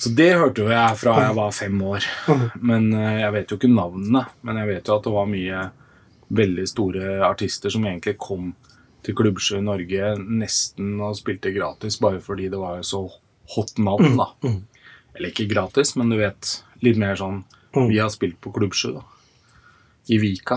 Så 0.00 0.12
det 0.16 0.30
hørte 0.40 0.64
jo 0.64 0.72
jeg 0.72 0.96
fra 0.96 1.18
jeg 1.20 1.36
var 1.36 1.52
fem 1.52 1.80
år. 1.84 2.04
Men 2.60 2.92
eh, 2.96 3.20
Jeg 3.20 3.32
vet 3.34 3.50
jo 3.50 3.56
ikke 3.58 3.68
navnene, 3.68 4.24
men 4.42 4.56
jeg 4.56 4.68
vet 4.68 4.88
jo 4.88 4.96
at 4.96 5.04
det 5.04 5.12
var 5.12 5.28
mye 5.28 5.64
veldig 6.30 6.66
store 6.68 7.20
artister 7.26 7.72
som 7.72 7.84
egentlig 7.84 8.16
kom 8.20 8.54
til 9.04 9.16
Klubbsjø 9.16 9.58
i 9.58 9.64
Norge 9.64 10.14
nesten 10.20 11.00
og 11.00 11.16
spilte 11.18 11.52
gratis 11.52 11.96
bare 12.00 12.20
fordi 12.20 12.48
det 12.52 12.60
var 12.60 12.80
så 12.84 13.06
hot 13.56 13.78
navn, 13.82 14.16
da. 14.16 14.28
Eller 15.20 15.34
ikke 15.34 15.50
gratis, 15.52 15.92
men 16.00 16.08
du 16.08 16.16
vet 16.16 16.62
litt 16.80 16.96
mer 16.96 17.14
sånn 17.20 17.42
Vi 17.92 17.98
har 18.00 18.08
spilt 18.10 18.40
på 18.42 18.50
Klubbsjø, 18.56 18.94
da. 18.96 19.02
I 20.10 20.16
Vika. 20.18 20.56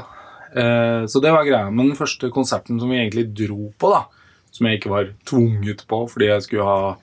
Eh, 0.56 1.04
så 1.06 1.20
det 1.22 1.30
var 1.36 1.44
greia. 1.46 1.68
Men 1.70 1.92
den 1.92 1.98
første 2.00 2.32
konserten 2.34 2.80
som 2.82 2.90
vi 2.90 2.98
egentlig 3.04 3.28
dro 3.36 3.68
på, 3.78 3.92
da, 3.92 4.06
som 4.50 4.66
jeg 4.70 4.80
ikke 4.80 4.90
var 4.94 5.12
tvunget 5.30 5.84
på 5.90 6.00
fordi 6.10 6.32
jeg 6.32 6.46
skulle 6.48 6.66
ha 6.66 6.96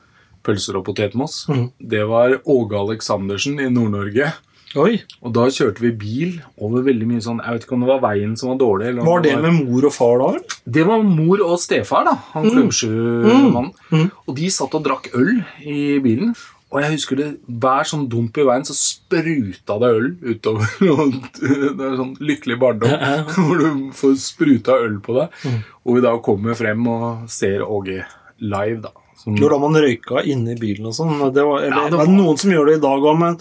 pølser 0.42 0.78
og 0.80 0.86
potetmos, 0.88 1.44
det 1.78 2.00
var 2.08 2.38
Åge 2.48 2.78
Aleksandersen 2.80 3.60
i 3.60 3.68
Nord-Norge. 3.70 4.32
Oi, 4.78 5.00
Og 5.26 5.32
da 5.34 5.48
kjørte 5.50 5.82
vi 5.82 5.90
bil 5.98 6.36
over 6.62 6.84
veldig 6.86 7.06
mye 7.10 7.20
sånn 7.24 7.40
Jeg 7.42 7.56
vet 7.56 7.64
ikke 7.66 7.74
om 7.74 7.80
det 7.82 7.88
var 7.90 8.02
veien 8.04 8.36
som 8.38 8.52
var 8.52 8.58
dårlig. 8.60 8.92
Var 9.02 9.22
det 9.24 9.32
med 9.42 9.56
mor 9.66 9.86
og 9.88 9.92
far 9.92 10.20
da? 10.22 10.28
Det 10.64 10.84
var 10.86 11.02
mor 11.02 11.42
og 11.42 11.56
stefar, 11.58 12.04
da. 12.06 12.14
Han 12.36 12.46
Klubbsjø-mannen. 12.54 14.10
Og 14.26 14.36
de 14.38 14.50
satt 14.54 14.74
og 14.78 14.84
drakk 14.86 15.10
øl 15.18 15.40
i 15.66 15.98
bilen. 16.02 16.34
Og 16.70 16.78
jeg 16.84 16.92
husker 16.94 17.18
det 17.18 17.28
hver 17.50 17.88
sånn 17.90 18.04
dump 18.12 18.36
i 18.38 18.44
veien, 18.46 18.62
så 18.68 18.74
spruta 18.78 19.78
det 19.82 19.88
øl 19.90 20.04
utover. 20.22 20.68
Og 20.94 21.16
det 21.42 21.82
er 21.88 21.96
sånn 21.98 22.12
lykkelig 22.22 22.58
barndom 22.62 22.92
hvor 23.34 23.58
du 23.58 23.88
får 23.98 24.14
spruta 24.22 24.76
øl 24.84 25.00
på 25.02 25.16
deg. 25.18 25.40
Og 25.82 25.96
vi 25.98 26.04
da 26.04 26.12
kommer 26.22 26.54
frem 26.58 26.86
og 26.92 27.24
ser 27.32 27.64
Åge 27.66 28.04
live, 28.38 28.84
da. 28.86 28.92
Som, 29.20 29.34
jo, 29.36 29.50
da 29.52 29.58
man 29.60 29.74
røyka 29.76 30.22
inne 30.24 30.54
i 30.54 30.60
bilen 30.62 30.86
og 30.88 30.94
sånn. 30.96 31.10
Det 31.34 31.42
var, 31.44 31.66
eller, 31.66 31.74
Ja, 31.76 31.82
det 31.84 31.90
det 31.90 31.98
var- 31.98 32.06
er 32.06 32.14
noen 32.22 32.38
som 32.40 32.54
gjør 32.54 32.70
det 32.70 32.76
i 32.78 32.84
dag 32.86 33.02
òg, 33.10 33.18
men 33.20 33.34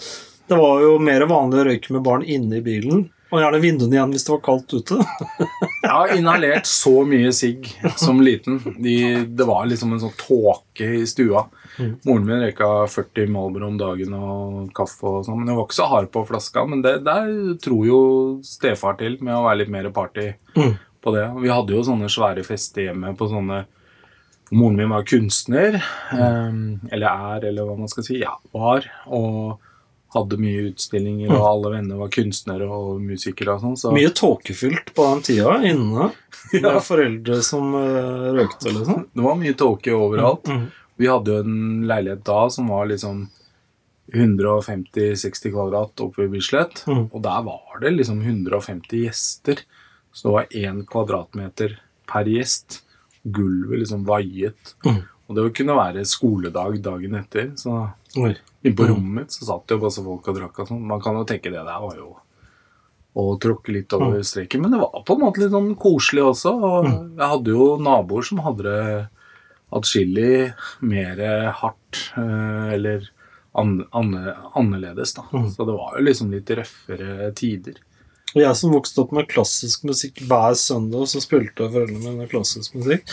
det 0.50 0.58
var 0.58 0.82
jo 0.82 0.90
mer 0.98 1.24
vanlig 1.30 1.62
å 1.62 1.68
røyke 1.70 1.94
med 1.94 2.02
barn 2.04 2.26
inne 2.26 2.58
i 2.58 2.64
bilen. 2.66 3.06
Og 3.30 3.38
gjerne 3.38 3.60
vinduene 3.62 3.94
igjen 3.94 4.10
hvis 4.12 4.26
det 4.26 4.32
var 4.34 4.42
kaldt 4.42 4.74
ute. 4.74 4.98
Jeg 5.86 5.92
har 5.94 6.12
inhalert 6.18 6.66
så 6.66 6.96
mye 7.06 7.30
sigg 7.32 7.70
som 7.96 8.18
liten. 8.26 8.58
De, 8.82 8.96
det 9.24 9.46
var 9.48 9.70
liksom 9.70 9.94
en 9.94 10.02
sånn 10.02 10.16
tåke 10.18 10.90
i 10.98 11.06
stua. 11.08 11.46
Moren 11.78 12.26
min 12.26 12.42
røyka 12.42 12.68
40 12.90 13.30
Malboro 13.32 13.68
om 13.70 13.78
dagen 13.80 14.14
og 14.16 14.70
kaffe 14.76 15.06
og 15.08 15.24
sånn. 15.26 15.40
Men 15.40 15.52
hun 15.52 15.60
var 15.60 15.68
ikke 15.68 15.78
så 15.80 15.88
hard 15.90 16.10
på 16.12 16.24
flaska. 16.28 16.64
Men 16.68 16.84
det, 16.84 16.96
der 17.06 17.30
tror 17.62 17.88
jo 17.88 18.00
stefar 18.46 18.98
til 19.00 19.18
med 19.20 19.36
å 19.36 19.44
være 19.46 19.62
litt 19.62 19.72
mer 19.72 19.90
party 19.94 20.30
på 21.00 21.14
det. 21.16 21.26
Vi 21.40 21.52
hadde 21.52 21.76
jo 21.76 21.86
sånne 21.86 22.10
svære 22.12 22.44
fester 22.46 22.90
hjemme 22.90 23.14
på 23.18 23.30
sånne 23.30 23.64
Moren 24.50 24.80
min 24.80 24.90
var 24.90 25.04
kunstner, 25.06 25.76
eh, 25.78 26.54
eller 26.90 27.06
er, 27.06 27.44
eller 27.52 27.68
hva 27.68 27.76
man 27.78 27.90
skal 27.90 28.02
si. 28.02 28.16
Ja, 28.18 28.32
var. 28.50 28.88
Og 29.06 29.60
hadde 30.10 30.40
mye 30.42 30.64
utstillinger, 30.72 31.30
og 31.36 31.44
alle 31.46 31.70
venner 31.76 32.00
var 32.00 32.10
kunstnere 32.10 32.66
og 32.66 32.98
musikere 33.04 33.54
og 33.54 33.62
sånn. 33.62 33.76
Så 33.78 33.92
Mye 33.94 34.10
tåkefylt 34.10 34.90
på 34.96 35.06
den 35.06 35.22
tida 35.28 35.60
inne. 35.70 36.10
Med 36.64 36.80
foreldre 36.82 37.38
som 37.46 37.76
uh, 37.76 38.32
røykte, 38.34 38.72
liksom. 38.74 39.06
Det 39.14 39.26
var 39.26 39.38
mye 39.38 39.54
tåke 39.58 39.94
overalt. 39.94 40.50
Vi 41.00 41.08
hadde 41.08 41.32
jo 41.32 41.44
en 41.44 41.86
leilighet 41.88 42.24
da 42.28 42.42
som 42.52 42.68
var 42.68 42.90
liksom 42.90 43.24
150-60 44.12 45.52
kvadrat 45.54 46.02
oppe 46.04 46.24
ved 46.24 46.34
Bislett. 46.34 46.82
Og 47.14 47.20
der 47.24 47.44
var 47.46 47.80
det 47.80 47.94
liksom 47.94 48.20
150 48.20 49.06
gjester. 49.06 49.62
Så 50.12 50.28
det 50.28 50.34
var 50.34 50.54
én 50.60 50.82
kvadratmeter 50.86 51.78
per 52.10 52.28
gjest. 52.28 52.82
Gulvet 53.22 53.84
liksom 53.84 54.04
vaiet. 54.08 54.74
Og 55.30 55.36
det 55.36 55.52
kunne 55.54 55.78
være 55.78 56.04
skoledag 56.08 56.80
dagen 56.82 57.14
etter. 57.20 57.52
Så 57.56 57.76
Oi. 58.18 58.34
inne 58.64 58.76
på 58.76 58.88
rommet 58.90 59.22
mitt 59.22 59.36
så 59.36 59.46
satt 59.46 59.70
jo 59.70 59.78
masse 59.78 60.02
folk 60.02 60.26
og 60.26 60.40
drakk 60.40 60.58
og 60.58 60.72
sånn. 60.72 60.82
Man 60.90 61.00
kan 61.02 61.14
jo 61.16 61.22
tenke 61.28 61.52
det 61.52 61.62
der 61.62 61.84
var 61.84 61.94
jo 61.96 62.16
å 63.20 63.24
tråkke 63.42 63.72
litt 63.74 63.94
over 63.94 64.20
streken. 64.26 64.62
Men 64.62 64.74
det 64.74 64.82
var 64.82 65.04
på 65.06 65.14
en 65.16 65.22
måte 65.22 65.42
litt 65.42 65.54
sånn 65.54 65.72
koselig 65.78 66.26
også. 66.32 66.52
Og 66.58 66.90
jeg 66.90 67.30
hadde 67.32 67.54
jo 67.54 67.70
naboer 67.82 68.26
som 68.26 68.42
hadde 68.42 68.66
det 68.66 68.98
atskillig 69.74 70.52
mer 70.82 71.20
hardt 71.60 72.00
eh, 72.18 72.72
eller 72.76 73.06
an, 73.52 73.80
anne, 73.90 74.34
annerledes, 74.58 75.14
da. 75.14 75.26
Så 75.56 75.66
det 75.66 75.76
var 75.76 75.96
jo 75.98 76.04
liksom 76.06 76.30
litt 76.34 76.50
røffere 76.54 77.30
tider. 77.38 77.78
Og 78.34 78.42
jeg 78.44 78.58
som 78.58 78.74
vokste 78.74 79.02
opp 79.02 79.14
med 79.16 79.30
klassisk 79.30 79.86
musikk 79.88 80.22
hver 80.30 80.54
søndag, 80.58 81.08
så 81.10 81.22
spilte 81.22 81.66
foreldrene 81.66 82.12
mine 82.14 82.28
klassisk 82.30 82.76
musikk. 82.78 83.10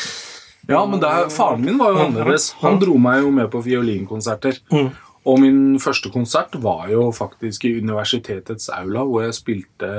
Ja, 0.67 0.83
men 0.85 1.01
der, 1.01 1.29
faren 1.33 1.63
min 1.63 1.79
var 1.79 1.95
jo 1.95 2.03
annerledes. 2.05 2.51
Han 2.61 2.77
dro 2.81 2.97
meg 3.01 3.23
jo 3.23 3.31
med 3.33 3.49
på 3.53 3.63
fiolinkonserter. 3.65 4.59
Mm. 4.73 4.91
Og 5.27 5.39
min 5.41 5.61
første 5.83 6.11
konsert 6.13 6.53
var 6.63 6.85
jo 6.91 7.07
faktisk 7.15 7.65
i 7.67 7.77
universitetets 7.81 8.69
aula, 8.75 9.03
hvor 9.07 9.25
jeg 9.25 9.35
spilte 9.35 9.91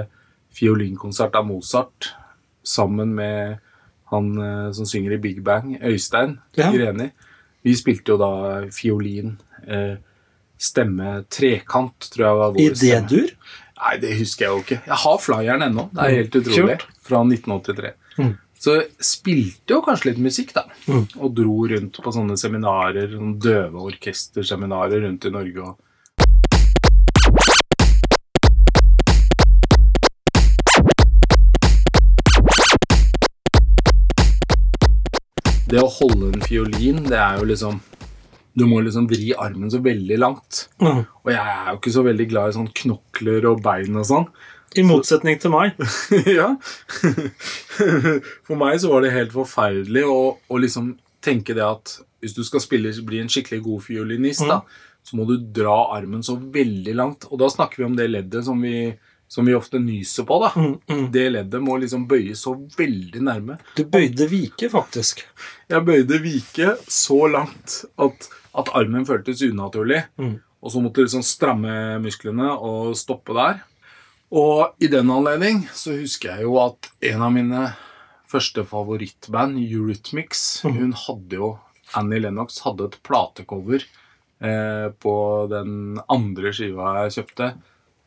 fiolinkonsert 0.54 1.34
av 1.36 1.48
Mozart 1.48 2.12
sammen 2.66 3.14
med 3.16 3.59
Han 4.11 4.30
eh, 4.40 4.72
som 4.72 4.86
synger 4.88 5.12
i 5.16 5.20
Big 5.22 5.42
Bang, 5.44 5.74
Øystein 5.82 6.38
Ja. 6.56 6.70
Greni. 6.72 7.11
Vi 7.66 7.74
spilte 7.76 8.14
jo 8.14 8.16
da 8.20 8.30
fiolin, 8.72 9.36
eh, 9.66 9.96
stemme, 10.59 11.24
trekant, 11.30 12.09
tror 12.12 12.24
jeg 12.26 12.36
var 12.38 12.52
vår 12.54 12.61
I 12.62 12.68
stemme. 12.74 13.09
D-dur? 13.09 13.32
Nei, 13.78 13.96
det 14.02 14.12
husker 14.18 14.44
jeg 14.46 14.50
jo 14.54 14.62
ikke. 14.64 14.78
Jeg 14.88 15.00
har 15.04 15.18
flyeren 15.22 15.62
ennå. 15.68 15.84
Det 15.94 16.04
er 16.06 16.14
helt 16.16 16.38
utrolig. 16.40 16.78
Kjort. 16.78 16.86
Fra 17.09 17.20
1983. 17.24 17.92
Så 18.59 18.72
spilte 18.98 19.70
jo 19.76 19.82
kanskje 19.86 20.09
litt 20.11 20.18
musikk, 20.24 20.50
da. 20.56 20.64
Og 21.20 21.28
dro 21.36 21.61
rundt 21.70 22.00
på 22.02 22.11
sånne 22.14 22.34
seminarer, 22.40 23.12
sånne 23.12 23.38
døve 23.38 23.84
orkesterseminarer 23.92 25.04
rundt 25.04 25.28
i 25.28 25.30
Norge. 25.30 25.62
og 25.62 25.78
Det 35.69 35.81
å 35.83 35.89
holde 35.93 36.31
en 36.33 36.45
fiolin, 36.47 37.03
det 37.05 37.19
er 37.21 37.41
jo 37.41 37.49
liksom 37.51 37.81
Du 38.57 38.64
må 38.66 38.81
liksom 38.83 39.05
vri 39.11 39.35
armen 39.39 39.71
så 39.71 39.79
veldig 39.85 40.16
langt. 40.19 40.64
Mm. 40.83 41.05
Og 41.05 41.29
jeg 41.31 41.53
er 41.53 41.69
jo 41.69 41.77
ikke 41.77 41.93
så 41.95 42.03
veldig 42.07 42.27
glad 42.31 42.51
i 42.51 42.55
sånn 42.57 42.71
knokler 42.81 43.45
og 43.53 43.61
bein 43.62 44.01
og 44.01 44.07
sånn. 44.09 44.25
I 44.81 44.83
motsetning 44.83 45.39
til 45.39 45.53
meg. 45.55 45.79
ja. 46.39 46.49
For 48.49 48.59
meg 48.59 48.81
så 48.83 48.91
var 48.91 49.05
det 49.05 49.14
helt 49.14 49.31
forferdelig 49.37 50.03
å, 50.11 50.19
å 50.35 50.59
liksom 50.59 50.97
tenke 51.23 51.55
det 51.55 51.62
at 51.62 51.95
hvis 52.25 52.35
du 52.35 52.43
skal 52.49 52.64
spille, 52.64 52.91
bli 53.07 53.23
en 53.23 53.31
skikkelig 53.31 53.61
god 53.69 53.85
fiolinist, 53.87 54.43
da, 54.49 54.62
så 55.07 55.21
må 55.21 55.29
du 55.29 55.37
dra 55.39 55.77
armen 55.95 56.25
så 56.27 56.35
veldig 56.35 56.97
langt. 56.99 57.29
Og 57.31 57.39
da 57.45 57.53
snakker 57.53 57.85
vi 57.85 57.87
om 57.93 57.95
det 58.01 58.09
leddet 58.11 58.49
som 58.49 58.59
vi, 58.64 58.91
som 59.29 59.47
vi 59.49 59.55
ofte 59.57 59.79
nyser 59.83 60.24
på. 60.29 60.39
da. 60.43 60.51
Det 61.12 61.26
leddet 61.31 61.62
må 61.62 61.76
liksom 61.81 62.07
bøyes 62.09 62.41
så 62.47 62.55
veldig 62.79 63.22
nærme. 63.29 63.59
Du 63.76 63.85
bøyde 63.85 64.29
vike, 64.31 64.70
faktisk. 64.72 65.22
Jeg 65.68 65.85
bøyde 65.85 66.20
vike 66.24 66.74
så 66.89 67.26
langt 67.31 67.83
at, 68.01 68.29
at 68.57 68.70
armen 68.74 69.05
føltes 69.09 69.43
unaturlig. 69.45 70.05
Og 70.59 70.72
så 70.72 70.81
måtte 70.83 71.03
du 71.03 71.07
liksom 71.07 71.22
stramme 71.22 71.99
musklene 72.03 72.49
og 72.57 72.97
stoppe 72.99 73.37
der. 73.37 73.61
Og 74.35 74.74
i 74.83 74.89
den 74.93 75.09
anledning 75.12 75.62
så 75.72 75.95
husker 75.97 76.35
jeg 76.35 76.49
jo 76.49 76.59
at 76.61 76.91
en 77.12 77.22
av 77.24 77.31
mine 77.33 77.62
første 78.29 78.64
favorittband, 78.68 79.57
Eurythmics, 79.62 80.62
hun 80.66 80.93
hadde 80.93 81.39
jo 81.39 81.55
Annie 81.97 82.20
Lennox 82.20 82.59
hadde 82.66 82.91
et 82.91 82.99
platecover 83.07 83.81
eh, 84.45 84.89
på 85.01 85.14
den 85.49 85.97
andre 86.12 86.53
skiva 86.53 86.91
jeg 87.07 87.14
kjøpte, 87.16 87.47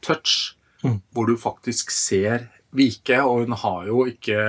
Touch, 0.05 0.35
hvor 0.83 1.29
du 1.29 1.37
faktisk 1.39 1.93
ser 1.93 2.49
Vike, 2.71 3.17
og 3.19 3.43
hun 3.43 3.57
har 3.59 3.87
jo 3.89 4.05
ikke 4.07 4.43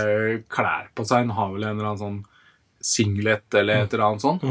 klær 0.52 0.92
på 0.94 1.02
seg, 1.08 1.24
hun 1.26 1.34
har 1.34 1.48
vel 1.50 1.64
en 1.66 1.72
eller 1.74 1.88
annen 1.90 2.02
sånn 2.02 2.20
singlet 2.82 3.56
eller 3.58 3.82
et 3.82 3.94
eller 3.94 4.04
annet 4.06 4.22
sånt. 4.22 4.44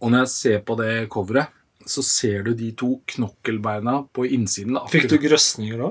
Og 0.00 0.12
når 0.12 0.24
jeg 0.24 0.30
ser 0.32 0.62
på 0.64 0.76
det 0.80 0.94
coveret, 1.12 1.52
så 1.84 2.00
ser 2.04 2.46
du 2.48 2.54
de 2.56 2.70
to 2.76 2.94
knokkelbeina 3.12 3.98
på 4.16 4.24
innsiden. 4.24 4.78
Akkurat. 4.80 4.94
Fikk 4.94 5.12
du 5.12 5.18
grøsninger 5.20 5.84
da? 5.84 5.90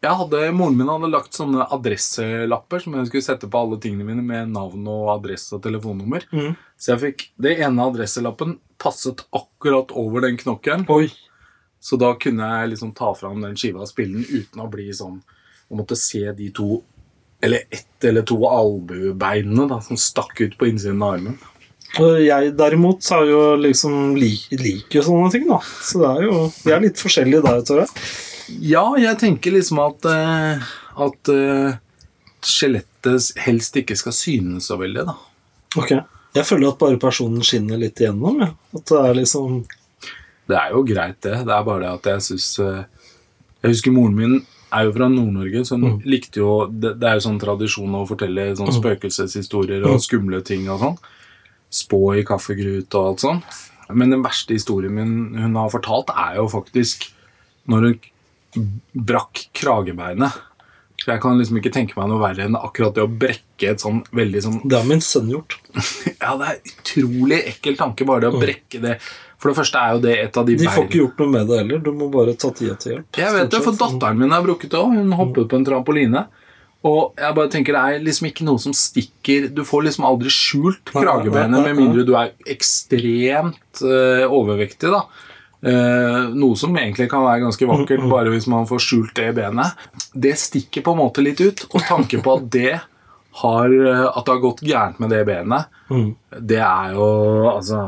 jeg 0.00 0.16
hadde, 0.16 0.38
Moren 0.56 0.78
min 0.78 0.88
hadde 0.88 1.10
lagt 1.12 1.36
sånne 1.36 1.66
adresselapper 1.76 2.80
som 2.80 2.94
jeg 2.96 3.08
skulle 3.10 3.26
sette 3.26 3.48
på 3.52 3.60
alle 3.60 3.76
tingene 3.82 4.06
mine 4.08 4.24
med 4.24 4.52
navn 4.54 4.86
og 4.88 5.10
adresse 5.12 5.52
og 5.56 5.60
telefonnummer. 5.66 6.24
Mm. 6.32 6.54
Så 6.80 6.94
jeg 6.94 7.02
fikk, 7.02 7.24
det 7.36 7.58
ene 7.60 7.84
adresselappen 7.84 8.56
passet 8.80 9.26
akkurat 9.36 9.92
over 9.92 10.24
den 10.24 10.40
knokkelen. 10.40 10.86
Oi. 10.88 11.10
Så 11.80 11.96
da 12.00 12.12
kunne 12.20 12.48
jeg 12.48 12.74
liksom 12.74 12.92
ta 12.96 13.14
fram 13.16 13.40
den 13.40 13.56
skiva 13.56 13.84
og 13.84 13.88
spille 13.88 14.20
den 14.20 14.42
uten 14.42 14.60
å 14.60 14.68
bli 14.70 14.90
sånn 14.94 15.20
Å 15.70 15.78
måtte 15.78 15.96
se 15.96 16.26
de 16.36 16.50
to 16.52 16.82
Eller 17.40 17.64
ett 17.72 18.04
eller 18.04 18.26
to 18.28 18.36
albuebeinene 18.44 19.64
da, 19.70 19.80
som 19.84 19.96
stakk 19.96 20.42
ut 20.42 20.58
på 20.60 20.68
innsiden 20.68 21.00
av 21.00 21.14
armen. 21.16 21.38
Og 21.98 22.20
jeg 22.22 22.52
derimot 22.54 23.02
så 23.02 23.22
jo 23.26 23.40
liksom 23.58 24.14
lik, 24.18 24.44
liker 24.54 25.00
jo 25.00 25.06
sånne 25.08 25.30
ting, 25.34 25.46
da. 25.48 25.58
Så 25.64 26.02
det 26.02 26.10
er 26.10 26.26
jo 26.28 26.34
Vi 26.62 26.74
er 26.74 26.84
litt 26.84 27.00
forskjellige 27.00 27.42
der, 27.46 27.64
tror 27.66 27.82
jeg. 27.82 28.04
Ja, 28.70 28.84
jeg 29.00 29.18
tenker 29.22 29.54
liksom 29.54 29.80
at 29.82 30.06
eh, 30.10 30.70
At 31.06 31.32
eh, 31.32 31.80
skjelettet 32.46 33.32
helst 33.44 33.76
ikke 33.80 33.96
skal 33.98 34.16
synes 34.16 34.70
så 34.70 34.78
veldig, 34.80 35.08
da. 35.08 35.16
Ok. 35.80 35.92
Jeg 36.36 36.46
føler 36.46 36.70
at 36.70 36.78
bare 36.80 37.00
personen 37.00 37.42
skinner 37.46 37.80
litt 37.80 38.00
igjennom. 38.00 38.38
Ja. 38.44 38.52
At 38.76 38.86
det 38.92 39.00
er 39.00 39.16
liksom 39.18 39.62
Det 40.50 40.58
er 40.58 40.74
jo 40.74 40.82
greit, 40.86 41.20
det. 41.24 41.36
Det 41.46 41.54
er 41.54 41.66
bare 41.66 41.84
det 41.84 41.92
at 41.92 42.08
jeg 42.14 42.26
syns 42.28 42.48
Jeg 42.60 43.70
husker 43.74 43.94
moren 43.94 44.16
min 44.18 44.34
er 44.70 44.86
jo 44.86 44.92
fra 44.94 45.08
Nord-Norge, 45.10 45.64
så 45.66 45.76
hun 45.80 45.98
likte 46.06 46.40
jo 46.42 46.50
det, 46.70 46.94
det 47.00 47.08
er 47.08 47.18
jo 47.18 47.24
sånn 47.24 47.40
tradisjon 47.42 47.96
å 47.98 48.04
fortelle 48.08 48.52
sånn 48.58 48.70
spøkelseshistorier 48.76 49.86
og 49.90 50.02
skumle 50.02 50.42
ting 50.46 50.68
og 50.70 50.84
sånn. 50.84 51.00
Spå 51.74 52.00
i 52.18 52.22
kaffegrut 52.26 52.94
og 52.98 53.08
alt 53.08 53.24
sånn. 53.24 53.42
Men 53.90 54.14
den 54.14 54.22
verste 54.22 54.54
historien 54.54 54.94
min 54.94 55.34
hun 55.38 55.58
har 55.58 55.72
fortalt, 55.72 56.12
er 56.14 56.38
jo 56.38 56.46
faktisk 56.50 57.08
når 57.70 57.88
hun 57.88 58.70
brakk 58.94 59.48
kragebeinet. 59.56 60.38
For 61.00 61.14
jeg 61.14 61.22
kan 61.22 61.38
liksom 61.40 61.58
ikke 61.60 61.72
tenke 61.72 61.96
meg 61.96 62.10
noe 62.10 62.20
verre 62.20 62.44
enn 62.44 62.58
akkurat 62.58 62.94
det 62.96 63.06
å 63.06 63.10
brekke 63.10 63.70
et 63.70 63.82
sånn 63.82 64.02
veldig 64.12 64.42
sånn 64.44 64.58
Det 64.68 64.76
har 64.76 64.88
min 64.88 65.00
sønn 65.04 65.30
gjort. 65.32 65.56
Ja, 66.20 66.34
det 66.36 66.50
er 66.50 66.58
utrolig 66.90 67.40
ekkel 67.54 67.78
tanke, 67.78 68.06
bare 68.08 68.26
det 68.26 68.32
å 68.32 68.40
brekke 68.40 68.82
det. 68.82 68.98
For 69.40 69.50
det 69.50 69.56
første 69.56 69.80
er 69.80 69.94
jo 69.96 70.02
det 70.04 70.16
et 70.20 70.36
av 70.36 70.44
de 70.46 70.56
De 70.60 70.68
får 70.68 70.86
ikke 70.86 71.00
gjort 71.00 71.22
noe 71.22 71.32
med 71.32 71.48
det 71.48 71.62
heller. 71.62 71.80
Du 71.84 71.94
må 71.96 72.10
bare 72.12 72.36
ta 72.36 72.50
tida 72.52 72.76
til 72.80 72.96
hjelp. 72.96 73.08
Jeg 73.16 73.36
vet 73.36 73.54
det, 73.54 73.62
for 73.64 73.78
datteren 73.80 74.20
min 74.20 74.34
har 74.34 74.44
brukket 74.44 74.76
òg. 74.76 74.92
Hun 74.98 75.16
hoppet 75.16 75.48
på 75.48 75.60
en 75.60 75.66
trampoline. 75.66 76.26
Og 76.90 77.16
jeg 77.20 77.36
bare 77.36 77.50
tenker 77.52 77.76
det 77.76 77.80
er 77.80 78.04
liksom 78.04 78.28
ikke 78.30 78.44
noe 78.46 78.60
som 78.62 78.72
stikker 78.72 79.50
Du 79.52 79.66
får 79.68 79.82
liksom 79.84 80.06
aldri 80.08 80.30
skjult 80.32 80.94
kragebeinet 80.94 81.60
med 81.66 81.76
mindre 81.76 82.06
du 82.08 82.14
er 82.16 82.30
ekstremt 82.48 83.82
uh, 83.84 84.24
overvektig, 84.24 84.88
da. 84.88 85.02
Uh, 85.60 86.32
noe 86.32 86.56
som 86.56 86.72
egentlig 86.80 87.10
kan 87.12 87.26
være 87.26 87.42
ganske 87.44 87.68
Mm, 87.68 87.74
vakkert, 87.82 88.06
bare 88.08 88.32
hvis 88.32 88.48
man 88.48 88.68
får 88.68 88.80
skjult 88.86 89.12
det 89.18 89.28
i 89.28 89.36
benet. 89.36 89.88
Det 90.12 90.32
stikker 90.40 90.84
på 90.86 90.96
en 90.96 91.02
måte 91.02 91.24
litt 91.24 91.40
ut. 91.40 91.66
Og 91.68 91.84
tanken 91.84 92.24
på 92.24 92.38
at 92.38 92.48
det 92.52 92.78
har 93.32 93.70
eh, 93.86 94.06
At 94.16 94.24
det 94.26 94.32
har 94.34 94.40
gått 94.42 94.62
gærent 94.66 94.98
med 95.00 95.10
det 95.14 95.24
benet, 95.28 95.66
Mm. 95.90 96.14
det 96.46 96.58
er 96.62 96.92
jo 96.94 97.06
altså 97.50 97.80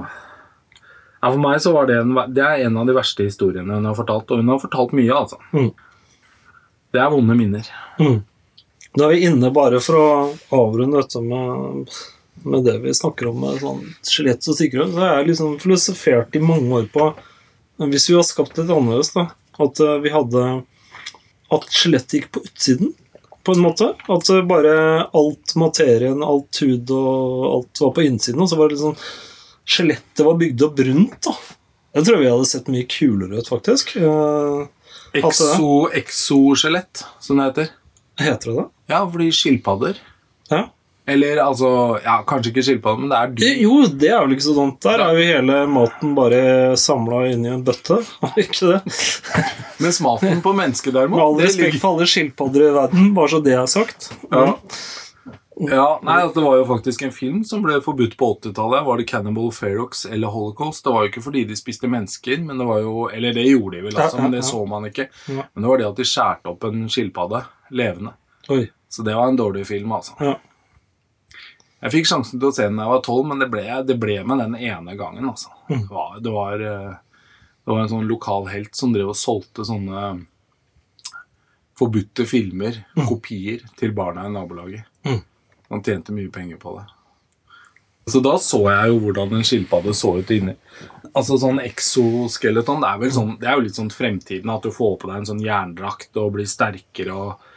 ja, 1.22 1.28
For 1.30 1.38
meg 1.38 1.60
så 1.62 1.70
var 1.72 1.86
det 1.86 2.00
en, 2.00 2.16
det 2.34 2.42
er 2.42 2.64
en 2.66 2.76
av 2.80 2.86
de 2.88 2.96
verste 2.96 3.22
historiene 3.22 3.76
hun 3.78 3.84
har 3.86 3.94
fortalt, 3.94 4.30
og 4.34 4.40
hun 4.42 4.48
har 4.50 4.58
fortalt 4.58 4.94
mye, 4.98 5.12
altså. 5.14 5.38
Mm. 5.54 5.68
Det 6.92 7.00
er 7.00 7.12
vonde 7.14 7.36
minner. 7.38 7.68
Da 8.92 9.04
er 9.06 9.12
vi 9.14 9.22
inne 9.28 9.52
bare 9.54 9.78
for 9.80 9.96
å 10.00 10.08
avrunde 10.52 10.98
dette 10.98 11.22
med, 11.22 11.86
med 12.44 12.66
det 12.66 12.74
vi 12.82 12.92
snakker 12.92 13.30
om 13.30 13.38
med 13.44 13.62
sånn 13.62 13.84
skjelett 14.02 14.48
og 14.50 14.58
sikkerhet. 14.58 14.90
Så 14.92 15.06
jeg 15.12 15.28
liksom 15.30 15.54
filosofert 15.62 16.34
i 16.36 16.42
mange 16.42 16.74
år 16.82 16.90
på 16.92 17.06
Hvis 17.86 18.10
vi 18.10 18.18
har 18.18 18.26
skapt 18.26 18.58
et 18.58 18.68
annerledes, 18.68 19.14
da 19.14 19.28
At 19.62 19.80
eh, 19.80 19.96
vi 20.04 20.10
hadde 20.12 20.42
At 21.54 21.64
skjelettet 21.72 22.18
gikk 22.18 22.28
på 22.34 22.42
utsiden, 22.44 22.92
på 23.44 23.54
en 23.56 23.62
måte. 23.64 23.90
At 24.12 24.28
bare 24.48 24.74
alt 25.14 25.54
materien, 25.58 26.22
alt 26.26 26.60
hud 26.62 26.90
og 26.94 27.46
alt 27.56 27.82
var 27.84 27.92
på 27.96 28.04
innsiden. 28.06 28.40
Og 28.44 28.50
så 28.50 28.58
var 28.60 28.68
det 28.70 28.78
liksom 28.78 28.96
Skjelettet 29.62 30.24
var 30.26 30.34
bygd 30.40 30.62
opp 30.66 30.80
rundt, 30.82 31.18
da. 31.22 31.32
Jeg 31.94 32.06
tror 32.08 32.18
vi 32.18 32.30
hadde 32.32 32.46
sett 32.50 32.70
mye 32.72 32.86
kulere 32.90 33.38
ut, 33.38 33.46
faktisk. 33.52 33.92
Eh, 34.00 34.64
Exo, 35.20 35.68
exoskjelett, 35.94 37.04
som 37.22 37.38
det 37.38 37.44
heter. 37.50 37.68
heter 38.18 38.50
det 38.50 38.56
det? 38.58 38.64
Ja, 38.90 39.02
fordi 39.12 39.28
skilpadder 39.32 40.00
Ja. 40.50 40.64
Eller 41.06 41.40
altså 41.42 41.68
Ja, 42.04 42.20
kanskje 42.26 42.52
ikke 42.52 42.62
skilpadde, 42.62 43.02
men 43.02 43.10
det 43.10 43.18
er 43.18 43.32
dyr. 43.34 43.60
Jo, 43.64 43.76
det 43.90 44.10
er 44.12 44.22
vel 44.22 44.36
ikke 44.36 44.46
så 44.46 44.54
dumt. 44.54 44.78
Der 44.84 45.02
er 45.02 45.18
jo 45.18 45.26
hele 45.26 45.58
maten 45.70 46.14
bare 46.14 46.42
samla 46.78 47.24
inn 47.32 47.46
i 47.46 47.50
en 47.50 47.64
bøtte. 47.66 47.98
Ikke 48.42 48.74
det? 48.76 48.96
Mens 49.82 49.98
maten 50.04 50.42
på 50.44 50.54
mennesket, 50.54 50.94
derimot 50.94 51.18
Med 51.18 51.26
all 51.26 51.40
respekt 51.42 51.80
for 51.82 51.96
alle 51.96 52.06
skilpadder 52.06 52.68
i 52.68 52.74
verden, 52.76 53.14
bare 53.16 53.32
så 53.34 53.40
det 53.42 53.56
er 53.58 53.70
sagt. 53.70 54.12
Ja. 54.30 54.52
Ja, 55.62 56.00
nei, 56.02 56.14
altså, 56.22 56.40
Det 56.40 56.44
var 56.46 56.56
jo 56.56 56.64
faktisk 56.66 57.02
en 57.06 57.12
film 57.14 57.42
som 57.46 57.62
ble 57.62 57.76
forbudt 57.84 58.14
på 58.18 58.28
80-tallet. 58.38 58.86
Var 58.86 58.98
det 58.98 59.08
Cannibal 59.10 59.50
Ferox 59.54 60.06
eller 60.08 60.32
Holocaust? 60.32 60.84
Det 60.84 60.94
var 60.94 61.04
jo 61.04 61.10
ikke 61.12 61.24
fordi 61.26 61.42
de 61.50 61.58
spiste 61.58 61.90
mennesker, 61.90 62.40
men 62.46 62.58
det 62.62 62.66
var 62.66 62.80
jo, 62.82 63.08
eller 63.12 63.36
det 63.36 63.44
gjorde 63.50 63.76
de 63.76 63.82
vel, 63.88 63.98
altså, 63.98 64.22
men 64.22 64.34
det 64.34 64.44
så 64.48 64.62
man 64.66 64.88
ikke. 64.88 65.08
Men 65.28 65.58
det 65.60 65.68
var 65.68 65.82
det 65.82 65.90
at 65.90 66.00
de 66.00 66.08
skjærte 66.08 66.54
opp 66.54 66.64
en 66.70 66.86
skilpadde 66.90 67.42
levende. 67.74 68.14
Oi. 68.50 68.64
Så 68.92 69.04
det 69.06 69.14
var 69.18 69.28
en 69.28 69.38
dårlig 69.38 69.66
film, 69.68 69.92
altså. 69.98 70.16
Ja. 70.22 70.34
Jeg 71.82 71.94
fikk 71.96 72.06
sjansen 72.06 72.38
til 72.38 72.48
å 72.48 72.54
se 72.54 72.68
den 72.68 72.78
da 72.78 72.86
jeg 72.86 72.94
var 72.94 73.00
tolv, 73.02 73.24
men 73.26 73.42
det 73.42 73.48
ble, 73.50 73.64
det 73.86 73.96
ble 73.98 74.20
med 74.22 74.38
den 74.38 74.54
ene 74.54 74.94
gangen. 74.98 75.26
altså. 75.28 75.50
Mm. 75.66 75.80
Det, 75.80 75.90
var, 75.90 76.14
det, 76.22 76.34
var, 76.34 76.62
eh, 76.68 76.92
det 77.64 77.74
var 77.74 77.82
en 77.82 77.90
sånn 77.90 78.10
lokal 78.10 78.46
helt 78.52 78.78
som 78.78 78.94
drev 78.94 79.10
og 79.10 79.18
solgte 79.18 79.66
sånne 79.66 80.12
forbudte 81.78 82.26
filmer, 82.28 82.84
kopier, 83.08 83.64
til 83.80 83.94
barna 83.96 84.28
i 84.28 84.32
nabolaget. 84.32 84.86
Mm. 85.08 85.22
Han 85.72 85.82
tjente 85.82 86.14
mye 86.14 86.30
penger 86.30 86.60
på 86.62 86.76
det. 86.78 86.86
Så 88.12 88.20
da 88.22 88.34
så 88.42 88.60
jeg 88.66 88.90
jo 88.90 88.98
hvordan 89.04 89.34
en 89.38 89.46
skilpadde 89.46 89.94
så 89.94 90.16
ut 90.18 90.30
inni. 90.34 90.54
Altså 91.12 91.36
sånn 91.38 91.60
exoskeleton, 91.62 92.82
det 92.82 92.90
er 92.90 93.00
vel 93.02 93.12
sånn, 93.14 93.36
det 93.40 93.48
er 93.48 93.58
jo 93.58 93.64
litt 93.66 93.78
sånn 93.78 93.92
fremtiden, 93.94 94.50
at 94.50 94.64
du 94.66 94.74
får 94.74 94.96
på 95.00 95.10
deg 95.10 95.20
en 95.20 95.28
sånn 95.32 95.42
jerndrakt 95.42 96.18
og 96.18 96.34
blir 96.36 96.48
sterkere 96.50 97.14
og, 97.14 97.48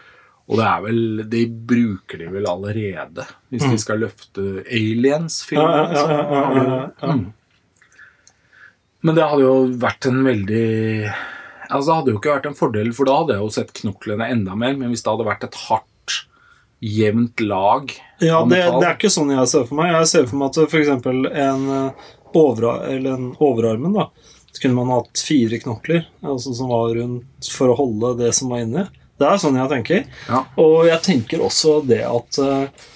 Og 0.45 0.59
det 0.59 0.65
er 0.65 0.81
vel 0.83 1.23
De 1.29 1.39
bruker 1.71 2.21
de 2.21 2.27
vel 2.29 2.45
allerede, 2.49 3.25
hvis 3.49 3.65
de 3.65 3.79
skal 3.81 4.03
løfte 4.03 4.43
Aliens-filmen. 4.65 5.95
Mm. 5.95 6.67
Ja. 7.01 7.15
Mm. 7.15 7.25
Men 9.05 9.17
det 9.17 9.25
hadde 9.25 9.45
jo 9.45 9.55
vært 9.81 10.07
en 10.09 10.21
veldig 10.25 10.67
Altså 11.65 11.87
Det 11.87 11.97
hadde 11.97 12.13
jo 12.13 12.19
ikke 12.19 12.35
vært 12.35 12.47
en 12.49 12.57
fordel, 12.57 12.93
for 12.93 13.09
da 13.09 13.17
hadde 13.19 13.35
jeg 13.35 13.41
jo 13.41 13.53
sett 13.53 13.73
knoklene 13.81 14.29
enda 14.29 14.53
mer. 14.57 14.75
Men 14.77 14.93
hvis 14.93 15.01
det 15.05 15.11
hadde 15.11 15.27
vært 15.27 15.47
et 15.47 15.59
hardt, 15.65 15.91
jevnt 16.85 17.41
lag 17.41 17.89
Ja, 18.19 18.43
det, 18.45 18.59
det 18.59 18.85
er 18.85 18.93
ikke 18.97 19.09
sånn 19.09 19.31
jeg 19.33 19.49
ser 19.49 19.65
for 19.65 19.79
meg. 19.79 19.93
Jeg 19.95 20.09
ser 20.11 20.27
for 20.29 20.41
meg 20.41 20.51
at 20.51 20.59
f.eks. 20.69 20.91
en 20.91 21.69
eh, 21.73 22.09
overar 22.35 22.85
eller 22.91 23.15
en 23.15 23.29
overarmen 23.41 23.95
da, 23.95 24.09
så 24.51 24.61
kunne 24.61 24.77
man 24.77 24.91
hatt 24.93 25.23
fire 25.23 25.59
knokler 25.63 26.03
altså 26.19 26.53
som 26.53 26.69
var 26.69 26.93
rundt 26.97 27.49
for 27.51 27.71
å 27.71 27.77
holde 27.79 28.11
det 28.21 28.31
som 28.35 28.51
var 28.53 28.65
inni. 28.65 28.83
Det 29.19 29.27
er 29.29 29.37
sånn 29.39 29.55
jeg 29.55 29.71
tenker. 29.71 30.01
Ja. 30.27 30.41
Og 30.59 30.85
jeg 30.89 31.01
tenker 31.05 31.43
også 31.45 31.77
det 31.87 32.01
at 32.03 32.39
eh, 32.43 32.87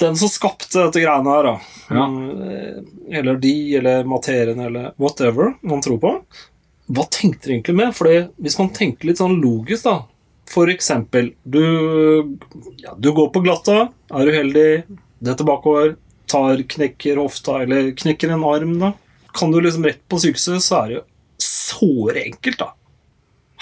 den 0.00 0.16
som 0.16 0.30
skapte 0.32 0.86
dette 0.86 1.02
greiene 1.02 1.34
her, 1.36 1.42
da, 1.50 1.56
Ja. 1.92 2.06
mm, 2.08 2.86
eller 3.12 3.36
de, 3.42 3.52
eller 3.76 4.04
materien, 4.08 4.60
eller 4.64 4.92
whatever 4.96 5.52
man 5.62 5.82
tror 5.84 5.98
på, 6.00 6.14
hva 6.92 7.04
tenkte 7.12 7.46
de 7.48 7.54
egentlig 7.58 7.76
med? 7.76 7.92
Fordi 7.94 8.16
hvis 8.42 8.56
man 8.58 8.72
tenker 8.74 9.06
litt 9.10 9.20
sånn 9.20 9.38
logisk, 9.42 9.84
da 9.84 10.02
For 10.52 10.68
eksempel, 10.68 11.30
du, 11.48 11.62
ja, 12.82 12.92
du 12.98 13.12
går 13.14 13.28
på 13.32 13.40
glatta, 13.44 13.86
er 14.12 14.26
uheldig, 14.28 14.82
detter 15.22 15.46
bakover, 15.48 15.94
tar, 16.28 16.56
knekker 16.68 17.16
hofta, 17.22 17.62
eller 17.62 17.92
knekker 17.96 18.34
en 18.34 18.44
arm, 18.44 18.74
da. 18.80 18.90
Kan 19.32 19.52
du 19.54 19.60
liksom 19.62 19.84
rett 19.86 20.02
på 20.12 20.18
sykehuset, 20.20 20.60
så 20.60 20.80
er 20.82 20.88
det 20.90 20.96
jo 20.98 21.04
såre 21.46 22.26
enkelt, 22.26 22.58
da. 22.58 22.72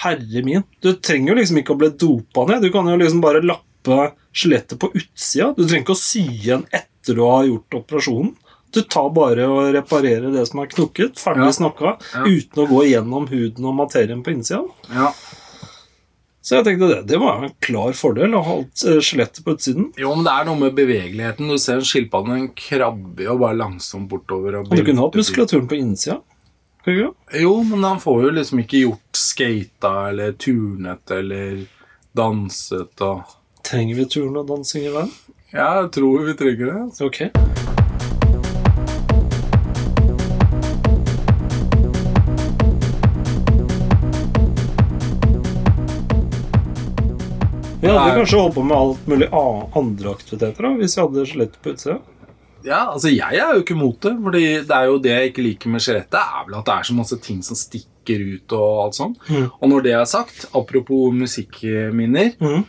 Herre 0.03 0.43
min. 0.45 0.63
Du 0.81 0.91
trenger 0.97 1.33
jo 1.33 1.39
liksom 1.41 1.57
ikke 1.61 1.75
å 1.75 1.79
bli 1.81 1.89
dopa 2.01 2.45
ned. 2.49 2.61
Du 2.65 2.71
kan 2.73 2.87
jo 2.89 2.97
liksom 3.01 3.21
bare 3.23 3.41
lappe 3.45 4.11
skjelettet 4.33 4.79
på 4.81 4.91
utsida. 4.97 5.51
Du 5.57 5.63
trenger 5.65 5.83
ikke 5.85 5.97
å 5.97 6.01
sy 6.01 6.23
igjen 6.29 6.65
etter 6.71 7.17
du 7.17 7.21
har 7.25 7.45
gjort 7.49 7.79
operasjonen. 7.81 8.33
Du 8.71 8.79
tar 8.87 9.09
bare 9.11 9.43
og 9.51 9.73
reparerer 9.75 10.31
det 10.31 10.45
som 10.47 10.61
er 10.63 10.69
knukket, 10.71 11.19
ferdig 11.19 11.43
Ja. 11.49 11.51
snakka, 11.57 11.97
Ja. 12.13 12.23
uten 12.23 12.61
å 12.63 12.67
gå 12.69 12.85
gjennom 12.87 13.27
huden 13.27 13.65
og 13.67 13.75
materien 13.75 14.23
på 14.23 14.31
innsida. 14.31 14.63
Ja. 14.93 15.11
Så 16.41 16.55
jeg 16.57 16.65
tenkte 16.65 16.87
det, 16.89 17.01
det 17.11 17.19
var 17.21 17.43
en 17.43 17.51
klar 17.61 17.91
fordel 17.93 18.33
å 18.33 18.41
ha 18.43 18.55
eh, 18.61 18.97
skjelettet 19.03 19.43
på 19.45 19.53
utsiden. 19.53 19.91
Jo, 19.99 20.15
men 20.15 20.23
det 20.25 20.31
er 20.33 20.45
noe 20.47 20.57
med 20.57 20.73
bevegeligheten. 20.73 21.51
Du 21.51 21.57
ser 21.61 21.75
en 21.77 21.85
skilpadde 21.85 22.33
den 22.33 22.47
krabber 22.57 23.27
jo 23.27 23.35
bare 23.37 23.59
langsomt 23.59 24.09
bortover. 24.09 24.57
Og 24.61 24.71
Og 24.71 24.77
du 24.79 24.83
kunne 24.87 25.03
hatt 25.03 25.13
muskulaturen 25.19 25.67
på 25.69 25.77
innsida. 25.77 26.21
Jo, 26.85 27.63
men 27.63 27.83
han 27.83 27.99
får 27.99 28.23
jo 28.23 28.29
liksom 28.29 28.59
ikke 28.63 28.77
gjort 28.81 29.17
skata 29.17 30.09
eller 30.09 30.31
turnet 30.31 31.11
eller 31.11 31.59
danset 32.17 33.03
og 33.05 33.37
Trenger 33.61 33.95
vi 33.95 34.05
turn 34.09 34.39
og 34.41 34.47
dansing 34.49 34.87
i 34.87 34.93
verden? 34.93 35.11
Ja, 35.53 35.67
jeg 35.83 35.91
tror 35.93 36.23
vi 36.25 36.33
trenger 36.33 36.65
det. 36.65 36.79
altså. 36.81 37.05
Ok. 37.05 37.21
Vi 47.81 47.87
hadde 47.89 48.15
kanskje 48.15 48.37
holdt 48.41 48.55
på 48.55 48.63
med 48.63 48.77
alt 48.77 49.07
mulig 49.07 49.29
andre 49.33 50.11
aktiviteter 50.15 50.65
da, 50.65 50.73
hvis 50.81 50.97
vi 50.97 51.01
hadde 51.05 51.27
skjelettet 51.29 51.61
på 51.61 51.75
utsida. 51.75 51.99
Ja, 52.65 52.91
altså 52.91 53.11
Jeg 53.13 53.39
er 53.39 53.55
jo 53.55 53.63
ikke 53.63 53.77
mot 53.79 53.97
det. 54.01 54.15
Fordi 54.23 54.43
det 54.67 54.75
er 54.77 54.89
jo 54.89 54.99
det 55.01 55.15
jeg 55.15 55.31
ikke 55.31 55.47
liker 55.47 55.73
med 55.73 55.83
skjelettet, 55.85 56.19
er 56.19 56.45
vel 56.47 56.59
at 56.59 56.67
det 56.67 56.75
er 56.75 56.89
så 56.91 56.97
masse 56.97 57.17
ting 57.23 57.39
som 57.45 57.57
stikker 57.57 58.27
ut. 58.35 58.57
Og 58.57 58.83
alt 58.85 58.99
sånt. 58.99 59.25
Mm. 59.29 59.49
Og 59.49 59.73
når 59.73 59.87
det 59.87 59.95
er 59.97 60.05
sagt, 60.09 60.45
apropos 60.57 61.11
musikkminner 61.15 62.37
mm. 62.41 62.61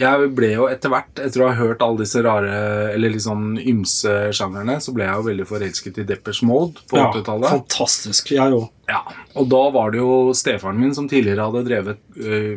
Jeg 0.00 0.28
ble 0.38 0.52
jo 0.52 0.68
etter 0.70 0.92
hvert, 0.92 1.18
etter 1.18 1.42
å 1.42 1.48
ha 1.48 1.56
hørt 1.58 1.80
alle 1.82 2.04
disse 2.04 2.20
rare 2.22 2.92
Eller 2.94 3.10
liksom 3.10 3.56
ymse 3.58 4.12
sjangerne, 4.38 4.76
så 4.78 4.94
ble 4.94 5.02
jeg 5.02 5.18
jo 5.18 5.24
veldig 5.26 5.46
forelsket 5.48 5.98
i 5.98 6.04
Deppers 6.06 6.44
Mode 6.46 6.84
på 6.88 7.00
Ja, 7.00 7.08
80-tallet. 7.10 7.50
fantastisk. 7.50 8.30
Jeg 8.36 8.54
òg. 8.54 8.68
Ja, 8.88 9.02
og 9.34 9.48
da 9.50 9.64
var 9.74 9.90
det 9.90 9.98
jo 9.98 10.30
stefaren 10.38 10.78
min 10.78 10.94
som 10.94 11.08
tidligere 11.10 11.48
hadde 11.48 11.64
drevet 11.66 12.00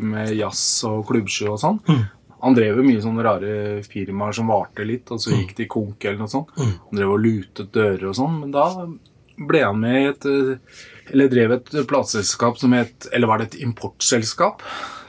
med 0.05 0.29
jazz 0.37 0.61
og 0.89 1.07
klubbsjø 1.09 1.55
og 1.55 1.59
sånn. 1.61 1.81
Han 2.43 2.55
drev 2.57 2.79
jo 2.79 2.83
mye 2.85 3.01
sånne 3.03 3.23
rare 3.23 3.53
firmaer 3.87 4.35
som 4.35 4.51
varte 4.51 4.83
litt, 4.87 5.07
og 5.15 5.21
så 5.23 5.31
gikk 5.31 5.55
de 5.57 5.67
konk 5.71 6.03
eller 6.03 6.19
noe 6.19 6.31
sånt. 6.31 6.51
Han 6.59 6.99
drev 6.99 7.13
og 7.15 7.23
lutet 7.23 7.71
dører 7.75 8.09
og 8.09 8.17
sånn, 8.19 8.41
men 8.41 8.51
da 8.53 8.67
ble 9.47 9.63
han 9.63 9.79
med 9.81 9.95
i 9.97 10.09
et 10.11 10.25
Eller 11.09 11.29
drev 11.31 11.55
et 11.55 11.71
plateselskap 11.89 12.59
som 12.61 12.75
het 12.77 13.07
Eller 13.11 13.25
var 13.27 13.41
det 13.41 13.47
et 13.47 13.63
importselskap? 13.65 14.61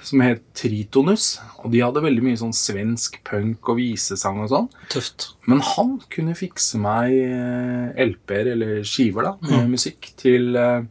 Som 0.05 0.23
het 0.25 0.43
Tritonus. 0.57 1.39
Og 1.63 1.71
de 1.73 1.83
hadde 1.85 2.03
veldig 2.05 2.25
mye 2.25 2.39
sånn 2.41 2.55
svensk 2.57 3.19
punk 3.25 3.69
og 3.73 3.79
visesang 3.79 4.43
og 4.45 4.51
sånn. 4.53 4.67
Tøft. 4.93 5.31
Men 5.49 5.63
han 5.65 5.95
kunne 6.13 6.37
fikse 6.37 6.77
meg 6.81 7.15
eh, 7.25 8.03
LP-er, 8.05 8.51
eller 8.53 8.83
skiver, 8.85 9.31
da, 9.31 9.33
med 9.49 9.73
musikk 9.73 10.11
til 10.21 10.59
eh, 10.61 10.85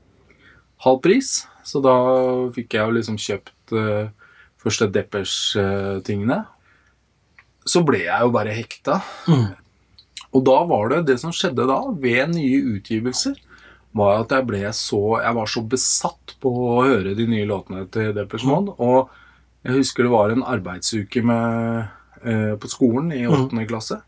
halv 0.86 1.02
pris. 1.06 1.44
Så 1.62 1.84
da 1.86 1.94
fikk 2.56 2.74
jeg 2.74 2.90
jo 2.90 2.98
liksom 2.98 3.20
kjøpt 3.22 3.76
eh, 3.78 4.10
første 4.64 4.90
Deppers-tingene. 4.94 6.40
Så 7.64 7.84
ble 7.88 8.06
jeg 8.06 8.26
jo 8.26 8.32
bare 8.34 8.56
hekta. 8.56 9.00
Og 10.34 10.44
da 10.48 10.60
var 10.68 10.90
det 10.92 11.04
det 11.12 11.20
som 11.22 11.34
skjedde 11.36 11.68
da, 11.70 11.80
ved 12.02 12.34
nye 12.34 12.62
utgivelser, 12.78 13.36
var 13.94 14.24
at 14.24 14.32
jeg 14.34 14.48
ble 14.50 14.62
så 14.74 15.20
Jeg 15.22 15.36
var 15.38 15.50
så 15.52 15.62
besatt 15.70 16.34
på 16.42 16.50
å 16.50 16.80
høre 16.82 17.14
de 17.14 17.28
nye 17.30 17.46
låtene 17.46 17.86
til 17.94 18.10
Deppers 18.16 18.46
Mode. 18.50 18.74
Og 18.82 19.12
jeg 19.64 19.78
husker 19.78 20.08
det 20.08 20.16
var 20.16 20.34
en 20.34 20.44
arbeidsuke 20.44 21.22
med, 21.24 21.92
eh, 22.26 22.56
på 22.58 22.72
skolen 22.72 23.14
i 23.14 23.28
åttende 23.30 23.68
klasse. 23.70 24.02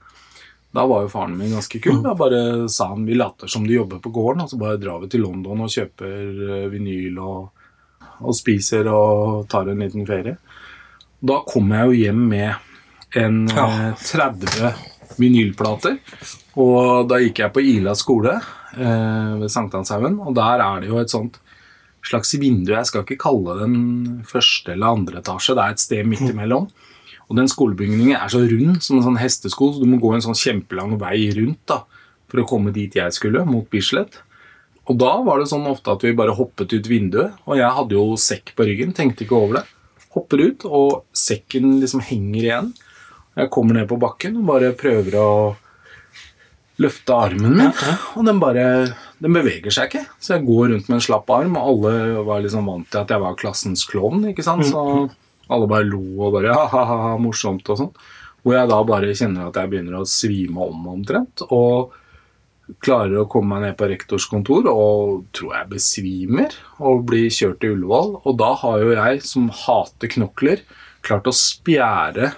Da 0.75 0.83
var 0.89 1.05
jo 1.05 1.13
faren 1.13 1.37
min 1.37 1.53
ganske 1.53 1.79
kul. 1.79 2.01
Da 2.03 2.15
bare 2.17 2.67
sa 2.67 2.89
han 2.89 3.05
vi 3.05 3.15
later 3.15 3.47
som 3.47 3.63
de 3.67 3.77
jobber 3.77 4.01
på 4.03 4.11
gården, 4.11 4.41
og 4.43 4.49
så 4.49 4.59
bare 4.59 4.81
drar 4.81 4.99
vi 4.99 5.07
til 5.13 5.23
London 5.23 5.61
og 5.63 5.71
kjøper 5.71 6.41
eh, 6.49 6.67
vinyl 6.73 7.21
og, 7.23 7.64
og 8.21 8.35
spiser 8.37 8.87
og 8.91 9.45
tar 9.51 9.69
en 9.71 9.81
liten 9.83 10.05
ferie. 10.07 10.37
Da 11.25 11.39
kom 11.47 11.71
jeg 11.73 11.89
jo 11.89 11.99
hjem 12.03 12.21
med 12.31 13.17
en 13.19 13.45
ja. 13.49 13.67
30 14.01 14.75
vinylplater. 15.19 15.97
Og 16.59 17.07
da 17.09 17.19
gikk 17.21 17.41
jeg 17.43 17.53
på 17.55 17.63
Ila 17.63 17.95
skole 17.97 18.35
eh, 18.37 19.31
ved 19.41 19.51
Sankthanshaugen, 19.51 20.19
og 20.23 20.35
der 20.37 20.63
er 20.63 20.83
det 20.83 20.91
jo 20.91 21.01
et 21.01 21.13
sånt 21.13 21.39
slags 22.05 22.35
vindu. 22.37 22.73
Jeg 22.75 22.89
skal 22.89 23.03
ikke 23.03 23.19
kalle 23.25 23.57
den 23.63 23.77
første 24.27 24.75
eller 24.75 24.99
andre 24.99 25.21
etasje, 25.21 25.55
det 25.57 25.63
er 25.63 25.75
et 25.75 25.83
sted 25.83 26.09
midt 26.09 26.27
imellom. 26.29 26.69
Og 27.25 27.39
den 27.39 27.49
skolebygningen 27.49 28.13
er 28.19 28.29
så 28.29 28.43
rund 28.45 28.81
som 28.85 28.99
en 28.99 29.07
sånn 29.07 29.17
hestesko, 29.19 29.71
så 29.73 29.81
du 29.81 29.89
må 29.89 29.97
gå 30.01 30.11
en 30.13 30.23
sånn 30.23 30.37
kjempelang 30.37 30.93
vei 31.01 31.31
rundt 31.33 31.63
da, 31.71 31.81
for 32.29 32.41
å 32.41 32.47
komme 32.49 32.73
dit 32.75 32.93
jeg 32.93 33.15
skulle, 33.15 33.41
mot 33.49 33.65
Bislett. 33.71 34.19
Og 34.85 34.97
da 35.01 35.11
var 35.25 35.41
det 35.41 35.49
sånn 35.49 35.65
ofte 35.69 35.95
at 35.95 36.03
vi 36.05 36.13
bare 36.17 36.35
hoppet 36.37 36.75
ut 36.75 36.89
vinduet, 36.89 37.37
og 37.47 37.57
jeg 37.57 37.73
hadde 37.77 37.97
jo 37.97 38.17
sekk 38.21 38.53
på 38.57 38.67
ryggen, 38.67 38.93
tenkte 38.93 39.25
ikke 39.25 39.37
over 39.39 39.59
det. 39.59 39.65
Hopper 40.15 40.43
ut, 40.45 40.65
og 40.69 41.05
sekken 41.17 41.79
liksom 41.81 42.03
henger 42.05 42.41
igjen. 42.43 42.73
Jeg 43.35 43.51
kommer 43.51 43.79
ned 43.79 43.89
på 43.89 43.99
bakken 43.99 44.37
og 44.39 44.47
bare 44.47 44.75
prøver 44.77 45.17
å 45.19 45.29
løfte 46.79 47.15
armen 47.15 47.55
min, 47.55 47.73
og 48.15 48.27
den 48.27 48.39
bare 48.39 48.65
den 49.23 49.35
beveger 49.35 49.73
seg 49.73 49.89
ikke. 49.89 50.05
Så 50.19 50.35
jeg 50.35 50.45
går 50.47 50.73
rundt 50.73 50.89
med 50.89 50.97
en 50.99 51.03
slapp 51.03 51.29
arm, 51.31 51.55
og 51.57 51.69
alle 51.71 52.23
var 52.27 52.43
liksom 52.43 52.67
vant 52.69 52.87
til 52.91 53.01
at 53.01 53.13
jeg 53.13 53.23
var 53.23 53.37
klassens 53.39 53.85
klovn. 53.89 54.25
ikke 54.31 54.45
sant? 54.45 54.67
Så 54.67 54.81
alle 55.51 55.69
bare 55.71 55.87
lo 55.87 56.03
og 56.19 56.35
bare 56.35 56.53
ha, 56.53 56.65
ha, 56.71 56.83
ha, 56.89 56.97
ha, 57.07 57.13
morsomt 57.21 57.67
og 57.71 57.79
sånn. 57.79 57.93
Hvor 58.43 58.57
jeg 58.57 58.69
da 58.69 58.79
bare 58.85 59.13
kjenner 59.17 59.49
at 59.49 59.59
jeg 59.59 59.71
begynner 59.71 59.99
å 60.01 60.09
svime 60.09 60.67
om 60.67 60.89
omtrent. 60.91 61.45
Og 61.49 61.95
klarer 62.81 63.19
å 63.21 63.27
komme 63.29 63.55
meg 63.55 63.63
ned 63.67 63.77
på 63.79 63.89
rektors 63.91 64.25
kontor 64.29 64.65
og 64.71 65.25
tror 65.35 65.51
jeg 65.53 65.71
besvimer 65.75 66.55
og 66.79 67.05
blir 67.09 67.27
kjørt 67.33 67.61
til 67.61 67.75
Ullevål. 67.75 68.15
Og 68.25 68.37
da 68.41 68.51
har 68.61 68.81
jo 68.81 68.95
jeg, 68.95 69.21
som 69.27 69.51
hater 69.53 70.11
knokler, 70.15 70.63
klart 71.05 71.29
å 71.29 71.35
spjære 71.35 72.31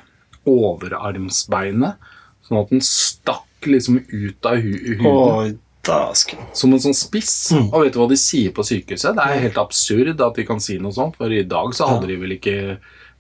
overarmsbeinet 0.48 2.12
sånn 2.48 2.60
at 2.62 2.74
den 2.74 2.84
stakk 2.84 3.68
liksom 3.68 4.02
ut 4.04 4.48
av 4.48 4.60
hu 4.64 4.74
huden 5.00 5.58
som 5.88 6.74
en 6.74 6.82
sånn 6.84 6.96
spiss. 6.98 7.36
Og 7.56 7.86
vet 7.86 7.96
du 7.96 8.02
hva 8.02 8.10
de 8.12 8.18
sier 8.20 8.52
på 8.56 8.66
sykehuset? 8.68 9.16
Det 9.16 9.24
er 9.24 9.44
helt 9.46 9.60
absurd 9.62 10.20
at 10.24 10.40
de 10.40 10.44
kan 10.48 10.60
si 10.64 10.76
noe 10.84 10.96
sånt, 10.96 11.16
for 11.20 11.32
i 11.32 11.46
dag 11.48 11.72
så 11.76 11.88
hadde 11.88 12.10
de 12.10 12.18
vel 12.20 12.36
ikke 12.36 12.58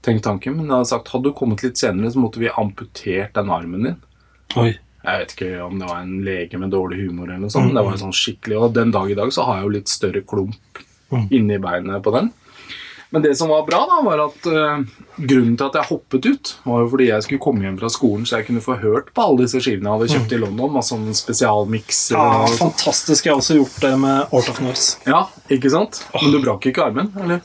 tenkt 0.06 0.26
tanken, 0.28 0.58
men 0.58 0.68
de 0.68 0.76
hadde 0.76 0.90
sagt 0.92 1.14
hadde 1.14 1.32
du 1.32 1.38
kommet 1.38 1.64
litt 1.64 1.80
senere, 1.80 2.12
så 2.12 2.22
måtte 2.22 2.42
vi 2.44 2.52
amputert 2.52 3.34
den 3.38 3.54
armen 3.54 3.88
din. 3.88 3.98
Oi. 4.60 4.74
Jeg 5.08 5.22
vet 5.22 5.36
ikke 5.38 5.52
om 5.64 5.78
det 5.80 5.88
var 5.88 6.02
en 6.04 6.18
lege 6.26 6.60
med 6.60 6.74
dårlig 6.74 6.98
humor, 7.06 7.30
eller 7.30 7.46
noe 7.46 7.54
sånt, 7.54 7.72
Mm. 7.72 7.76
det 7.78 7.84
var 7.86 7.94
jo 7.96 8.02
sånn 8.06 8.18
skikkelig, 8.18 8.58
og 8.60 8.74
den 8.76 8.92
dag 8.92 9.10
i 9.12 9.16
dag 9.16 9.32
så 9.32 9.46
har 9.48 9.56
jeg 9.62 9.64
jo 9.64 9.76
litt 9.78 9.88
større 9.88 10.22
klump 10.28 10.84
inni 11.32 11.58
beinet 11.64 12.04
på 12.04 12.12
den. 12.12 12.34
Men 13.10 13.22
det 13.24 13.38
som 13.40 13.48
var 13.48 13.62
bra, 13.64 13.86
da, 13.88 14.02
var 14.04 14.20
at 14.26 14.48
uh, 14.52 14.82
grunnen 15.16 15.56
til 15.56 15.66
at 15.70 15.78
jeg 15.80 15.88
hoppet 15.88 16.26
ut, 16.28 16.50
var 16.66 16.82
jo 16.84 16.90
fordi 16.92 17.06
jeg 17.08 17.24
skulle 17.24 17.40
komme 17.40 17.64
hjem 17.64 17.78
fra 17.80 17.88
skolen, 17.88 18.26
så 18.28 18.42
jeg 18.42 18.48
kunne 18.50 18.60
få 18.66 18.76
hørt 18.82 19.14
på 19.16 19.24
alle 19.24 19.46
disse 19.46 19.62
skivene 19.64 19.88
jeg 19.88 19.96
hadde 19.96 20.10
kjøpt 20.12 20.34
i 20.36 20.40
London. 20.42 20.74
Masse 20.76 20.92
sånn 20.92 21.08
spesialmikser. 21.16 22.18
Ja, 22.20 22.44
fantastisk. 22.60 23.24
Jeg 23.24 23.32
har 23.32 23.40
også 23.40 23.56
gjort 23.62 23.80
det 23.80 23.94
med 24.04 24.36
Art 24.36 24.50
of 24.52 24.60
Norse. 24.60 24.98
Ja, 25.08 25.22
ikke 25.50 25.72
sant? 25.72 26.02
Men 26.20 26.36
du 26.36 26.42
brakk 26.44 26.68
ikke 26.68 26.84
armen, 26.90 27.14
eller? 27.16 27.40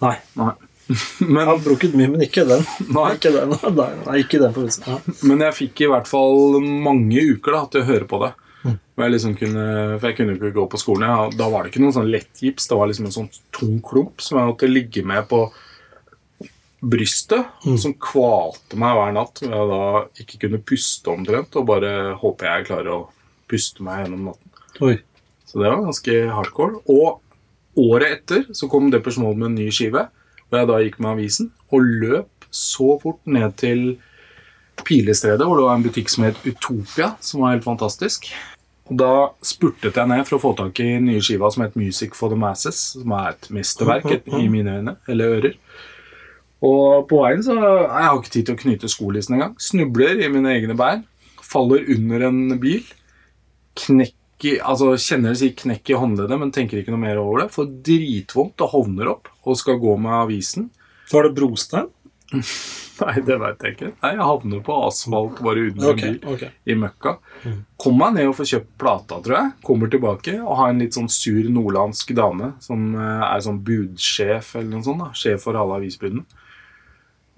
Nei. 0.00 0.14
Nei. 0.38 0.52
Jeg 1.20 1.46
har 1.46 1.62
brukket 1.62 1.96
mye, 1.98 2.10
men 2.10 2.24
ikke 2.26 2.44
den. 2.48 2.62
Nei. 2.96 3.08
Ikke 3.16 3.32
den. 3.34 3.54
Nei, 3.80 3.88
nei, 4.04 4.20
ikke 4.24 4.40
den. 4.42 4.70
Ja. 4.86 4.98
men 5.28 5.44
jeg 5.46 5.56
fikk 5.56 5.84
i 5.84 5.90
hvert 5.90 6.08
fall 6.10 6.58
mange 6.60 7.22
uker 7.34 7.56
da, 7.56 7.64
til 7.70 7.84
å 7.84 7.90
høre 7.92 8.08
på 8.10 8.22
det. 8.24 8.32
Mm. 8.60 8.74
jeg 9.00 9.12
liksom 9.14 9.34
kunne, 9.40 9.62
for 9.96 10.10
jeg 10.10 10.16
kunne 10.18 10.34
ikke 10.36 10.52
gå 10.58 10.66
på 10.72 10.80
skolen. 10.80 11.08
Ja. 11.08 11.28
Da 11.32 11.48
var 11.52 11.64
det 11.64 11.72
ikke 11.72 11.84
noen 11.84 11.96
sånn 11.96 12.10
lettgips. 12.12 12.68
Det 12.68 12.78
var 12.78 12.90
liksom 12.90 13.08
en 13.08 13.16
sånn 13.16 13.30
tung 13.56 13.78
klump 13.84 14.24
som 14.24 14.40
jeg 14.40 14.50
måtte 14.50 14.70
ligge 14.70 15.04
med 15.06 15.28
på 15.30 15.44
brystet, 16.80 17.48
som 17.60 17.92
kvalte 18.00 18.78
meg 18.80 18.96
hver 18.96 19.14
natt. 19.16 19.40
Hvor 19.44 19.56
jeg 19.56 19.70
da 19.70 20.04
ikke 20.24 20.42
kunne 20.46 20.62
puste 20.64 21.12
omtrent, 21.12 21.56
og 21.60 21.68
bare 21.68 21.94
håper 22.20 22.50
jeg 22.50 22.68
klarer 22.70 22.92
å 22.94 23.00
puste 23.50 23.84
meg 23.84 24.04
gjennom 24.04 24.30
natten. 24.30 24.52
Oi. 24.86 24.96
Så 25.48 25.58
det 25.58 25.66
var 25.66 25.82
ganske 25.82 26.16
hardcore. 26.30 26.80
Og 26.92 27.86
året 27.90 28.20
etter 28.20 28.46
så 28.56 28.68
kom 28.70 28.90
Depeche 28.92 29.22
Mode 29.22 29.40
med 29.40 29.50
en 29.50 29.58
ny 29.58 29.68
skive, 29.74 30.06
og 30.50 30.58
jeg 30.58 30.70
da 30.70 30.78
gikk 30.84 31.00
med 31.00 31.12
avisen 31.14 31.50
og 31.70 31.90
løp 32.02 32.46
så 32.50 32.96
fort 33.02 33.20
ned 33.30 33.54
til 33.60 33.82
Pilestredet, 34.80 35.44
hvor 35.44 35.58
det 35.58 35.66
var 35.66 35.76
en 35.76 35.84
butikk 35.84 36.10
som 36.10 36.24
het 36.26 36.40
Utopia, 36.48 37.12
som 37.20 37.44
var 37.44 37.54
helt 37.54 37.66
fantastisk. 37.66 38.30
Og 38.90 38.96
da 38.98 39.12
spurtet 39.46 39.94
jeg 39.94 40.10
ned 40.10 40.24
for 40.26 40.38
å 40.38 40.42
få 40.42 40.52
tak 40.58 40.80
i 40.82 40.96
nye 41.02 41.22
skiva 41.22 41.50
som 41.52 41.62
het 41.62 41.76
Music 41.78 42.16
for 42.18 42.32
the 42.32 42.38
Masses, 42.38 42.80
som 42.96 43.12
er 43.14 43.34
et 43.34 43.50
mesterverk 43.54 44.26
i 44.26 44.48
mine 44.50 44.80
øyne, 44.80 44.96
eller 45.10 45.36
ører. 45.36 45.58
Og 46.66 47.06
på 47.08 47.20
veien 47.22 47.42
så 47.44 47.54
Jeg 47.56 48.04
har 48.04 48.18
ikke 48.18 48.32
tid 48.34 48.48
til 48.48 48.56
å 48.56 48.62
knyte 48.64 48.90
skolissen 48.92 49.36
engang. 49.36 49.54
Snubler 49.62 50.18
i 50.20 50.28
mine 50.28 50.50
egne 50.52 50.76
bein. 50.76 51.06
Faller 51.40 51.86
under 51.94 52.26
en 52.28 52.58
bil. 52.60 52.82
Knekk 53.80 54.16
i 54.48 54.56
Altså 54.60 54.92
kjenner 54.96 55.34
det 55.34 55.40
si 55.40 55.52
knekk 55.56 55.92
i 55.92 55.98
håndleddet, 56.00 56.40
men 56.40 56.52
tenker 56.54 56.80
ikke 56.80 56.94
noe 56.94 57.02
mer 57.02 57.20
over 57.22 57.44
det. 57.44 57.52
Får 57.54 57.70
dritvondt 57.86 58.64
og 58.66 58.74
hovner 58.74 59.14
opp 59.14 59.30
og 59.44 59.58
skal 59.58 59.80
gå 59.82 59.96
med 60.00 60.16
avisen. 60.22 60.70
Var 61.10 61.26
det 61.26 61.34
brostein? 61.36 61.90
Nei, 63.00 63.14
det 63.24 63.36
veit 63.40 63.64
jeg 63.64 63.74
ikke. 63.74 63.90
Nei, 64.02 64.12
Jeg 64.14 64.26
havner 64.28 64.62
på 64.64 64.76
asfalt 64.86 65.40
bare 65.44 65.64
under 65.70 65.92
okay, 65.92 66.12
en 66.12 66.18
bil 66.20 66.34
okay. 66.34 66.52
i 66.68 66.76
møkka. 66.78 67.16
Kommer 67.80 68.10
meg 68.10 68.18
ned 68.18 68.30
og 68.30 68.36
får 68.38 68.50
kjøpt 68.52 68.70
plata, 68.80 69.18
tror 69.24 69.36
jeg. 69.38 69.54
Kommer 69.66 69.90
tilbake 69.92 70.36
og 70.38 70.58
har 70.60 70.72
en 70.72 70.82
litt 70.84 70.96
sånn 70.98 71.10
sur 71.12 71.48
nordlandsk 71.50 72.12
dame 72.18 72.52
som 72.62 72.92
eh, 72.94 73.24
er 73.26 73.44
sånn 73.46 73.62
budsjef 73.66 74.54
eller 74.60 74.70
noe 74.74 74.86
sånt. 74.86 75.02
da, 75.02 75.10
Sjef 75.16 75.46
for 75.46 75.58
alle 75.58 75.80
avisbudene. 75.80 76.26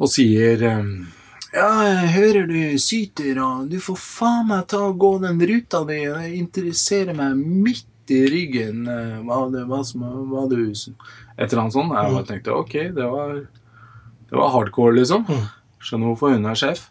Og 0.02 0.10
sier 0.10 0.66
eh, 0.66 0.92
Ja, 1.52 1.68
jeg 1.84 2.12
hører 2.14 2.46
du 2.48 2.60
syter, 2.80 3.36
og 3.44 3.66
du 3.68 3.76
får 3.82 3.98
faen 4.00 4.46
meg 4.48 4.68
ta 4.72 4.78
og 4.86 4.96
gå 5.00 5.10
den 5.20 5.40
ruta 5.50 5.82
di. 5.88 5.98
Jeg 6.06 6.30
interesserer 6.38 7.12
meg 7.16 7.36
midt 7.36 8.12
i 8.12 8.22
ryggen 8.32 8.86
eh, 8.88 9.18
hva, 9.26 9.42
det, 9.52 9.66
hva, 9.68 9.82
som, 9.84 10.06
hva 10.30 10.46
du 10.48 10.56
Et 10.62 11.44
eller 11.44 11.60
annet 11.60 11.76
sånt. 11.76 11.92
Jeg 11.92 12.14
bare 12.16 12.28
tenkte 12.30 12.56
ok, 12.56 12.72
det 12.96 13.08
var, 13.12 13.34
det 14.30 14.38
var 14.40 14.54
hardcore, 14.54 14.96
liksom. 14.96 15.28
Skjønner 15.82 16.08
hvorfor 16.12 16.32
hun 16.32 16.48
er 16.48 16.56
sjef. 16.56 16.86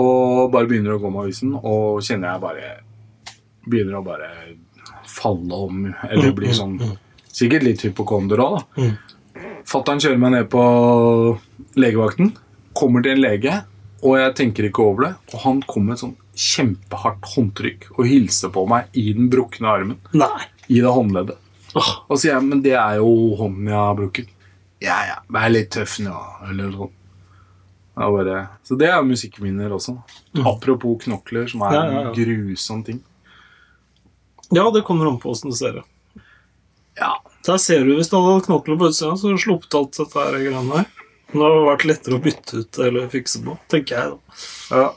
Og 0.00 0.48
bare 0.54 0.70
begynner 0.70 0.96
å 0.96 1.02
gå 1.02 1.12
med 1.12 1.26
avisen, 1.26 1.52
og 1.60 2.00
kjenner 2.00 2.32
jeg 2.32 2.42
bare 2.46 2.70
Begynner 3.68 3.98
å 4.00 4.06
bare 4.06 4.28
falle 5.06 5.58
om, 5.68 5.82
eller 6.08 6.32
bli 6.34 6.54
sånn 6.56 6.78
Sikkert 7.32 7.66
litt 7.66 7.84
hypokonder 7.84 8.40
òg, 8.42 8.56
da. 8.56 8.88
Fattern 9.68 10.00
kjører 10.02 10.18
meg 10.20 10.32
ned 10.34 10.48
på 10.52 10.62
legevakten, 11.80 12.32
kommer 12.82 13.04
til 13.06 13.14
en 13.16 13.22
lege, 13.22 13.60
og 14.02 14.18
jeg 14.18 14.34
tenker 14.42 14.66
ikke 14.68 14.82
over 14.84 15.06
det. 15.06 15.12
Og 15.32 15.44
han 15.46 15.62
kom 15.70 15.86
med 15.88 15.96
et 15.96 16.02
sånn 16.02 16.16
kjempehardt 16.42 17.26
håndtrykk 17.36 17.90
og 17.94 18.06
hilser 18.08 18.50
på 18.54 18.64
meg 18.70 18.90
i 18.98 19.12
den 19.14 19.28
brukne 19.32 19.68
armen. 19.70 19.98
Nei. 20.16 20.48
I 20.72 20.80
det 20.82 20.92
håndleddet. 20.96 21.38
Og 21.76 22.18
sier 22.20 22.34
jeg, 22.34 22.44
men 22.48 22.60
det 22.64 22.74
er 22.76 22.98
jo 23.00 23.12
hånden 23.38 23.68
jeg 23.70 23.78
har 23.78 23.94
brukket. 23.98 24.32
Ja, 24.82 24.96
ja, 25.06 25.14
vær 25.32 25.52
litt 25.52 25.70
tøff 25.72 26.00
nå, 26.02 26.12
eller 26.50 26.68
noe 26.72 26.76
sånt. 26.88 26.98
Det 27.92 28.00
er 28.06 28.12
bare, 28.16 28.36
så 28.64 28.76
det 28.80 28.86
er 28.88 29.02
musikkminner 29.04 29.72
også. 29.76 29.92
Apropos 30.48 31.02
knokler, 31.04 31.44
som 31.52 31.60
er 31.68 31.74
Ja, 31.76 31.80
ja, 31.84 31.92
ja. 31.92 32.04
en 32.08 32.14
grusom 32.16 32.80
ting. 32.86 33.02
Ja, 34.52 34.64
det 34.72 34.82
kommer 34.88 35.10
an 35.10 35.18
på 35.20 35.28
åssen 35.32 35.52
du 35.52 35.56
ser 35.56 35.76
det. 35.76 35.82
Ja, 36.98 37.14
Der 37.46 37.58
ser 37.58 37.84
du, 37.84 37.94
Hvis 37.96 38.08
du 38.08 38.16
hadde 38.16 38.44
knokler 38.46 38.78
på 38.80 38.88
utsida, 38.88 39.12
så 39.16 39.32
sluppet 39.40 39.74
alt 39.76 39.92
dette 39.98 40.18
her 40.24 40.36
greiene 40.40 40.76
her. 40.80 40.88
Det 41.32 41.40
hadde 41.40 41.62
vært 41.64 41.86
lettere 41.88 42.18
å 42.18 42.22
bytte 42.22 42.60
ut 42.60 42.78
eller 42.84 43.08
fikse 43.12 43.40
på, 43.44 43.56
tenker 43.72 43.98
jeg. 43.98 44.12
da. 44.12 44.42
ja. 44.82 44.90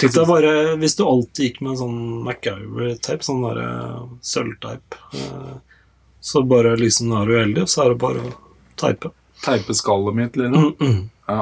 Tenk 0.00 0.14
deg 0.16 0.26
bare 0.26 0.52
Hvis 0.80 0.96
du 0.98 1.04
alltid 1.06 1.48
gikk 1.48 1.60
med 1.62 1.74
en 1.74 1.80
sånn 1.80 2.00
MacGyver-teip, 2.26 3.22
sånn 3.24 3.44
der 3.46 3.60
eh, 3.62 4.00
sølvteip 4.26 4.96
eh, 5.14 5.54
Så 6.24 6.42
bare 6.50 6.74
liksom 6.80 7.14
er 7.14 7.28
du 7.28 7.36
uheldig, 7.36 7.66
så 7.70 7.84
er 7.84 7.94
det 7.94 8.00
bare 8.02 8.24
å 8.24 8.34
teipe. 8.80 9.12
Teipe 9.44 9.76
skallet 9.76 10.16
mitt, 10.16 10.38
liksom. 10.40 10.72
Mm, 10.80 10.88
mm. 10.88 11.02
Ja. 11.28 11.40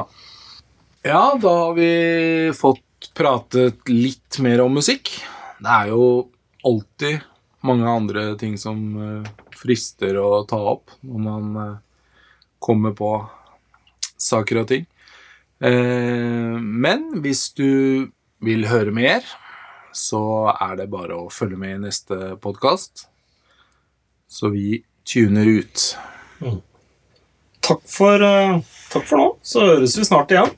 ja, 1.07 1.23
da 1.41 1.53
har 1.63 1.77
vi 1.77 1.91
fått 2.55 3.09
pratet 3.17 3.89
litt 3.89 4.37
mer 4.43 4.61
om 4.63 4.75
musikk. 4.77 5.09
Det 5.63 5.71
er 5.71 5.91
jo 5.91 6.03
alltid 6.67 7.23
mange 7.63 7.87
andre 7.89 8.25
ting 8.39 8.57
som 8.59 8.83
eh, 8.99 9.31
frister 9.59 10.19
å 10.19 10.43
ta 10.47 10.59
opp 10.75 10.93
når 11.01 11.23
man 11.25 11.55
kommer 12.63 12.93
på 12.95 13.15
saker 14.23 14.63
og 14.63 14.69
ting. 14.71 14.87
Eh, 15.63 16.57
men 16.59 17.07
hvis 17.23 17.49
du 17.55 18.09
vil 18.43 18.67
høre 18.67 18.91
mer, 18.95 19.23
så 19.93 20.51
er 20.57 20.75
det 20.81 20.89
bare 20.91 21.15
å 21.15 21.29
følge 21.31 21.59
med 21.59 21.75
i 21.77 21.83
neste 21.85 22.35
podkast. 22.43 23.05
Så 24.27 24.49
vi 24.53 24.81
tuner 25.05 25.45
ut. 25.45 25.85
Takk, 27.63 27.83
for, 27.87 28.23
eh, 28.23 28.59
takk 28.91 29.05
for 29.07 29.17
nå. 29.21 29.29
Så 29.45 29.63
høres 29.63 29.97
vi 29.97 30.03
snart 30.09 30.31
igjen. 30.33 30.51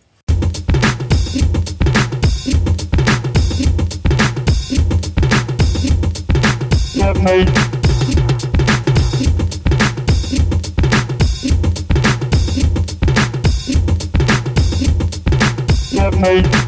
Jeg 16.06 16.65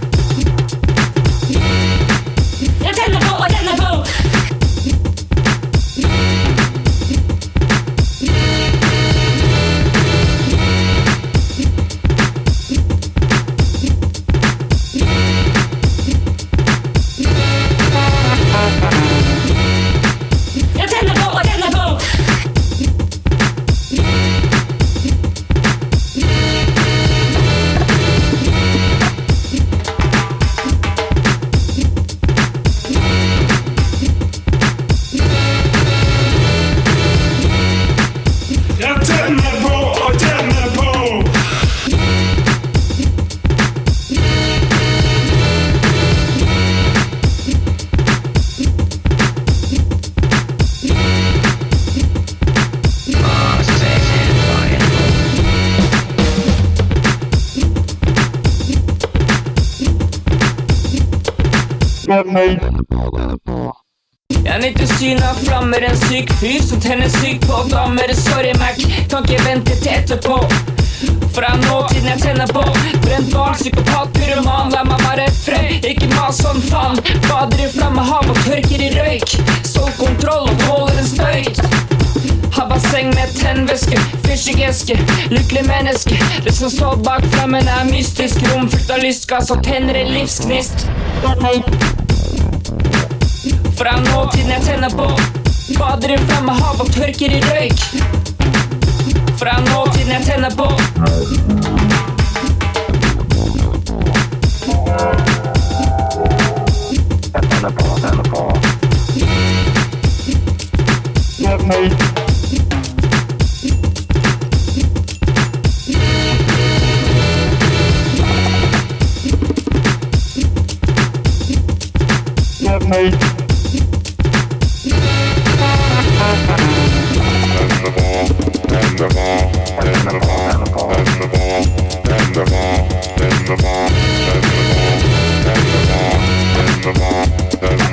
lystgass 89.07 89.51
og 89.53 89.61
tenner 89.63 89.95
en 89.95 90.09
livsgnist. 90.11 90.87
Fra 93.77 93.93
nåtiden 94.03 94.49
jeg 94.51 94.61
tenner 94.65 94.89
på 94.89 95.05
Bader 95.77 96.13
i 96.15 96.17
flammehav 96.25 96.81
og 96.81 96.89
tørker 96.91 97.35
i 97.37 97.39
røyk 97.45 97.79
Fra 99.39 99.55
nåtiden 99.69 100.11
jeg 100.11 100.23
tenner 100.27 100.51
på. 100.57 100.67
Jeg 111.39 112.16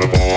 the 0.01 0.18
ball. 0.18 0.34